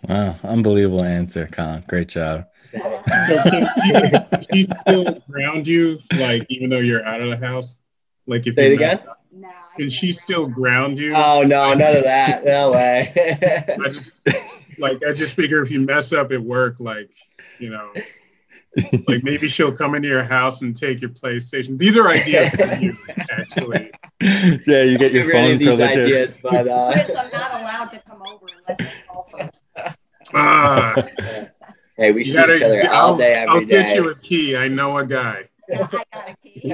Wow, 0.08 0.36
unbelievable 0.42 1.04
answer, 1.04 1.48
Colin. 1.50 1.84
Great 1.88 2.08
job. 2.08 2.46
So 2.72 3.00
can 3.44 3.68
she, 3.82 4.46
she 4.52 4.68
still 4.80 5.22
ground 5.30 5.66
you, 5.66 5.98
like 6.16 6.46
even 6.48 6.70
though 6.70 6.78
you're 6.78 7.04
out 7.04 7.20
of 7.20 7.30
the 7.30 7.46
house? 7.46 7.78
Like 8.26 8.46
if 8.46 8.56
Say 8.56 8.66
it 8.66 8.68
you 8.70 8.74
again? 8.76 9.00
No, 9.32 9.48
I 9.48 9.76
Can 9.76 9.90
she 9.90 10.12
still 10.12 10.46
ground 10.46 10.98
you? 10.98 11.14
Oh 11.14 11.42
no, 11.42 11.72
none 11.74 11.96
of 11.96 12.04
that. 12.04 12.44
No 12.44 12.72
way. 12.72 13.12
I 13.16 13.88
just 13.88 14.14
like 14.78 15.02
I 15.04 15.12
just 15.12 15.32
figure 15.32 15.62
if 15.62 15.70
you 15.70 15.80
mess 15.80 16.12
up 16.12 16.30
at 16.30 16.40
work, 16.40 16.76
like 16.78 17.10
you 17.58 17.70
know, 17.70 17.92
like 19.08 19.22
maybe 19.24 19.48
she'll 19.48 19.72
come 19.72 19.94
into 19.94 20.08
your 20.08 20.22
house 20.22 20.62
and 20.62 20.76
take 20.76 21.00
your 21.00 21.10
PlayStation. 21.10 21.78
These 21.78 21.96
are 21.96 22.08
ideas 22.08 22.50
for 22.50 22.74
you, 22.76 22.96
actually. 23.30 23.90
yeah, 24.20 24.82
you 24.82 24.98
get 24.98 25.12
your 25.12 25.24
Get 25.26 25.26
rid 25.26 25.26
of 25.26 25.32
phone 25.32 25.58
these 25.58 25.76
privileges. 25.76 26.14
ideas, 26.14 26.38
but 26.42 26.68
uh, 26.68 26.92
Chris, 26.92 27.10
I'm 27.16 27.30
not 27.30 27.60
allowed 27.60 27.90
to 27.92 27.98
come 28.00 28.22
over 28.22 28.46
unless 28.66 28.80
I 28.80 29.06
call 29.06 29.28
first. 29.38 29.64
Ah, 30.34 30.94
hey, 31.96 32.12
we 32.12 32.18
you 32.20 32.24
see 32.24 32.34
gotta, 32.34 32.54
each 32.54 32.62
other 32.62 32.82
I'll, 32.90 33.12
all 33.12 33.16
day, 33.16 33.44
I'll 33.44 33.56
every 33.56 33.66
get 33.66 33.94
you 33.96 34.08
a 34.10 34.14
key. 34.16 34.56
I 34.56 34.68
know 34.68 34.98
a 34.98 35.06
guy. 35.06 35.44
Yeah, 35.68 35.86
I 35.90 36.04
got 36.12 36.28
a 36.28 36.36
key. 36.42 36.70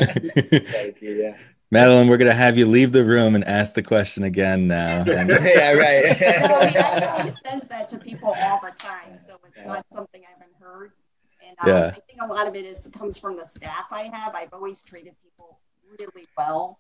Thank 0.66 1.00
you, 1.02 1.12
yeah. 1.14 1.36
Madeline, 1.70 2.08
we're 2.08 2.16
gonna 2.18 2.32
have 2.34 2.56
you 2.56 2.66
leave 2.66 2.92
the 2.92 3.04
room 3.04 3.34
and 3.34 3.44
ask 3.44 3.74
the 3.74 3.82
question 3.82 4.22
again 4.24 4.68
now. 4.68 5.00
And 5.06 5.28
yeah, 5.28 5.74
No, 5.74 6.66
he 6.66 6.76
actually 6.76 7.32
says 7.44 7.66
that 7.68 7.88
to 7.88 7.98
people 7.98 8.34
all 8.42 8.60
the 8.60 8.70
time, 8.76 9.18
so 9.18 9.38
it's 9.46 9.66
not 9.66 9.84
something 9.92 10.22
I 10.24 10.30
haven't 10.32 10.54
heard. 10.60 10.92
And 11.58 11.68
um, 11.68 11.76
Yeah. 11.76 11.86
I 11.94 12.00
think 12.00 12.22
a 12.22 12.26
lot 12.26 12.46
of 12.48 12.54
it 12.54 12.64
is 12.64 12.86
comes 12.88 13.18
from 13.18 13.36
the 13.36 13.44
staff 13.44 13.86
I 13.90 14.04
have. 14.12 14.34
I've 14.34 14.52
always 14.52 14.82
treated 14.82 15.14
people 15.22 15.58
really 15.98 16.26
well 16.36 16.78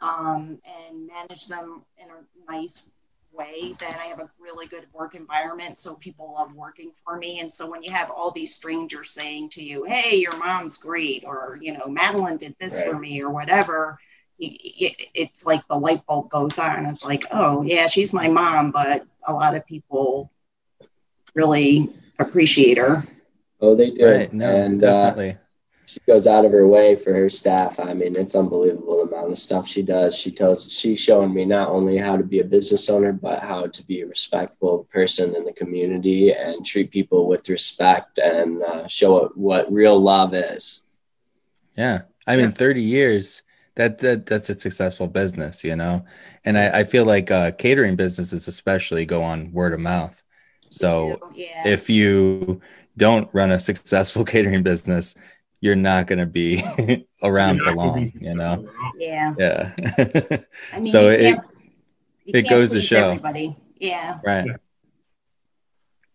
um, 0.00 0.60
and 0.64 1.06
managed 1.06 1.48
them 1.48 1.82
in 1.98 2.08
a 2.10 2.52
nice 2.52 2.84
way. 3.32 3.74
That 3.80 3.98
I 4.00 4.06
have 4.06 4.20
a 4.20 4.30
really 4.40 4.66
good 4.66 4.86
work 4.92 5.14
environment, 5.14 5.78
so 5.78 5.94
people 5.94 6.34
love 6.34 6.54
working 6.54 6.92
for 7.04 7.18
me. 7.18 7.40
And 7.40 7.52
so 7.52 7.70
when 7.70 7.82
you 7.82 7.90
have 7.92 8.10
all 8.10 8.30
these 8.30 8.54
strangers 8.54 9.10
saying 9.12 9.50
to 9.50 9.62
you, 9.62 9.84
"Hey, 9.84 10.16
your 10.16 10.36
mom's 10.36 10.78
great," 10.78 11.24
or 11.26 11.58
you 11.60 11.72
know, 11.76 11.86
Madeline 11.86 12.38
did 12.38 12.54
this 12.58 12.80
for 12.80 12.98
me, 12.98 13.22
or 13.22 13.30
whatever. 13.30 13.98
It's 14.38 15.46
like 15.46 15.66
the 15.68 15.76
light 15.78 16.04
bulb 16.06 16.28
goes 16.30 16.58
on. 16.58 16.86
It's 16.86 17.04
like, 17.04 17.24
oh 17.30 17.62
yeah, 17.62 17.86
she's 17.86 18.12
my 18.12 18.28
mom, 18.28 18.70
but 18.70 19.06
a 19.26 19.32
lot 19.32 19.54
of 19.56 19.66
people 19.66 20.30
really 21.34 21.88
appreciate 22.18 22.78
her. 22.78 23.04
Oh, 23.60 23.74
they 23.74 23.90
do. 23.90 24.06
right, 24.06 24.32
no, 24.32 24.54
and 24.54 24.84
uh, 24.84 25.34
she 25.86 26.00
goes 26.06 26.26
out 26.26 26.44
of 26.44 26.50
her 26.50 26.66
way 26.66 26.96
for 26.96 27.14
her 27.14 27.30
staff. 27.30 27.78
I 27.78 27.94
mean, 27.94 28.16
it's 28.16 28.34
unbelievable 28.34 28.98
the 28.98 29.14
amount 29.14 29.30
of 29.30 29.38
stuff 29.38 29.68
she 29.68 29.82
does. 29.82 30.18
She 30.18 30.32
tells 30.32 30.70
she's 30.70 31.00
showing 31.00 31.32
me 31.32 31.44
not 31.44 31.70
only 31.70 31.96
how 31.96 32.16
to 32.16 32.24
be 32.24 32.40
a 32.40 32.44
business 32.44 32.90
owner, 32.90 33.12
but 33.12 33.40
how 33.40 33.66
to 33.66 33.82
be 33.84 34.00
a 34.00 34.06
respectful 34.06 34.86
person 34.90 35.36
in 35.36 35.44
the 35.44 35.52
community 35.52 36.32
and 36.32 36.66
treat 36.66 36.90
people 36.90 37.28
with 37.28 37.48
respect 37.48 38.18
and 38.18 38.62
uh, 38.62 38.88
show 38.88 39.14
what, 39.14 39.36
what 39.36 39.72
real 39.72 39.98
love 39.98 40.34
is. 40.34 40.82
Yeah. 41.78 42.02
I 42.26 42.36
mean, 42.36 42.50
30 42.50 42.82
years, 42.82 43.42
that, 43.76 43.98
that 43.98 44.26
that's 44.26 44.50
a 44.50 44.58
successful 44.58 45.06
business, 45.06 45.62
you 45.62 45.76
know? 45.76 46.04
And 46.44 46.58
I, 46.58 46.80
I 46.80 46.84
feel 46.84 47.04
like 47.04 47.30
uh, 47.30 47.52
catering 47.52 47.94
businesses 47.94 48.48
especially 48.48 49.06
go 49.06 49.22
on 49.22 49.52
word 49.52 49.72
of 49.72 49.80
mouth. 49.80 50.20
So 50.70 51.20
yeah, 51.34 51.68
if 51.68 51.88
you 51.88 52.60
don't 52.96 53.28
run 53.32 53.50
a 53.50 53.60
successful 53.60 54.24
catering 54.32 54.62
business, 54.62 55.14
you're 55.60 55.76
not 55.76 56.06
going 56.06 56.18
to 56.18 56.26
be 56.26 56.62
around 57.22 57.60
for 57.60 57.74
not 57.74 57.76
gonna 57.76 58.00
be 58.04 58.10
long, 58.10 58.12
you 58.20 58.34
know? 58.34 58.68
yeah. 58.98 59.34
Yeah. 59.38 59.72
I 60.72 60.78
mean, 60.80 60.92
So 60.92 61.08
it- 61.08 61.38
it 62.26 62.48
goes 62.48 62.70
to 62.70 62.80
show. 62.80 63.10
everybody. 63.10 63.56
Yeah, 63.78 64.18
right. 64.24 64.46
Yeah. 64.46 64.56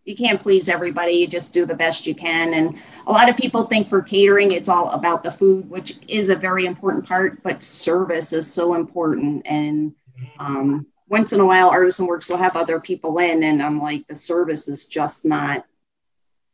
you 0.04 0.14
can't 0.16 0.38
please 0.40 0.68
everybody. 0.68 1.12
You 1.12 1.26
just 1.26 1.54
do 1.54 1.64
the 1.64 1.74
best 1.76 2.06
you 2.06 2.14
can. 2.14 2.52
And 2.54 2.76
a 3.06 3.12
lot 3.12 3.30
of 3.30 3.36
people 3.36 3.62
think 3.62 3.86
for 3.86 4.02
catering, 4.02 4.52
it's 4.52 4.68
all 4.68 4.90
about 4.90 5.22
the 5.22 5.30
food, 5.30 5.70
which 5.70 5.96
is 6.08 6.28
a 6.28 6.36
very 6.36 6.66
important 6.66 7.06
part, 7.06 7.42
but 7.42 7.62
service 7.62 8.32
is 8.34 8.52
so 8.52 8.74
important. 8.74 9.42
And 9.46 9.94
um, 10.38 10.86
once 11.08 11.32
in 11.32 11.40
a 11.40 11.46
while, 11.46 11.70
Artisan 11.70 12.06
Works 12.06 12.28
will 12.28 12.36
have 12.36 12.56
other 12.56 12.78
people 12.80 13.18
in, 13.18 13.42
and 13.44 13.62
I'm 13.62 13.80
like, 13.80 14.06
the 14.06 14.16
service 14.16 14.68
is 14.68 14.86
just 14.86 15.24
not 15.24 15.64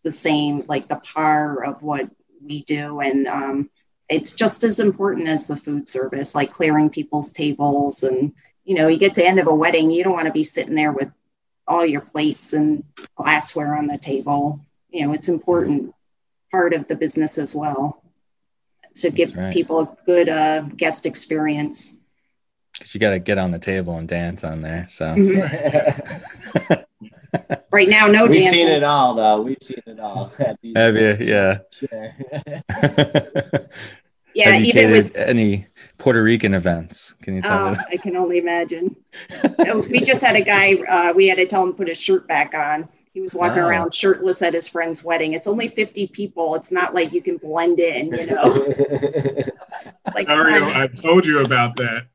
the 0.09 0.13
same, 0.13 0.65
like 0.69 0.89
the 0.89 0.97
par 0.97 1.63
of 1.63 1.83
what 1.83 2.09
we 2.43 2.63
do. 2.63 3.01
And 3.01 3.29
um, 3.29 3.71
it's 4.09 4.33
just 4.33 4.65
as 4.65 4.81
important 4.81 5.29
as 5.29 5.47
the 5.47 5.55
food 5.55 5.87
service, 5.87 6.35
like 6.35 6.51
clearing 6.51 6.89
people's 6.89 7.31
tables. 7.31 8.05
And, 8.05 8.33
you 8.65 8.75
know, 8.75 8.89
you 8.89 8.97
get 8.97 9.15
to 9.17 9.27
end 9.27 9.39
of 9.39 9.49
a 9.49 9.55
wedding, 9.55 9.91
you 9.91 10.03
don't 10.03 10.15
want 10.15 10.25
to 10.25 10.33
be 10.33 10.45
sitting 10.45 10.75
there 10.75 10.93
with 10.93 11.13
all 11.67 11.85
your 11.85 12.01
plates 12.01 12.55
and 12.55 12.85
glassware 13.17 13.77
on 13.77 13.87
the 13.87 13.99
table. 13.99 14.61
You 14.89 15.07
know, 15.07 15.13
it's 15.13 15.29
important 15.29 15.95
part 16.51 16.73
of 16.73 16.89
the 16.89 16.97
business 16.97 17.37
as 17.37 17.55
well 17.55 18.03
to 18.95 19.11
give 19.11 19.37
right. 19.37 19.53
people 19.53 19.81
a 19.81 19.97
good 20.07 20.31
uh, 20.31 20.63
guest 20.63 21.05
experience. 21.05 21.93
Because 22.73 22.95
you 22.95 23.01
got 23.01 23.11
to 23.11 23.19
get 23.19 23.37
on 23.37 23.51
the 23.51 23.59
table 23.59 23.99
and 23.99 24.09
dance 24.09 24.43
on 24.43 24.63
there. 24.63 24.87
So. 24.89 25.05
Mm-hmm. 25.05 26.75
right 27.71 27.89
now, 27.89 28.07
no. 28.07 28.27
We've 28.27 28.43
dancing. 28.43 28.59
seen 28.59 28.69
it 28.69 28.83
all, 28.83 29.14
though. 29.14 29.43
We've 29.43 29.59
seen 29.62 29.83
it 29.87 30.01
all. 30.01 30.27
Have 30.39 30.57
you? 30.62 31.16
Yeah. 31.21 31.59
yeah. 34.35 34.51
Have 34.51 34.62
you 34.62 34.69
even 34.69 34.91
with 34.91 35.16
any 35.16 35.66
Puerto 35.99 36.23
Rican 36.23 36.55
events. 36.55 37.14
Can 37.23 37.35
you 37.35 37.43
tell 37.43 37.69
oh, 37.69 37.73
me? 37.73 37.79
I 37.91 37.97
can 37.97 38.16
only 38.16 38.39
imagine. 38.39 38.97
we 39.91 40.01
just 40.01 40.23
had 40.23 40.37
a 40.37 40.43
guy, 40.43 40.75
uh, 40.75 41.12
we 41.12 41.27
had 41.27 41.39
to 41.39 41.47
tell 41.47 41.64
him 41.64 41.73
to 41.73 41.77
put 41.77 41.89
his 41.89 41.99
shirt 41.99 42.27
back 42.29 42.55
on. 42.55 42.89
He 43.12 43.21
was 43.21 43.35
walking 43.35 43.62
oh. 43.62 43.66
around 43.66 43.93
shirtless 43.93 44.43
at 44.43 44.55
his 44.55 44.69
friend's 44.69 45.03
wedding. 45.03 45.33
It's 45.33 45.49
only 45.49 45.69
50 45.69 46.07
people. 46.09 46.55
It's 46.55 46.71
not 46.71 46.95
like 46.95 47.12
you 47.12 47.21
can 47.21 47.37
blend 47.39 47.81
in, 47.81 48.07
you 48.14 48.27
know. 48.27 48.75
like 50.14 50.29
Mario, 50.29 50.64
I 50.64 50.87
told 50.87 51.27
you 51.27 51.41
about 51.41 51.77
that. 51.77 52.07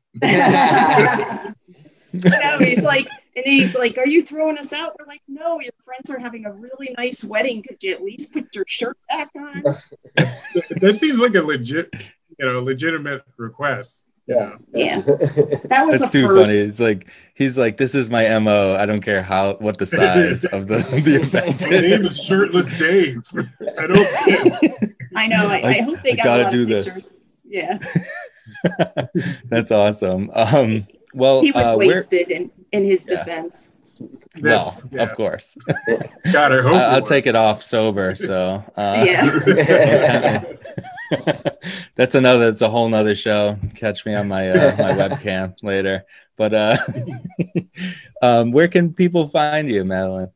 you 2.12 2.30
know, 2.30 2.58
he's 2.58 2.84
like, 2.84 3.08
and 3.36 3.44
he's 3.44 3.76
like, 3.76 3.98
Are 3.98 4.06
you 4.06 4.22
throwing 4.22 4.58
us 4.58 4.72
out? 4.72 4.96
We're 4.98 5.06
like, 5.06 5.22
No, 5.28 5.60
your 5.60 5.72
friends 5.84 6.10
are 6.10 6.18
having 6.18 6.46
a 6.46 6.52
really 6.52 6.94
nice 6.96 7.24
wedding. 7.24 7.62
Could 7.62 7.82
you 7.82 7.92
at 7.92 8.02
least 8.02 8.32
put 8.32 8.54
your 8.54 8.64
shirt 8.66 8.96
back 9.08 9.30
on? 9.36 9.62
that 10.16 10.96
seems 10.98 11.18
like 11.18 11.34
a 11.34 11.42
legit 11.42 11.94
you 12.38 12.46
know, 12.46 12.60
legitimate 12.62 13.22
request. 13.36 14.04
Yeah. 14.26 14.56
Yeah. 14.74 15.00
That 15.00 15.84
was 15.86 16.00
That's 16.00 16.12
too 16.12 16.26
first. 16.26 16.50
funny. 16.50 16.62
It's 16.62 16.80
like 16.80 17.08
he's 17.34 17.58
like, 17.58 17.76
This 17.76 17.94
is 17.94 18.08
my 18.08 18.38
MO. 18.38 18.74
I 18.74 18.86
don't 18.86 19.02
care 19.02 19.22
how 19.22 19.54
what 19.56 19.78
the 19.78 19.86
size 19.86 20.44
of 20.46 20.66
the, 20.66 20.78
the 21.04 21.16
event 21.16 21.62
My 21.64 21.80
name 21.80 22.06
is 22.06 22.22
shirtless 22.22 22.66
Dave. 22.78 23.22
I 23.34 23.86
don't 23.86 24.60
care. 24.60 24.88
I 25.14 25.26
know. 25.26 25.48
I, 25.48 25.62
I 25.62 25.82
hope 25.82 26.02
they 26.02 26.12
I 26.12 26.16
got 26.16 26.24
gotta 26.24 26.50
do 26.50 26.64
this. 26.64 27.14
Yeah. 27.44 27.78
That's 29.50 29.70
awesome. 29.70 30.30
Um 30.32 30.86
well 31.14 31.40
he 31.40 31.52
was 31.52 31.66
uh, 31.66 31.76
wasted 31.76 32.30
in, 32.30 32.50
in 32.72 32.84
his 32.84 33.06
yeah. 33.08 33.18
defense. 33.18 33.74
Well, 34.40 34.82
yeah. 34.90 35.02
of 35.02 35.14
course. 35.14 35.56
God, 36.32 36.52
I 36.52 36.60
hope 36.62 36.74
I, 36.74 36.98
will 36.98 37.06
take 37.06 37.26
it 37.26 37.36
off 37.36 37.62
sober. 37.62 38.16
So 38.16 38.64
uh, 38.76 39.04
yeah. 39.06 40.42
that's 41.94 42.14
another. 42.14 42.48
It's 42.48 42.62
a 42.62 42.68
whole 42.68 42.88
nother 42.88 43.14
show. 43.14 43.56
Catch 43.74 44.04
me 44.04 44.14
on 44.14 44.28
my 44.28 44.50
uh, 44.50 44.74
my 44.78 44.90
webcam 44.92 45.54
later. 45.62 46.04
But 46.36 46.54
uh, 46.54 46.76
um, 48.22 48.50
where 48.50 48.68
can 48.68 48.92
people 48.92 49.28
find 49.28 49.68
you, 49.70 49.84
Madeline? 49.84 50.30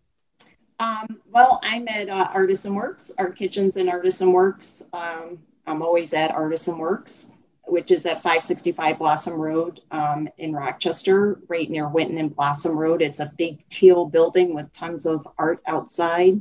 Um, 0.79 1.20
well, 1.33 1.59
I'm 1.62 1.89
at 1.89 2.09
uh, 2.09 2.29
Artisan 2.33 2.74
Works. 2.74 3.11
Our 3.18 3.31
kitchen's 3.31 3.76
in 3.76 3.89
Artisan 3.89 4.33
Works. 4.33 4.85
Um, 4.93 5.41
I'm 5.66 5.83
always 5.83 6.14
at 6.14 6.31
Artisan 6.31 6.79
Works, 6.79 7.31
which 7.69 7.91
is 7.91 8.07
at 8.07 8.23
565 8.23 8.99
Blossom 8.99 9.35
Road 9.35 9.81
um, 9.91 10.29
in 10.39 10.53
Rochester, 10.53 11.41
right 11.49 11.69
near 11.69 11.89
Winton 11.89 12.19
and 12.19 12.35
Blossom 12.35 12.77
Road. 12.77 13.03
It's 13.03 13.21
a 13.21 13.33
big 13.37 13.66
teal 13.69 14.07
building 14.07 14.55
with 14.55 14.73
tons 14.73 15.07
of 15.07 15.27
art 15.39 15.61
outside. 15.66 16.41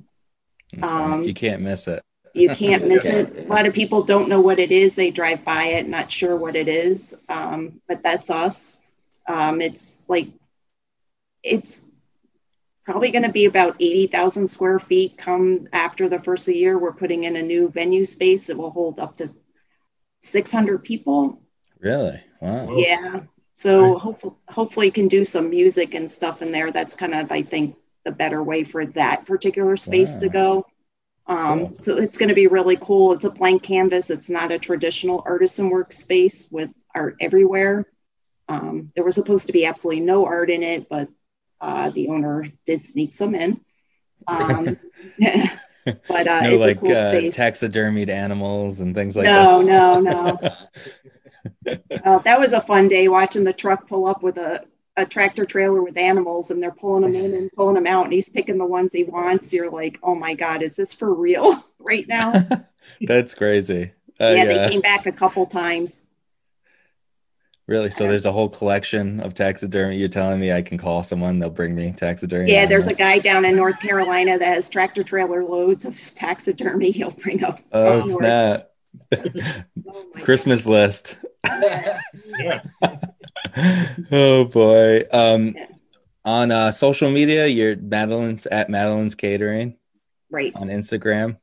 Um, 0.81 1.23
you 1.23 1.33
can't 1.33 1.61
miss 1.61 1.87
it. 1.87 2.03
You 2.33 2.49
can't 2.49 2.87
miss 2.87 3.05
it. 3.05 3.45
A 3.45 3.47
lot 3.47 3.65
of 3.65 3.73
people 3.73 4.03
don't 4.03 4.29
know 4.29 4.41
what 4.41 4.59
it 4.59 4.71
is. 4.71 4.95
They 4.95 5.09
drive 5.09 5.43
by 5.43 5.65
it, 5.65 5.87
not 5.87 6.11
sure 6.11 6.35
what 6.35 6.55
it 6.55 6.67
is. 6.67 7.15
Um, 7.29 7.81
but 7.87 8.03
that's 8.03 8.29
us. 8.29 8.83
Um, 9.27 9.59
it's 9.59 10.07
like, 10.09 10.27
it's 11.43 11.83
probably 12.85 13.11
going 13.11 13.23
to 13.23 13.31
be 13.31 13.45
about 13.45 13.75
80,000 13.79 14.47
square 14.47 14.79
feet 14.79 15.17
come 15.17 15.67
after 15.73 16.07
the 16.07 16.19
first 16.19 16.47
of 16.47 16.53
the 16.53 16.59
year. 16.59 16.77
We're 16.77 16.93
putting 16.93 17.23
in 17.23 17.35
a 17.37 17.41
new 17.41 17.69
venue 17.69 18.05
space 18.05 18.47
that 18.47 18.57
will 18.57 18.71
hold 18.71 18.99
up 18.99 19.17
to 19.17 19.29
600 20.21 20.83
people. 20.83 21.41
Really? 21.79 22.21
Wow. 22.41 22.75
Yeah. 22.77 23.21
So 23.53 23.97
hopefully, 23.97 24.35
hopefully 24.49 24.91
can 24.91 25.07
do 25.07 25.23
some 25.23 25.49
music 25.49 25.95
and 25.95 26.09
stuff 26.09 26.41
in 26.41 26.51
there. 26.51 26.71
That's 26.71 26.95
kind 26.95 27.13
of, 27.13 27.31
I 27.31 27.41
think, 27.41 27.75
the 28.05 28.11
better 28.11 28.43
way 28.43 28.63
for 28.63 28.85
that 28.85 29.25
particular 29.25 29.75
space 29.75 30.13
wow. 30.15 30.19
to 30.19 30.29
go. 30.29 30.67
Um, 31.27 31.59
cool. 31.59 31.75
So 31.79 31.97
it's 31.97 32.17
going 32.17 32.29
to 32.29 32.35
be 32.35 32.47
really 32.47 32.77
cool. 32.77 33.13
It's 33.13 33.25
a 33.25 33.31
blank 33.31 33.63
canvas. 33.63 34.09
It's 34.09 34.29
not 34.29 34.51
a 34.51 34.59
traditional 34.59 35.23
artisan 35.25 35.69
workspace 35.69 36.51
with 36.51 36.69
art 36.95 37.17
everywhere. 37.19 37.85
Um, 38.47 38.91
there 38.95 39.03
was 39.03 39.15
supposed 39.15 39.47
to 39.47 39.53
be 39.53 39.65
absolutely 39.65 40.03
no 40.03 40.25
art 40.25 40.49
in 40.49 40.63
it, 40.63 40.87
but 40.87 41.09
uh, 41.59 41.89
the 41.89 42.09
owner 42.09 42.49
did 42.65 42.85
sneak 42.85 43.13
some 43.13 43.35
in. 43.35 43.61
Um, 44.27 44.77
but 46.07 46.27
uh, 46.27 46.41
no, 46.41 46.49
it's 46.51 46.65
like, 46.65 46.77
a 46.77 46.79
cool 46.79 46.91
uh, 46.91 47.09
space. 47.09 47.37
taxidermied 47.37 48.09
animals 48.09 48.81
and 48.81 48.95
things 48.95 49.15
like 49.15 49.25
no, 49.25 49.63
that. 49.63 49.65
No, 49.65 49.99
no, 49.99 50.37
no. 51.65 51.99
uh, 52.03 52.19
that 52.19 52.39
was 52.39 52.53
a 52.53 52.61
fun 52.61 52.87
day 52.87 53.07
watching 53.07 53.43
the 53.43 53.53
truck 53.53 53.87
pull 53.87 54.05
up 54.07 54.23
with 54.23 54.37
a 54.37 54.65
a 54.97 55.05
tractor 55.05 55.45
trailer 55.45 55.83
with 55.83 55.95
animals 55.95 56.49
and 56.49 56.61
they're 56.61 56.71
pulling 56.71 57.03
them 57.03 57.13
in 57.13 57.35
and 57.35 57.51
pulling 57.53 57.75
them 57.75 57.85
out 57.85 58.05
and 58.05 58.13
he's 58.13 58.29
picking 58.29 58.57
the 58.57 58.65
ones 58.65 58.91
he 58.91 59.03
wants 59.03 59.53
you're 59.53 59.69
like 59.69 59.99
oh 60.01 60.15
my 60.15 60.33
god 60.33 60.63
is 60.63 60.75
this 60.75 60.91
for 60.91 61.13
real 61.13 61.53
right 61.79 62.07
now 62.07 62.33
that's 63.01 63.33
crazy 63.33 63.91
uh, 64.19 64.25
yeah, 64.29 64.43
yeah, 64.43 64.45
they 64.45 64.69
came 64.71 64.81
back 64.81 65.05
a 65.05 65.11
couple 65.11 65.45
times 65.45 66.06
really 67.67 67.91
so 67.91 68.07
there's 68.07 68.25
a 68.25 68.31
whole 68.31 68.49
collection 68.49 69.19
of 69.19 69.33
taxidermy 69.33 69.97
you're 69.97 70.07
telling 70.07 70.39
me 70.39 70.51
i 70.51 70.61
can 70.61 70.77
call 70.77 71.03
someone 71.03 71.39
they'll 71.39 71.49
bring 71.49 71.75
me 71.75 71.91
taxidermy 71.91 72.51
yeah 72.51 72.65
there's 72.65 72.87
a 72.87 72.93
guy 72.93 73.19
down 73.19 73.45
in 73.45 73.55
north 73.55 73.79
carolina 73.79 74.37
that 74.37 74.47
has 74.47 74.69
tractor 74.69 75.03
trailer 75.03 75.43
loads 75.43 75.85
of 75.85 75.95
taxidermy 76.15 76.91
he'll 76.91 77.11
bring 77.11 77.43
up 77.43 77.61
oh 77.73 78.01
snap 78.01 78.69
oh, 79.15 80.05
christmas 80.21 80.65
God. 80.65 80.71
list 80.71 81.17
yeah 82.39 82.61
oh 84.11 84.45
boy. 84.45 85.03
Um, 85.11 85.55
on 86.25 86.51
uh, 86.51 86.71
social 86.71 87.09
media, 87.09 87.47
you're 87.47 87.75
Madeline's 87.75 88.45
at 88.47 88.69
Madeline's 88.69 89.15
Catering. 89.15 89.77
Right. 90.29 90.53
On 90.55 90.67
Instagram. 90.67 91.37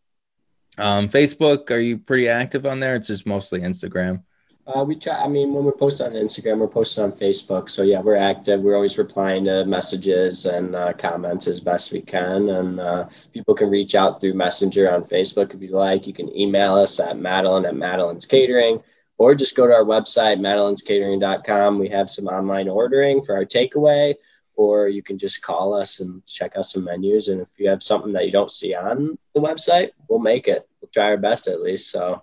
Um, 0.77 1.09
Facebook, 1.09 1.71
are 1.71 1.79
you 1.79 1.99
pretty 1.99 2.29
active 2.29 2.67
on 2.67 2.81
there? 2.81 2.97
It's 2.97 3.07
just 3.07 3.27
mostly 3.27 3.61
Instagram. 3.61 4.23
Uh, 4.67 4.83
we 4.83 4.97
try. 4.97 5.15
I 5.23 5.29
mean, 5.29 5.53
when 5.53 5.65
we're 5.65 5.73
posting 5.73 6.07
on 6.07 6.13
Instagram, 6.15 6.59
we're 6.59 6.69
posting 6.69 7.05
on 7.05 7.13
Facebook. 7.13 7.69
So 7.69 7.83
yeah, 7.83 8.01
we're 8.01 8.17
active. 8.17 8.63
We're 8.63 8.77
always 8.77 8.97
replying 8.97 9.45
to 9.45 9.67
messages 9.67 10.47
and 10.47 10.75
uh, 10.75 10.95
comments 10.95 11.47
as 11.47 11.61
best 11.61 11.93
we 11.93 12.01
can. 12.01 12.49
And 12.49 12.81
uh, 12.81 13.09
people 13.35 13.55
can 13.55 13.69
reach 13.69 13.95
out 13.95 14.21
through 14.21 14.35
Messenger 14.35 14.91
on 14.91 15.05
Facebook 15.05 15.55
if 15.55 15.61
you 15.61 15.69
like. 15.69 16.07
You 16.07 16.15
can 16.15 16.35
email 16.35 16.77
us 16.77 16.99
at 16.99 17.19
Madeline 17.19 17.67
at 17.67 17.77
Madeline's 17.77 18.25
Catering 18.25 18.83
or 19.19 19.35
just 19.35 19.57
go 19.57 19.67
to 19.67 19.73
our 19.73 19.85
website, 19.85 20.41
madelinescatering.com. 20.41 21.79
We 21.79 21.89
have 21.91 22.11
some 22.11 22.27
online 22.27 22.69
ordering 22.69 23.23
for 23.23 23.37
our 23.37 23.45
takeaway, 23.45 24.15
or 24.57 24.89
you 24.89 25.03
can 25.03 25.19
just 25.19 25.43
call 25.43 25.75
us 25.75 26.01
and 26.01 26.25
check 26.27 26.57
out 26.57 26.67
some 26.67 26.85
menus. 26.85 27.29
And 27.29 27.41
if 27.41 27.49
you 27.59 27.69
have 27.69 27.83
something 27.83 28.13
that 28.13 28.27
you 28.27 28.33
don't 28.33 28.51
see 28.51 28.75
on 28.75 29.19
the 29.35 29.41
website, 29.41 29.91
we'll 30.09 30.19
make 30.19 30.49
it. 30.49 30.69
We'll 30.81 30.91
try 30.93 31.05
our 31.05 31.17
best 31.17 31.49
at 31.49 31.61
least. 31.61 31.91
So 31.91 32.23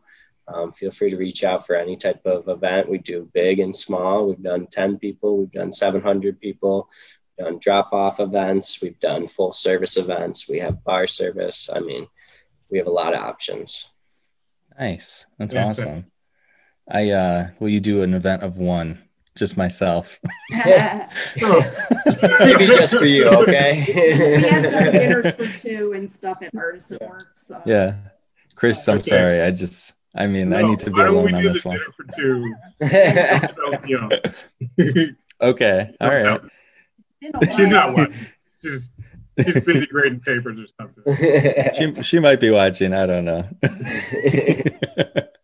um, 0.54 0.72
feel 0.72 0.92
free 0.92 1.10
to 1.10 1.18
reach 1.18 1.44
out 1.44 1.66
for 1.66 1.76
any 1.76 1.96
type 1.96 2.26
of 2.26 2.48
event. 2.48 2.90
We 2.90 2.98
do 2.98 3.30
big 3.34 3.60
and 3.60 3.76
small. 3.76 4.28
We've 4.28 4.42
done 4.42 4.68
10 4.68 5.00
people, 5.00 5.38
we've 5.38 5.52
done 5.52 5.72
700 5.72 6.40
people, 6.40 6.90
we've 7.38 7.46
done 7.46 7.60
drop 7.60 7.94
off 7.94 8.20
events, 8.20 8.82
we've 8.82 9.00
done 9.00 9.28
full 9.28 9.54
service 9.54 9.98
events, 9.98 10.50
we 10.50 10.60
have 10.60 10.84
bar 10.84 11.08
service. 11.08 11.70
I 11.74 11.80
mean, 11.80 12.08
we 12.70 12.78
have 12.78 12.88
a 12.88 12.92
lot 12.92 13.14
of 13.14 13.22
options. 13.22 13.90
Nice. 14.80 15.26
That's 15.38 15.54
yeah, 15.54 15.68
awesome. 15.68 16.06
I 16.90 17.12
uh 17.12 17.50
will 17.60 17.70
you 17.70 17.80
do 17.80 18.02
an 18.02 18.14
event 18.14 18.44
of 18.44 18.58
one? 18.58 19.02
Just 19.36 19.56
myself. 19.56 20.20
Maybe 20.50 22.66
just 22.66 22.96
for 22.96 23.06
you, 23.06 23.28
okay? 23.28 23.86
we 23.88 24.44
have 24.44 24.72
done 24.72 24.92
dinners 24.92 25.36
for 25.36 25.48
two 25.58 25.94
and 25.94 26.12
stuff 26.12 26.40
at 26.42 26.56
Artisan 26.56 26.98
yeah. 27.00 27.10
Works. 27.10 27.42
So. 27.42 27.62
Yeah. 27.66 27.96
Chris, 28.56 28.88
I'm 28.88 28.98
okay. 28.98 29.10
sorry. 29.10 29.42
I 29.42 29.52
just 29.52 29.94
I 30.14 30.28
mean 30.28 30.50
no, 30.50 30.58
I 30.58 30.62
need 30.64 30.80
to 30.80 30.92
be 30.92 31.02
alone 31.02 31.34
on 31.34 31.44
this 31.44 31.64
one. 31.64 31.80
For 31.96 32.04
two? 32.16 32.54
okay. 35.42 35.90
All 36.02 36.10
right. 36.10 36.42
You're 37.22 37.68
not 37.68 37.96
one. 37.96 38.14
Just 38.62 38.92
She's 39.40 39.64
busy 39.64 39.86
grading 39.88 40.20
papers 40.20 40.60
or 40.60 40.68
something. 40.80 41.74
she, 41.96 42.04
she 42.04 42.20
might 42.20 42.40
be 42.40 42.50
watching. 42.50 42.94
I 42.94 43.06
don't 43.06 43.26
know. 43.26 43.48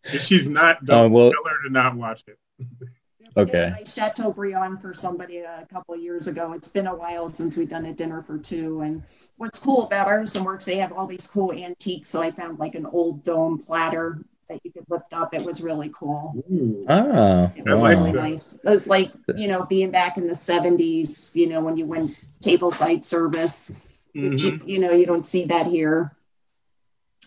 If 0.09 0.23
she's 0.23 0.47
not, 0.47 0.83
don't 0.85 1.07
um, 1.07 1.11
well- 1.11 1.31
tell 1.31 1.43
her 1.45 1.67
to 1.67 1.73
not 1.73 1.95
watch 1.95 2.23
it. 2.27 2.37
We 2.59 2.65
did 2.65 2.89
a 3.35 3.39
Okay. 3.41 3.69
nice 3.69 3.93
Chateaubriand 3.93 4.81
for 4.81 4.93
somebody 4.93 5.39
a 5.39 5.67
couple 5.71 5.93
of 5.93 6.01
years 6.01 6.27
ago. 6.27 6.53
It's 6.53 6.67
been 6.67 6.87
a 6.87 6.95
while 6.95 7.29
since 7.29 7.55
we've 7.55 7.69
done 7.69 7.85
a 7.85 7.93
dinner 7.93 8.23
for 8.23 8.39
two. 8.39 8.81
And 8.81 9.03
what's 9.37 9.59
cool 9.59 9.83
about 9.83 10.07
Artisan 10.07 10.43
Works, 10.43 10.65
they 10.65 10.77
have 10.77 10.91
all 10.91 11.05
these 11.05 11.27
cool 11.27 11.53
antiques. 11.53 12.09
So 12.09 12.21
I 12.21 12.31
found 12.31 12.57
like 12.57 12.73
an 12.73 12.87
old 12.87 13.23
dome 13.23 13.59
platter 13.59 14.23
that 14.49 14.59
you 14.63 14.71
could 14.71 14.85
lift 14.89 15.13
up. 15.13 15.33
It 15.33 15.43
was 15.43 15.61
really 15.61 15.91
cool. 15.93 16.43
Ooh. 16.51 16.85
Oh, 16.87 17.51
It 17.55 17.63
That's 17.65 17.73
was 17.73 17.81
like 17.81 17.97
really 17.97 18.11
nice. 18.13 18.53
It 18.63 18.69
was 18.69 18.87
like, 18.87 19.11
you 19.35 19.47
know, 19.47 19.65
being 19.65 19.91
back 19.91 20.17
in 20.17 20.27
the 20.27 20.35
70s, 20.35 21.35
you 21.35 21.47
know, 21.47 21.59
when 21.61 21.77
you 21.77 21.85
went 21.85 22.11
tableside 22.43 23.03
service. 23.03 23.75
which 24.13 24.41
Mhm. 24.41 24.67
you, 24.67 24.73
you 24.75 24.79
know, 24.79 24.91
you 24.91 25.05
don't 25.05 25.25
see 25.25 25.45
that 25.45 25.67
here 25.67 26.11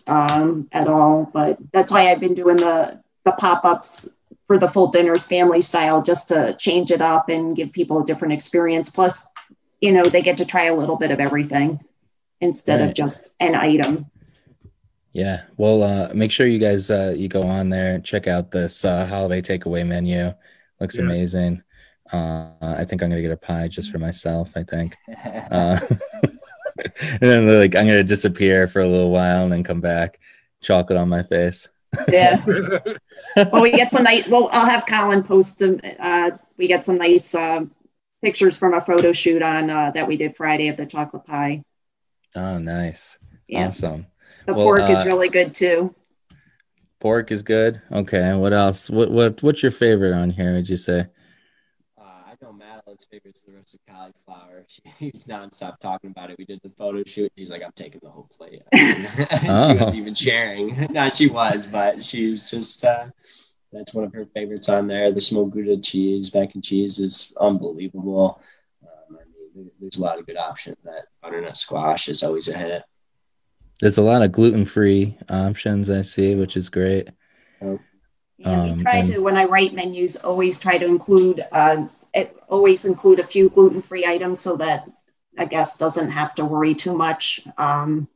um, 0.07 0.67
at 0.71 0.87
all. 0.87 1.29
But 1.31 1.57
that's 1.71 1.91
why 1.91 2.11
I've 2.11 2.19
been 2.19 2.33
doing 2.33 2.57
the 2.57 3.01
the 3.23 3.31
pop 3.33 3.63
ups 3.65 4.09
for 4.47 4.57
the 4.57 4.67
full 4.67 4.87
dinners 4.87 5.25
family 5.27 5.61
style, 5.61 6.01
just 6.01 6.29
to 6.29 6.55
change 6.59 6.91
it 6.91 7.01
up 7.01 7.29
and 7.29 7.55
give 7.55 7.71
people 7.71 8.01
a 8.01 8.05
different 8.05 8.33
experience. 8.33 8.89
Plus, 8.89 9.25
you 9.79 9.91
know, 9.93 10.09
they 10.09 10.21
get 10.21 10.37
to 10.37 10.45
try 10.45 10.65
a 10.65 10.75
little 10.75 10.97
bit 10.97 11.11
of 11.11 11.19
everything 11.19 11.79
instead 12.41 12.81
Right. 12.81 12.89
of 12.89 12.95
just 12.95 13.29
an 13.39 13.55
item. 13.55 14.07
Yeah. 15.13 15.43
Well, 15.57 15.83
uh, 15.83 16.13
make 16.13 16.31
sure 16.31 16.47
you 16.47 16.59
guys 16.59 16.89
uh, 16.89 17.13
you 17.15 17.27
go 17.27 17.41
on 17.43 17.69
there 17.69 17.95
and 17.95 18.03
check 18.05 18.27
out 18.27 18.51
this 18.51 18.85
uh, 18.85 19.05
holiday 19.05 19.41
takeaway 19.41 19.85
menu. 19.85 20.33
Looks 20.79 20.95
Yeah. 20.95 21.03
amazing. 21.03 21.63
Uh, 22.11 22.49
I 22.61 22.85
think 22.85 23.01
I'm 23.03 23.09
gonna 23.09 23.21
get 23.21 23.31
a 23.31 23.37
pie 23.37 23.67
just 23.67 23.91
for 23.91 23.99
myself. 23.99 24.51
I 24.55 24.63
think. 24.63 24.95
Uh, 25.51 25.79
and 27.11 27.19
then 27.21 27.47
like 27.59 27.75
I'm 27.75 27.85
gonna 27.87 28.03
disappear 28.03 28.67
for 28.67 28.79
a 28.81 28.87
little 28.87 29.11
while 29.11 29.43
and 29.43 29.51
then 29.51 29.63
come 29.63 29.81
back, 29.81 30.19
chocolate 30.61 30.97
on 30.97 31.09
my 31.09 31.23
face. 31.23 31.67
Yeah. 32.09 32.41
well, 33.51 33.61
we 33.61 33.71
get 33.71 33.91
some 33.91 34.03
nice. 34.03 34.27
Well, 34.27 34.49
I'll 34.51 34.65
have 34.65 34.85
Colin 34.85 35.23
post 35.23 35.59
them. 35.59 35.79
Uh, 35.99 36.31
we 36.57 36.67
get 36.67 36.85
some 36.85 36.97
nice 36.97 37.35
uh, 37.35 37.65
pictures 38.21 38.57
from 38.57 38.73
a 38.73 38.81
photo 38.81 39.11
shoot 39.11 39.41
on 39.41 39.69
uh, 39.69 39.91
that 39.91 40.07
we 40.07 40.15
did 40.15 40.37
Friday 40.37 40.69
of 40.69 40.77
the 40.77 40.85
chocolate 40.85 41.25
pie. 41.25 41.63
Oh, 42.35 42.57
nice. 42.57 43.17
Yeah, 43.47 43.67
Awesome. 43.67 44.07
The 44.45 44.53
Well, 44.53 44.65
pork 44.65 44.89
is 44.89 45.01
uh, 45.01 45.05
really 45.05 45.29
good 45.29 45.53
too. 45.53 45.93
Pork 46.99 47.31
is 47.31 47.41
good. 47.41 47.81
Okay. 47.91 48.21
And 48.21 48.41
what 48.41 48.53
else? 48.53 48.89
What 48.89 49.11
what 49.11 49.41
what's 49.41 49.63
your 49.63 49.71
favorite 49.71 50.13
on 50.13 50.29
here? 50.29 50.53
Would 50.53 50.69
you 50.69 50.77
say? 50.77 51.07
Uh, 51.97 52.03
I 52.03 52.33
know 52.41 52.51
Madeline's 52.53 53.05
favorite 53.05 53.35
is 53.37 53.43
the 53.43 53.53
roasted 53.53 53.79
cauliflower. 53.89 54.65
She's 54.99 55.25
nonstop 55.25 55.79
talking 55.79 56.11
about 56.11 56.29
it. 56.29 56.37
We 56.37 56.45
did 56.45 56.59
the 56.63 56.69
photo 56.69 57.03
shoot. 57.03 57.31
She's 57.37 57.49
like, 57.49 57.63
I'm 57.63 57.71
taking 57.75 58.01
the 58.03 58.09
whole 58.09 58.29
plate. 58.35 58.61
she 58.75 59.47
Oh. 59.49 59.75
wasn't 59.75 59.95
even 59.95 60.13
sharing. 60.13 60.87
no, 60.91 61.09
she 61.09 61.27
was, 61.27 61.65
but 61.67 62.03
she 62.03 62.31
was 62.31 62.49
just, 62.51 62.85
uh, 62.85 63.07
that's 63.71 63.93
one 63.93 64.03
of 64.05 64.13
her 64.13 64.25
favorites 64.33 64.69
on 64.69 64.85
there. 64.87 65.11
The 65.11 65.21
smoked 65.21 65.51
Gouda 65.53 65.77
cheese, 65.81 66.33
mac 66.35 66.53
and 66.53 66.63
cheese 66.63 66.99
is 66.99 67.33
unbelievable. 67.39 68.41
Um, 68.83 69.17
I 69.19 69.57
mean, 69.57 69.71
there's 69.79 69.97
a 69.97 70.01
lot 70.01 70.19
of 70.19 70.25
good 70.27 70.37
options. 70.37 70.77
That 70.83 71.05
butternut 71.23 71.57
squash 71.57 72.09
is 72.09 72.21
always 72.21 72.47
a 72.47 72.57
hit. 72.57 72.83
There's 73.81 73.97
a 73.97 74.01
lot 74.03 74.21
of 74.21 74.31
gluten 74.31 74.65
free 74.65 75.17
options 75.29 75.89
I 75.89 76.03
see, 76.03 76.35
which 76.35 76.55
is 76.55 76.69
great. 76.69 77.09
Yeah, 77.61 77.77
Um, 78.45 78.77
we 78.77 78.83
try 78.83 78.97
and- 78.97 79.07
to 79.07 79.19
when 79.19 79.37
I 79.37 79.45
write 79.45 79.73
menus, 79.73 80.17
always 80.17 80.59
try 80.59 80.77
to 80.77 80.85
include 80.85 81.45
uh, 81.51 81.87
it, 82.13 82.35
always 82.49 82.85
include 82.85 83.19
a 83.19 83.23
few 83.23 83.49
gluten 83.49 83.81
free 83.81 84.05
items 84.05 84.39
so 84.39 84.55
that 84.57 84.87
a 85.37 85.45
guest 85.45 85.79
doesn't 85.79 86.09
have 86.11 86.35
to 86.35 86.45
worry 86.45 86.75
too 86.75 86.95
much. 86.95 87.41
Um, 87.57 88.07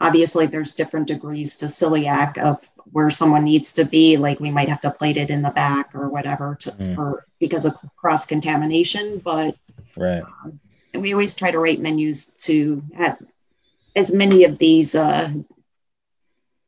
obviously, 0.00 0.46
there's 0.46 0.74
different 0.74 1.06
degrees 1.08 1.56
to 1.56 1.66
celiac 1.66 2.38
of 2.38 2.68
where 2.92 3.08
someone 3.10 3.44
needs 3.44 3.72
to 3.74 3.84
be. 3.84 4.16
Like 4.16 4.38
we 4.38 4.50
might 4.50 4.68
have 4.68 4.80
to 4.82 4.90
plate 4.90 5.16
it 5.16 5.30
in 5.30 5.42
the 5.42 5.50
back 5.50 5.94
or 5.94 6.08
whatever 6.10 6.56
to, 6.60 6.70
Mm. 6.72 6.94
for 6.94 7.24
because 7.40 7.64
of 7.64 7.74
cross 7.96 8.26
contamination. 8.26 9.20
But 9.24 9.56
Right. 9.96 10.22
and 10.92 11.02
we 11.02 11.12
always 11.12 11.34
try 11.34 11.50
to 11.50 11.58
write 11.58 11.80
menus 11.80 12.26
to 12.46 12.82
have 12.94 13.16
as 13.94 14.12
many 14.12 14.44
of 14.44 14.58
these 14.58 14.94
uh, 14.94 15.30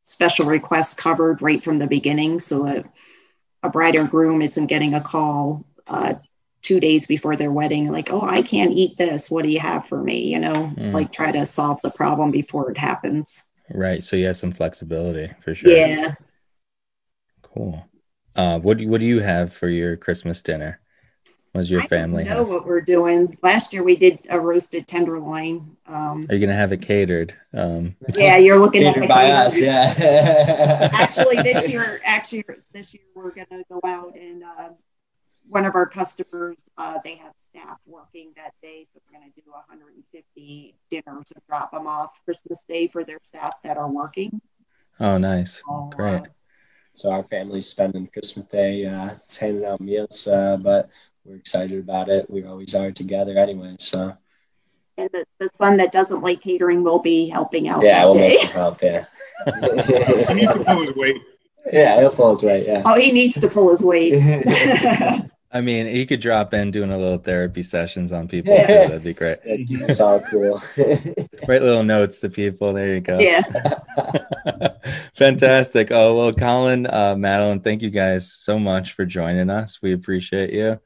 special 0.05 0.47
requests 0.47 0.95
covered 0.95 1.41
right 1.43 1.63
from 1.63 1.79
the 1.79 1.87
beginning 1.87 2.39
so 2.41 2.65
that 2.65 2.85
a 3.63 3.69
bride 3.71 3.97
or 3.97 4.07
groom 4.07 4.43
isn't 4.43 4.67
getting 4.67 4.95
a 4.95 5.01
call 5.01 5.65
uh, 5.87 6.15
two 6.63 6.81
days 6.81 7.07
before 7.07 7.37
their 7.37 7.53
wedding 7.53 7.91
like 7.91 8.11
oh 8.11 8.23
i 8.23 8.43
can't 8.43 8.73
eat 8.73 8.97
this 8.97 9.31
what 9.31 9.43
do 9.45 9.51
you 9.51 9.61
have 9.61 9.87
for 9.87 10.03
me 10.03 10.33
you 10.33 10.39
know 10.39 10.73
Mm. 10.77 10.93
like 10.93 11.13
try 11.13 11.31
to 11.33 11.45
solve 11.47 11.81
the 11.83 11.91
problem 11.91 12.31
before 12.31 12.71
it 12.71 12.79
happens 12.79 13.45
Right. 13.73 14.05
So 14.05 14.17
you 14.17 14.27
have 14.27 14.37
some 14.37 14.53
flexibility 14.53 15.31
for 15.41 15.55
sure. 15.55 15.71
yeah 15.71 16.15
Cool. 17.43 17.85
Uh, 18.37 18.59
what 18.59 18.79
do 18.79 18.89
what 18.89 19.01
do 19.01 19.07
you 19.07 19.21
have 19.21 19.53
for 19.55 19.69
your 19.69 19.97
Christmas 19.97 20.43
dinner? 20.43 20.81
What 21.55 21.61
does 21.61 21.71
your 21.71 21.83
I 21.83 21.87
family 21.87 22.25
don't 22.25 22.33
know 22.33 22.39
have? 22.39 22.49
what 22.49 22.67
we're 22.67 22.81
doing 22.81 23.39
last 23.41 23.73
year 23.73 23.85
we 23.85 23.95
did 23.95 24.19
a 24.29 24.41
roasted 24.41 24.89
tenderloin 24.89 25.77
um, 25.87 26.27
Are 26.29 26.35
you 26.35 26.41
gonna 26.45 26.53
have 26.59 26.73
it 26.73 26.83
catered? 26.83 27.33
Um, 27.53 27.95
yeah 28.17 28.39
you're 28.39 28.59
looking 28.59 28.83
at 28.83 28.95
Catered 28.95 29.05
the 29.05 29.07
by 29.07 29.27
calendar. 29.27 29.47
us, 29.47 29.61
yeah. 29.61 30.89
actually 30.93 31.37
this 31.43 31.69
year 31.69 32.01
actually 32.05 32.45
this 32.73 32.93
year 32.93 33.05
we're 33.15 33.31
going 33.31 33.47
to 33.51 33.63
go 33.71 33.81
out 33.87 34.17
and 34.17 34.43
uh, 34.43 34.71
one 35.49 35.65
of 35.65 35.77
our 35.77 35.87
customers 35.87 36.57
uh, 36.77 36.99
they 37.05 37.15
have 37.15 37.35
staff 37.37 37.79
working 37.87 38.33
that 38.35 38.53
day 38.61 38.85
so 38.85 38.99
we're 39.07 39.21
going 39.21 39.31
to 39.33 39.41
do 39.41 39.49
150 39.53 40.75
dinners 40.91 41.33
and 41.37 41.47
drop 41.49 41.71
them 41.71 41.87
off 41.87 42.19
christmas 42.25 42.65
day 42.65 42.89
for 42.89 43.05
their 43.05 43.21
staff 43.23 43.53
that 43.63 43.77
are 43.77 43.89
working 43.89 44.41
oh, 44.99 45.19
nice. 45.19 45.63
So, 45.65 45.91
Great. 45.95 46.23
uh, 46.23 46.25
So 46.95 47.13
our 47.13 47.23
family's 47.25 47.69
spending 47.69 48.09
Christmas 48.13 48.47
Day 48.47 48.87
uh, 48.87 49.11
it's 49.25 49.37
handing 49.37 49.65
out 49.65 49.81
meals, 49.81 50.27
uh, 50.27 50.57
but 50.57 50.89
we're 51.25 51.37
excited 51.37 51.79
about 51.79 52.09
it. 52.09 52.29
We 52.29 52.45
always 52.45 52.75
are 52.75 52.93
together 52.93 53.39
anyway. 53.39 53.77
So 53.79 54.17
and 54.97 55.11
the, 55.13 55.25
the 55.39 55.51
son 55.55 55.77
that 55.79 55.93
doesn't 55.93 56.23
like 56.23 56.41
catering 56.41 56.85
will 56.85 57.01
be 57.01 57.29
helping 57.29 57.69
out 57.69 57.83
yeah, 57.83 58.05
we'll 58.05 58.15
day 58.15 58.29
make 58.29 58.41
him 58.41 58.51
help. 58.51 58.83
Yeah, 58.83 59.07
He 60.29 60.35
needs 60.35 60.53
to 60.53 60.65
pull 60.65 60.83
his 60.87 60.95
weight. 60.95 61.17
yeah, 61.73 62.01
he'll 62.01 62.11
pull 62.11 62.37
it 62.37 62.47
right. 62.47 62.67
Yeah. 62.67 62.83
oh 62.85 62.95
he 62.95 63.11
needs 63.11 63.41
to 63.41 63.49
pull 63.49 63.71
his 63.71 63.83
weight 63.83 64.15
I 65.55 65.61
mean, 65.61 65.87
he 65.87 66.05
could 66.05 66.21
drop 66.21 66.53
in 66.53 66.73
doing 66.73 66.91
a 66.91 66.99
little 66.99 67.19
therapy 67.19 67.63
sessions 67.63 68.11
on 68.11 68.27
people 68.27 68.57
too. 68.57 68.67
That'd 68.67 69.05
be 69.05 69.15
great. 69.15 69.39
Yeah, 69.45 69.57
keep 69.59 69.83
us 69.83 70.01
all 70.01 70.19
cool. 70.19 70.61
Write 71.47 71.63
little 71.63 71.85
notes 71.85 72.19
to 72.21 72.29
people. 72.29 72.73
There 72.73 72.93
you 72.93 73.01
go. 73.01 73.21
yeah 73.21 73.41
Fantastic. 75.15 75.93
Oh 75.93 76.17
well, 76.17 76.33
Colin, 76.33 76.87
uh, 76.87 77.15
Madeline, 77.17 77.61
thank 77.61 77.83
you 77.83 77.91
guys 77.91 78.33
so 78.33 78.59
much 78.59 78.95
for 78.95 79.07
joining 79.07 79.49
us. 79.49 79.81
We 79.81 79.93
appreciate 79.93 80.53
you. 80.53 80.81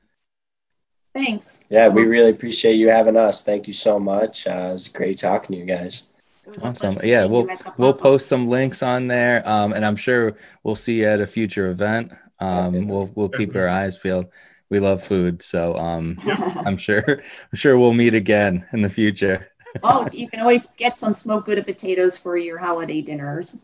Thanks 1.15 1.65
yeah, 1.69 1.89
we 1.89 2.05
really 2.05 2.31
appreciate 2.31 2.77
you 2.77 2.89
having 2.89 3.17
us. 3.17 3.45
Thank 3.45 3.67
you 3.67 3.73
so 3.73 3.99
much. 3.99 4.47
Uh, 4.47 4.51
it 4.51 4.73
was 4.73 4.89
great 4.89 5.19
talking 5.19 5.55
to 5.55 5.59
you 5.59 5.65
guys. 5.65 6.05
It 6.47 6.55
was 6.55 6.65
a 6.65 6.69
Awesome. 6.69 6.99
Yeah, 7.03 7.25
we'll 7.25 7.45
you 7.45 7.51
at 7.51 7.61
the 7.61 7.73
we'll 7.77 7.95
post 7.95 8.27
some 8.27 8.49
links 8.49 8.83
on 8.83 9.07
there, 9.07 9.47
um, 9.49 9.73
and 9.73 9.85
I'm 9.85 9.97
sure 9.97 10.37
we'll 10.63 10.77
see 10.77 11.01
you 11.01 11.07
at 11.07 11.21
a 11.21 11.27
future 11.27 11.71
event. 11.71 12.13
Um, 12.41 12.89
we'll 12.89 13.11
we'll 13.15 13.29
keep 13.29 13.55
our 13.57 13.69
eyes 13.69 13.99
peeled. 13.99 14.27
We 14.71 14.81
love 14.81 15.03
food, 15.03 15.43
so 15.43 15.77
um, 15.77 16.17
I'm 16.27 16.77
sure 16.77 17.05
I'm 17.07 17.57
sure 17.57 17.79
we'll 17.79 17.95
meet 17.95 18.15
again 18.15 18.67
in 18.73 18.83
the 18.83 18.91
future. 18.91 19.49
oh 19.83 20.07
you 20.13 20.29
can 20.31 20.41
always 20.41 20.67
get 20.67 20.99
some 20.99 21.13
smoked 21.13 21.47
gouda 21.47 21.63
potatoes 21.63 22.17
for 22.17 22.37
your 22.37 22.59
holiday 22.59 23.03
dinners 23.03 23.59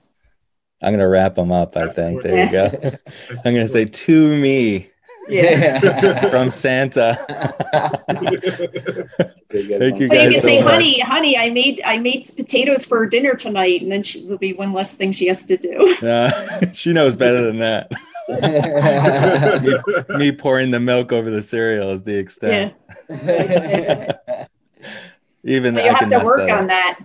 I'm 0.83 0.93
gonna 0.93 1.09
wrap 1.09 1.35
them 1.35 1.51
up. 1.51 1.77
I 1.77 1.89
think. 1.89 2.23
There 2.23 2.45
you 2.45 2.53
go. 2.53 2.71
I'm 3.45 3.55
gonna 3.55 3.69
say 3.69 3.87
to 3.87 4.39
me 4.39 4.91
yeah 5.29 6.21
from 6.31 6.51
Santa. 6.63 7.17
Good, 9.49 9.69
good 9.69 9.79
Thank 9.81 10.01
you 10.01 10.09
guys 10.09 10.25
you 10.27 10.33
can 10.33 10.41
so 10.41 10.47
say, 10.49 10.63
much. 10.63 10.73
honey, 10.73 11.01
honey, 11.01 11.37
I 11.39 11.51
made 11.51 11.81
I 11.85 11.99
made 11.99 12.31
potatoes 12.37 12.85
for 12.85 13.07
dinner 13.07 13.35
tonight, 13.35 13.83
and 13.83 13.91
then 13.93 14.03
she, 14.03 14.23
there'll 14.25 14.39
be 14.39 14.53
one 14.55 14.73
less 14.73 14.95
thing 14.95 15.13
she 15.13 15.27
has 15.29 15.45
to 15.45 15.57
do. 15.57 15.97
Uh, 16.05 16.31
she 16.73 16.93
knows 16.93 17.15
better 17.17 17.43
than 17.43 17.59
that. 17.59 17.91
Me 20.19 20.33
pouring 20.33 20.71
the 20.71 20.81
milk 20.81 21.13
over 21.13 21.31
the 21.31 21.43
cereal 21.43 21.91
is 21.91 22.03
the 22.03 22.17
extent. 22.17 22.75
Even 25.45 25.75
But 25.75 25.83
I 25.83 25.87
you 25.87 25.91
have 25.91 25.99
can 25.99 26.11
to 26.11 26.25
work 26.25 26.47
that 26.47 26.59
on 26.59 26.67
that. 26.69 27.01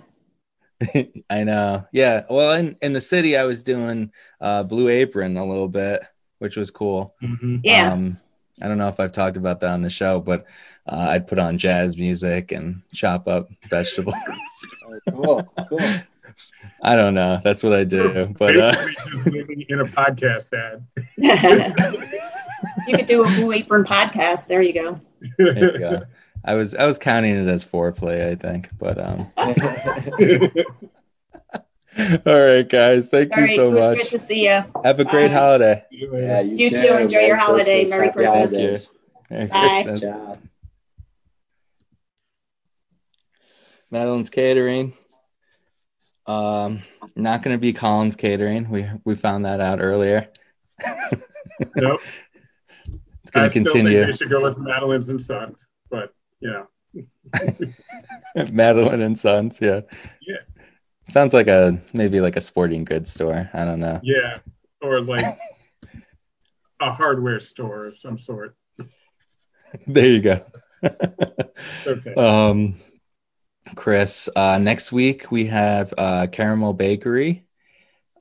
I 1.30 1.44
know. 1.44 1.86
Yeah. 1.92 2.24
Well, 2.30 2.54
in 2.54 2.78
in 2.82 2.94
the 2.94 3.02
city, 3.02 3.36
I 3.38 3.44
was 3.44 3.64
doing 3.64 4.12
uh, 4.40 4.64
Blue 4.64 4.88
Apron 4.90 5.38
a 5.38 5.46
little 5.46 5.68
bit, 5.68 6.02
which 6.40 6.58
was 6.58 6.72
cool. 6.72 7.14
Mhm. 7.22 7.62
Yeah, 7.64 7.94
Um, 7.94 8.20
I 8.62 8.68
don't 8.68 8.78
know 8.78 8.90
if 8.90 9.00
I've 9.00 9.12
talked 9.14 9.38
about 9.38 9.60
that 9.62 9.72
on 9.72 9.82
the 9.84 9.90
show, 9.90 10.20
but 10.20 10.46
uh, 10.88 11.08
I'd 11.12 11.28
put 11.28 11.40
on 11.40 11.58
jazz 11.58 11.96
music 11.98 12.52
and 12.52 12.82
chop 12.94 13.28
up 13.28 13.50
vegetables. 13.70 14.16
cool, 15.10 15.44
cool. 15.70 15.80
I 16.82 16.96
don't 16.96 17.14
know. 17.14 17.40
That's 17.44 17.64
what 17.64 17.74
I 17.74 17.84
do. 17.84 18.34
But 18.38 18.58
uh, 18.58 18.72
just 18.74 19.28
in 19.70 19.80
a 19.82 19.86
podcast 19.86 20.54
ad. 20.54 20.86
you 22.88 22.96
could 22.98 23.06
do 23.06 23.24
a 23.24 23.28
Blue 23.28 23.52
Apron 23.52 23.84
podcast. 23.84 24.48
There 24.48 24.62
you 24.62 24.74
go. 24.74 25.02
there 25.38 25.74
you 25.74 25.80
go. 25.80 26.02
I 26.46 26.54
was 26.54 26.74
I 26.76 26.86
was 26.86 26.98
counting 26.98 27.36
it 27.36 27.48
as 27.48 27.66
foreplay, 27.66 28.30
I 28.32 28.36
think. 28.36 28.70
But 28.78 28.98
um 29.00 29.28
all 32.26 32.42
right, 32.42 32.68
guys. 32.68 33.08
Thank 33.10 33.32
All 33.34 33.40
you 33.40 33.46
right, 33.46 33.56
so 33.56 33.68
it 33.72 33.74
was 33.74 33.90
much. 33.90 33.98
good 34.00 34.10
to 34.12 34.20
see 34.20 34.44
you. 34.46 34.64
Have 34.84 35.00
a 35.00 35.06
great 35.06 35.32
holiday. 35.32 35.84
yeah, 35.92 36.40
you, 36.42 36.56
You 36.58 36.70
too. 36.70 36.96
Enjoy 36.96 37.20
your 37.20 37.36
holiday. 37.38 37.86
Merry 37.90 38.12
Christmas. 38.12 38.52
holidays. 38.54 38.94
Merry 39.30 39.48
Bye. 39.48 39.84
Christmas. 39.84 40.38
Madeline's 43.92 44.30
Catering. 44.30 44.94
Um, 46.28 46.84
not 47.16 47.42
going 47.44 47.56
to 47.58 47.60
be 47.60 47.74
Colin's 47.74 48.16
Catering. 48.16 48.70
We 48.70 48.88
we 49.04 49.16
found 49.16 49.46
that 49.46 49.60
out 49.60 49.80
earlier. 49.82 50.28
Nope. 51.76 52.00
It's 53.22 53.32
going 53.32 53.44
I 53.44 53.48
to 53.48 53.50
still 53.50 53.64
continue. 53.66 53.98
think 54.00 54.08
we 54.12 54.16
should 54.16 54.30
go 54.30 54.42
with 54.44 54.58
Madeline's 54.58 55.10
and 55.10 55.22
Sons, 55.22 55.66
but 55.90 56.14
you 56.40 56.50
know, 56.52 56.68
Madeline 58.50 59.02
and 59.02 59.20
Sons. 59.20 59.60
Yeah. 59.62 59.82
Yeah. 60.26 60.38
Sounds 61.10 61.34
like 61.34 61.48
a 61.48 61.82
maybe 61.94 62.22
like 62.22 62.36
a 62.36 62.42
sporting 62.42 62.84
goods 62.86 63.12
store. 63.12 63.50
I 63.54 63.66
don't 63.66 63.80
know. 63.80 64.00
yeah, 64.04 64.38
or 64.82 65.02
like 65.02 65.26
a 66.80 66.92
hardware 66.94 67.40
store 67.40 67.88
of 67.88 67.98
some 67.98 68.18
sort. 68.20 68.56
There 69.86 70.08
you 70.10 70.20
go. 70.22 70.42
Okay. 71.86 72.14
um, 72.16 72.76
Chris, 73.76 74.28
uh, 74.36 74.58
next 74.58 74.92
week 74.92 75.32
we 75.32 75.46
have 75.46 75.94
uh, 75.96 76.26
Caramel 76.32 76.74
Bakery, 76.74 77.46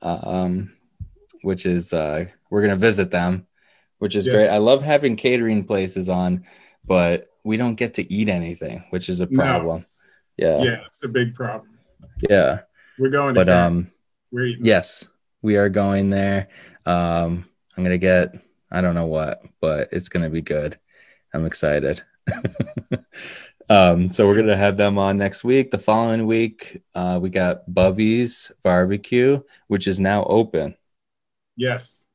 um, 0.03 0.73
which 1.41 1.65
is 1.65 1.91
uh, 1.93 2.25
we're 2.51 2.61
gonna 2.61 2.75
visit 2.75 3.09
them, 3.09 3.47
which 3.97 4.15
is 4.15 4.27
Yes. 4.27 4.33
great. 4.35 4.49
I 4.49 4.57
love 4.57 4.83
having 4.83 5.15
catering 5.15 5.63
places 5.63 6.07
on, 6.07 6.43
but 6.85 7.27
we 7.43 7.57
don't 7.57 7.75
get 7.75 7.95
to 7.95 8.11
eat 8.13 8.29
anything, 8.29 8.83
which 8.91 9.09
is 9.09 9.21
a 9.21 9.25
No. 9.27 9.41
problem. 9.41 9.85
Yeah, 10.37 10.61
yeah, 10.63 10.81
it's 10.85 11.03
a 11.03 11.07
big 11.07 11.33
problem. 11.35 11.79
yeah. 12.29 12.59
We're 12.99 13.09
going 13.09 13.33
to 13.35 13.39
But 13.45 13.49
um, 13.49 13.91
we're 14.31 14.47
eating. 14.47 14.65
yes, 14.65 15.07
we 15.41 15.55
are 15.55 15.69
going 15.69 16.09
there. 16.09 16.49
Um, 16.85 17.45
I'm 17.77 17.83
gonna 17.83 17.97
get 17.97 18.35
I 18.69 18.81
don't 18.81 18.95
know 18.95 19.05
what, 19.05 19.41
but 19.61 19.89
it's 19.93 20.09
gonna 20.09 20.29
be 20.29 20.41
good. 20.41 20.77
I'm 21.33 21.45
excited. 21.45 22.01
um, 23.69 24.11
so 24.11 24.27
we're 24.27 24.35
gonna 24.35 24.57
have 24.57 24.75
them 24.75 24.97
on 24.97 25.17
next 25.17 25.45
week. 25.45 25.71
The 25.71 25.77
following 25.77 26.27
week, 26.27 26.81
uh, 26.93 27.19
we 27.21 27.29
got 27.29 27.73
Bubby's 27.73 28.51
Barbecue, 28.63 29.41
which 29.67 29.87
is 29.87 29.99
now 29.99 30.25
open. 30.25 30.75
Yes. 31.55 32.05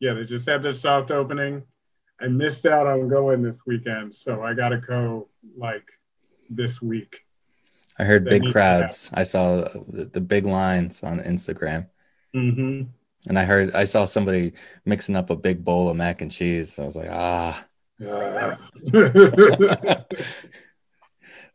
Yeah, 0.00 0.12
they 0.12 0.24
just 0.24 0.48
had 0.48 0.62
their 0.62 0.74
soft 0.74 1.10
opening. 1.10 1.62
I 2.20 2.28
missed 2.28 2.66
out 2.66 2.86
on 2.86 3.08
going 3.08 3.42
this 3.42 3.58
weekend, 3.66 4.14
so 4.14 4.42
I 4.42 4.52
gotta 4.52 4.78
go 4.78 5.28
like 5.56 5.88
this 6.50 6.82
week. 6.82 7.24
I 7.98 8.04
heard 8.04 8.24
big 8.24 8.52
crowds. 8.52 9.10
I 9.12 9.24
saw 9.24 9.68
the, 9.88 10.08
the 10.12 10.20
big 10.20 10.46
lines 10.46 11.02
on 11.02 11.18
Instagram, 11.20 11.88
hmm 12.32 12.82
and 13.26 13.38
I 13.38 13.44
heard 13.44 13.74
I 13.74 13.84
saw 13.84 14.06
somebody 14.06 14.52
mixing 14.84 15.16
up 15.16 15.30
a 15.30 15.36
big 15.36 15.64
bowl 15.64 15.88
of 15.88 15.96
mac 15.96 16.20
and 16.20 16.30
cheese. 16.30 16.78
I 16.78 16.84
was 16.84 16.96
like, 16.96 17.08
ah. 17.10 17.64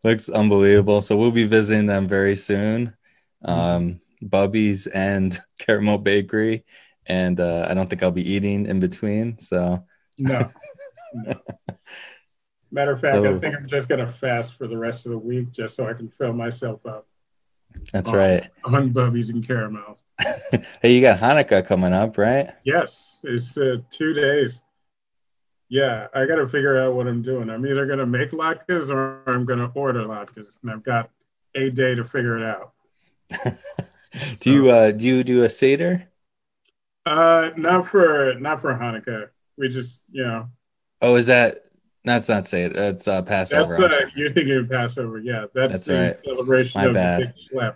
looks 0.03 0.29
unbelievable. 0.29 1.01
So 1.01 1.15
we'll 1.15 1.31
be 1.31 1.45
visiting 1.45 1.87
them 1.87 2.07
very 2.07 2.35
soon. 2.35 2.95
Um, 3.43 4.01
Bubby's 4.21 4.87
and 4.87 5.39
Caramel 5.59 5.99
Bakery, 5.99 6.65
and 7.05 7.39
uh, 7.39 7.67
I 7.69 7.73
don't 7.73 7.89
think 7.89 8.03
I'll 8.03 8.11
be 8.11 8.29
eating 8.29 8.65
in 8.65 8.79
between. 8.79 9.39
So 9.39 9.85
no. 10.19 10.51
no. 11.13 11.35
Matter 12.73 12.91
of 12.91 12.99
fact, 13.01 13.17
I 13.17 13.29
Oh. 13.29 13.39
think 13.39 13.55
I'm 13.55 13.67
just 13.67 13.87
gonna 13.87 14.11
fast 14.11 14.57
for 14.57 14.67
the 14.67 14.77
rest 14.77 15.05
of 15.05 15.11
the 15.11 15.17
week 15.17 15.51
just 15.51 15.75
so 15.75 15.85
I 15.85 15.93
can 15.93 16.09
fill 16.09 16.33
myself 16.33 16.83
up 16.87 17.07
that's 17.91 18.09
Oh. 18.09 18.17
right. 18.17 18.49
on 18.65 18.89
Bubby's 18.89 19.29
and 19.29 19.45
caramels. 19.47 20.01
Hey, 20.81 20.93
you 20.95 21.01
got 21.01 21.19
Hanukkah 21.19 21.65
coming 21.65 21.93
up, 21.93 22.17
right? 22.17 22.51
Yes, 22.63 23.19
it's 23.23 23.57
uh, 23.57 23.77
two 23.91 24.13
days. 24.13 24.63
Yeah, 25.69 26.07
I 26.13 26.25
got 26.25 26.35
to 26.35 26.47
figure 26.47 26.77
out 26.77 26.93
what 26.95 27.07
I'm 27.07 27.21
doing. 27.23 27.49
I'm 27.49 27.65
either 27.65 27.85
going 27.87 27.97
to 27.99 28.05
make 28.05 28.31
latkes 28.31 28.89
or 28.89 29.21
I'm 29.27 29.45
going 29.45 29.59
to 29.59 29.71
order 29.73 30.01
latkes, 30.01 30.59
and 30.61 30.71
I've 30.71 30.83
got 30.83 31.09
a 31.55 31.69
day 31.71 31.95
to 31.95 32.03
figure 32.03 32.37
it 32.37 32.43
out. 32.43 32.73
do 34.39 34.51
you 34.51 34.69
uh, 34.69 34.91
do 34.91 35.07
you 35.07 35.23
do 35.23 35.43
a 35.43 35.49
seder? 35.49 36.03
Uh, 37.05 37.51
not 37.57 37.87
for 37.87 38.35
not 38.39 38.61
for 38.61 38.73
Hanukkah. 38.73 39.29
We 39.57 39.69
just, 39.69 40.01
you 40.11 40.23
know, 40.23 40.49
Oh, 41.01 41.15
is 41.15 41.25
that 41.27 41.65
that's 42.03 42.29
not 42.29 42.47
seder? 42.47 42.73
That's 42.73 43.07
uh, 43.07 43.21
that's 43.21 43.51
Passover. 43.51 43.85
I'm 43.85 43.91
uh, 43.91 44.09
you're 44.15 44.31
thinking 44.31 44.57
of 44.57 44.69
Passover. 44.69 45.19
Yeah, 45.19 45.45
that's, 45.53 45.73
That's 45.73 45.85
the 45.85 45.93
right. 45.95 46.15
celebration 46.23 46.81
My 46.81 46.87
of 46.87 46.93
bad. 46.93 47.21
the 47.21 47.25
big 47.27 47.35
schlep. 47.51 47.75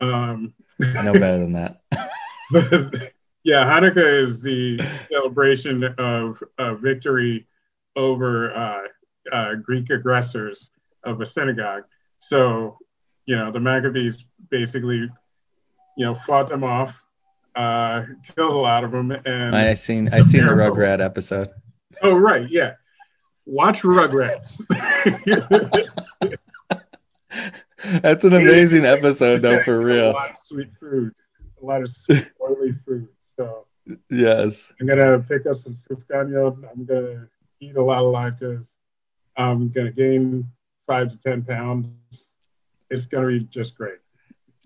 Um, 0.00 0.54
I 0.96 1.02
know 1.02 1.12
better 1.12 1.38
than 1.38 1.52
that. 1.52 1.80
yeah, 3.44 3.64
Hanukkah 3.64 4.22
is 4.22 4.40
the 4.40 4.78
celebration 4.96 5.84
of 5.98 6.42
uh, 6.58 6.74
victory 6.74 7.46
over 7.96 8.54
uh, 8.54 8.88
uh, 9.30 9.54
Greek 9.54 9.90
aggressors 9.90 10.70
of 11.04 11.20
a 11.20 11.26
synagogue. 11.26 11.84
So, 12.18 12.78
you 13.26 13.36
know, 13.36 13.50
the 13.50 13.60
Maccabees 13.60 14.24
basically, 14.50 15.10
you 15.96 16.04
know, 16.04 16.14
fought 16.14 16.48
them 16.48 16.64
off, 16.64 17.00
uh, 17.54 18.04
killed 18.34 18.52
a 18.52 18.56
lot 18.56 18.84
of 18.84 18.92
them, 18.92 19.10
and 19.12 19.54
I 19.54 19.74
seen 19.74 20.08
I 20.12 20.22
seen 20.22 20.46
the 20.46 20.52
Rugrat 20.52 21.00
episode. 21.04 21.50
oh 22.02 22.14
right, 22.14 22.48
yeah, 22.50 22.74
watch 23.46 23.82
Rugrats. 23.82 24.60
That's 28.02 28.24
an 28.24 28.32
amazing 28.34 28.84
episode, 28.84 29.42
though, 29.42 29.62
for 29.62 29.80
A 29.80 29.84
real. 29.84 30.12
lot 30.12 30.30
of 30.30 30.38
sweet 30.38 30.68
food, 30.78 31.12
a 31.60 31.64
lot 31.66 31.82
of 31.82 31.90
sweet 31.90 32.30
oily 32.42 32.72
food. 32.86 33.08
So. 33.36 33.66
Yes. 34.10 34.72
I'm 34.80 34.86
gonna 34.86 35.18
pick 35.18 35.46
up 35.46 35.56
some 35.56 35.74
soup 35.74 36.04
sufganiyot. 36.08 36.70
I'm 36.70 36.84
gonna 36.84 37.26
eat 37.60 37.76
a 37.76 37.82
lot 37.82 38.04
of 38.04 38.14
latkes. 38.14 38.68
I'm 39.36 39.70
gonna 39.70 39.90
gain 39.90 40.46
five 40.86 41.08
to 41.10 41.18
ten 41.18 41.42
pounds. 41.42 42.36
It's 42.90 43.06
gonna 43.06 43.26
be 43.26 43.40
just 43.40 43.74
great. 43.74 43.98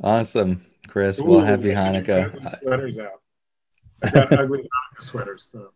Awesome, 0.03 0.67
Chris. 0.89 1.19
Well, 1.21 1.41
Ooh, 1.41 1.45
happy 1.45 1.75
I 1.75 2.01
got 2.01 2.33
Hanukkah. 2.33 2.61
Sweaters 2.61 2.99
out. 2.99 3.23
I 4.03 4.11
got 4.11 4.33
ugly 4.33 4.69
Hanukkah 4.99 5.05
sweaters. 5.05 5.49
So 5.51 5.71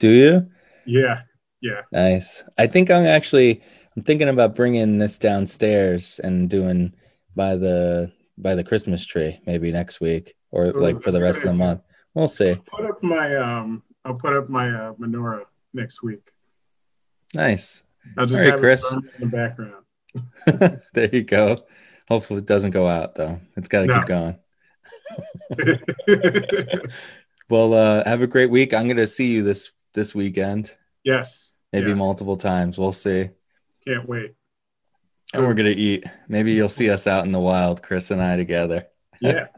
Do 0.00 0.08
you? 0.08 0.50
yeah, 0.84 1.22
yeah. 1.62 1.82
Nice. 1.92 2.44
I 2.58 2.66
think 2.66 2.90
I'm 2.90 3.06
actually 3.06 3.62
I'm 3.96 4.02
thinking 4.02 4.28
about 4.28 4.54
bringing 4.54 4.98
this 4.98 5.16
downstairs 5.18 6.18
and 6.22 6.50
doing 6.50 6.92
by 7.36 7.56
the 7.56 8.12
by 8.38 8.54
the 8.54 8.64
Christmas 8.64 9.06
tree 9.06 9.38
maybe 9.46 9.70
next 9.72 10.00
week 10.00 10.34
or 10.50 10.66
Ooh, 10.66 10.72
like 10.72 11.02
for 11.02 11.10
the 11.12 11.20
rest 11.20 11.38
a 11.38 11.42
of 11.42 11.46
the 11.48 11.54
month. 11.54 11.80
We'll 12.14 12.28
see. 12.28 12.50
I'll 12.50 12.56
Put 12.76 12.84
up 12.90 13.02
my 13.02 13.36
um. 13.36 13.82
I'll 14.04 14.14
put 14.14 14.34
up 14.36 14.48
my 14.48 14.68
uh, 14.68 14.92
menorah 14.94 15.44
next 15.72 16.02
week. 16.02 16.30
Nice. 17.34 17.82
I'll 18.18 18.26
just 18.26 18.38
All 18.44 18.44
right, 18.44 18.52
have 18.52 18.60
Chris. 18.60 18.92
in 18.92 19.08
the 19.20 19.26
background. 19.26 19.84
there 20.92 21.08
you 21.14 21.22
go. 21.22 21.64
Hopefully 22.08 22.40
it 22.40 22.46
doesn't 22.46 22.72
go 22.72 22.88
out 22.88 23.14
though. 23.14 23.40
It's 23.56 23.68
got 23.68 23.82
to 23.82 23.86
No. 23.86 23.98
keep 24.00 24.06
going. 24.08 24.36
Well, 27.50 27.74
uh, 27.74 28.02
have 28.08 28.22
a 28.22 28.26
great 28.26 28.48
week. 28.50 28.72
I'm 28.72 28.88
gonna 28.88 29.06
see 29.06 29.26
you 29.26 29.42
this 29.42 29.72
this 29.92 30.14
weekend, 30.14 30.74
yes. 31.04 31.51
Maybe 31.72 31.88
Yeah. 31.88 31.94
multiple 31.94 32.36
times. 32.36 32.78
We'll 32.78 32.92
see. 32.92 33.30
Can't 33.86 34.08
wait. 34.08 34.34
And 35.34 35.44
we're 35.46 35.54
gonna 35.54 35.70
eat. 35.70 36.04
Maybe 36.28 36.52
you'll 36.52 36.68
see 36.68 36.90
us 36.90 37.06
out 37.06 37.24
in 37.24 37.32
the 37.32 37.40
wild, 37.40 37.82
Chris 37.82 38.10
and 38.10 38.22
I 38.22 38.36
together. 38.36 38.86
Yeah. 39.20 39.48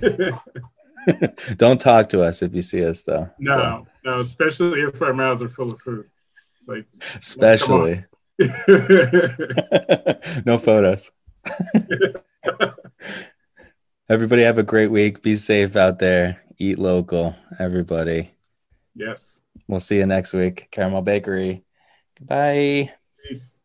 Don't 1.56 1.80
talk 1.80 2.08
to 2.10 2.22
us 2.22 2.42
if 2.42 2.54
you 2.54 2.62
see 2.62 2.84
us 2.84 3.02
though. 3.02 3.30
no, 3.38 3.86
no. 4.04 4.20
Especially 4.20 4.80
if 4.82 5.00
our 5.02 5.12
mouths 5.14 5.42
are 5.42 5.48
full 5.48 5.72
of 5.72 5.80
food. 5.80 6.06
Like. 6.66 6.86
So, 7.00 7.18
especially 7.20 8.04
no 10.44 10.58
photos. 10.58 11.10
Everybody 14.10 14.42
have 14.42 14.58
a 14.58 14.62
great 14.62 14.90
week. 14.90 15.22
Be 15.22 15.36
safe 15.36 15.76
out 15.76 15.98
there. 15.98 16.42
Eat 16.58 16.78
local, 16.78 17.34
everybody. 17.58 18.32
yes. 18.94 19.37
We'll 19.68 19.80
see 19.80 19.98
you 19.98 20.06
next 20.06 20.32
week. 20.32 20.68
Caramel 20.70 21.02
Bakery. 21.02 21.64
Goodbye. 22.18 22.92
Peace. 23.28 23.57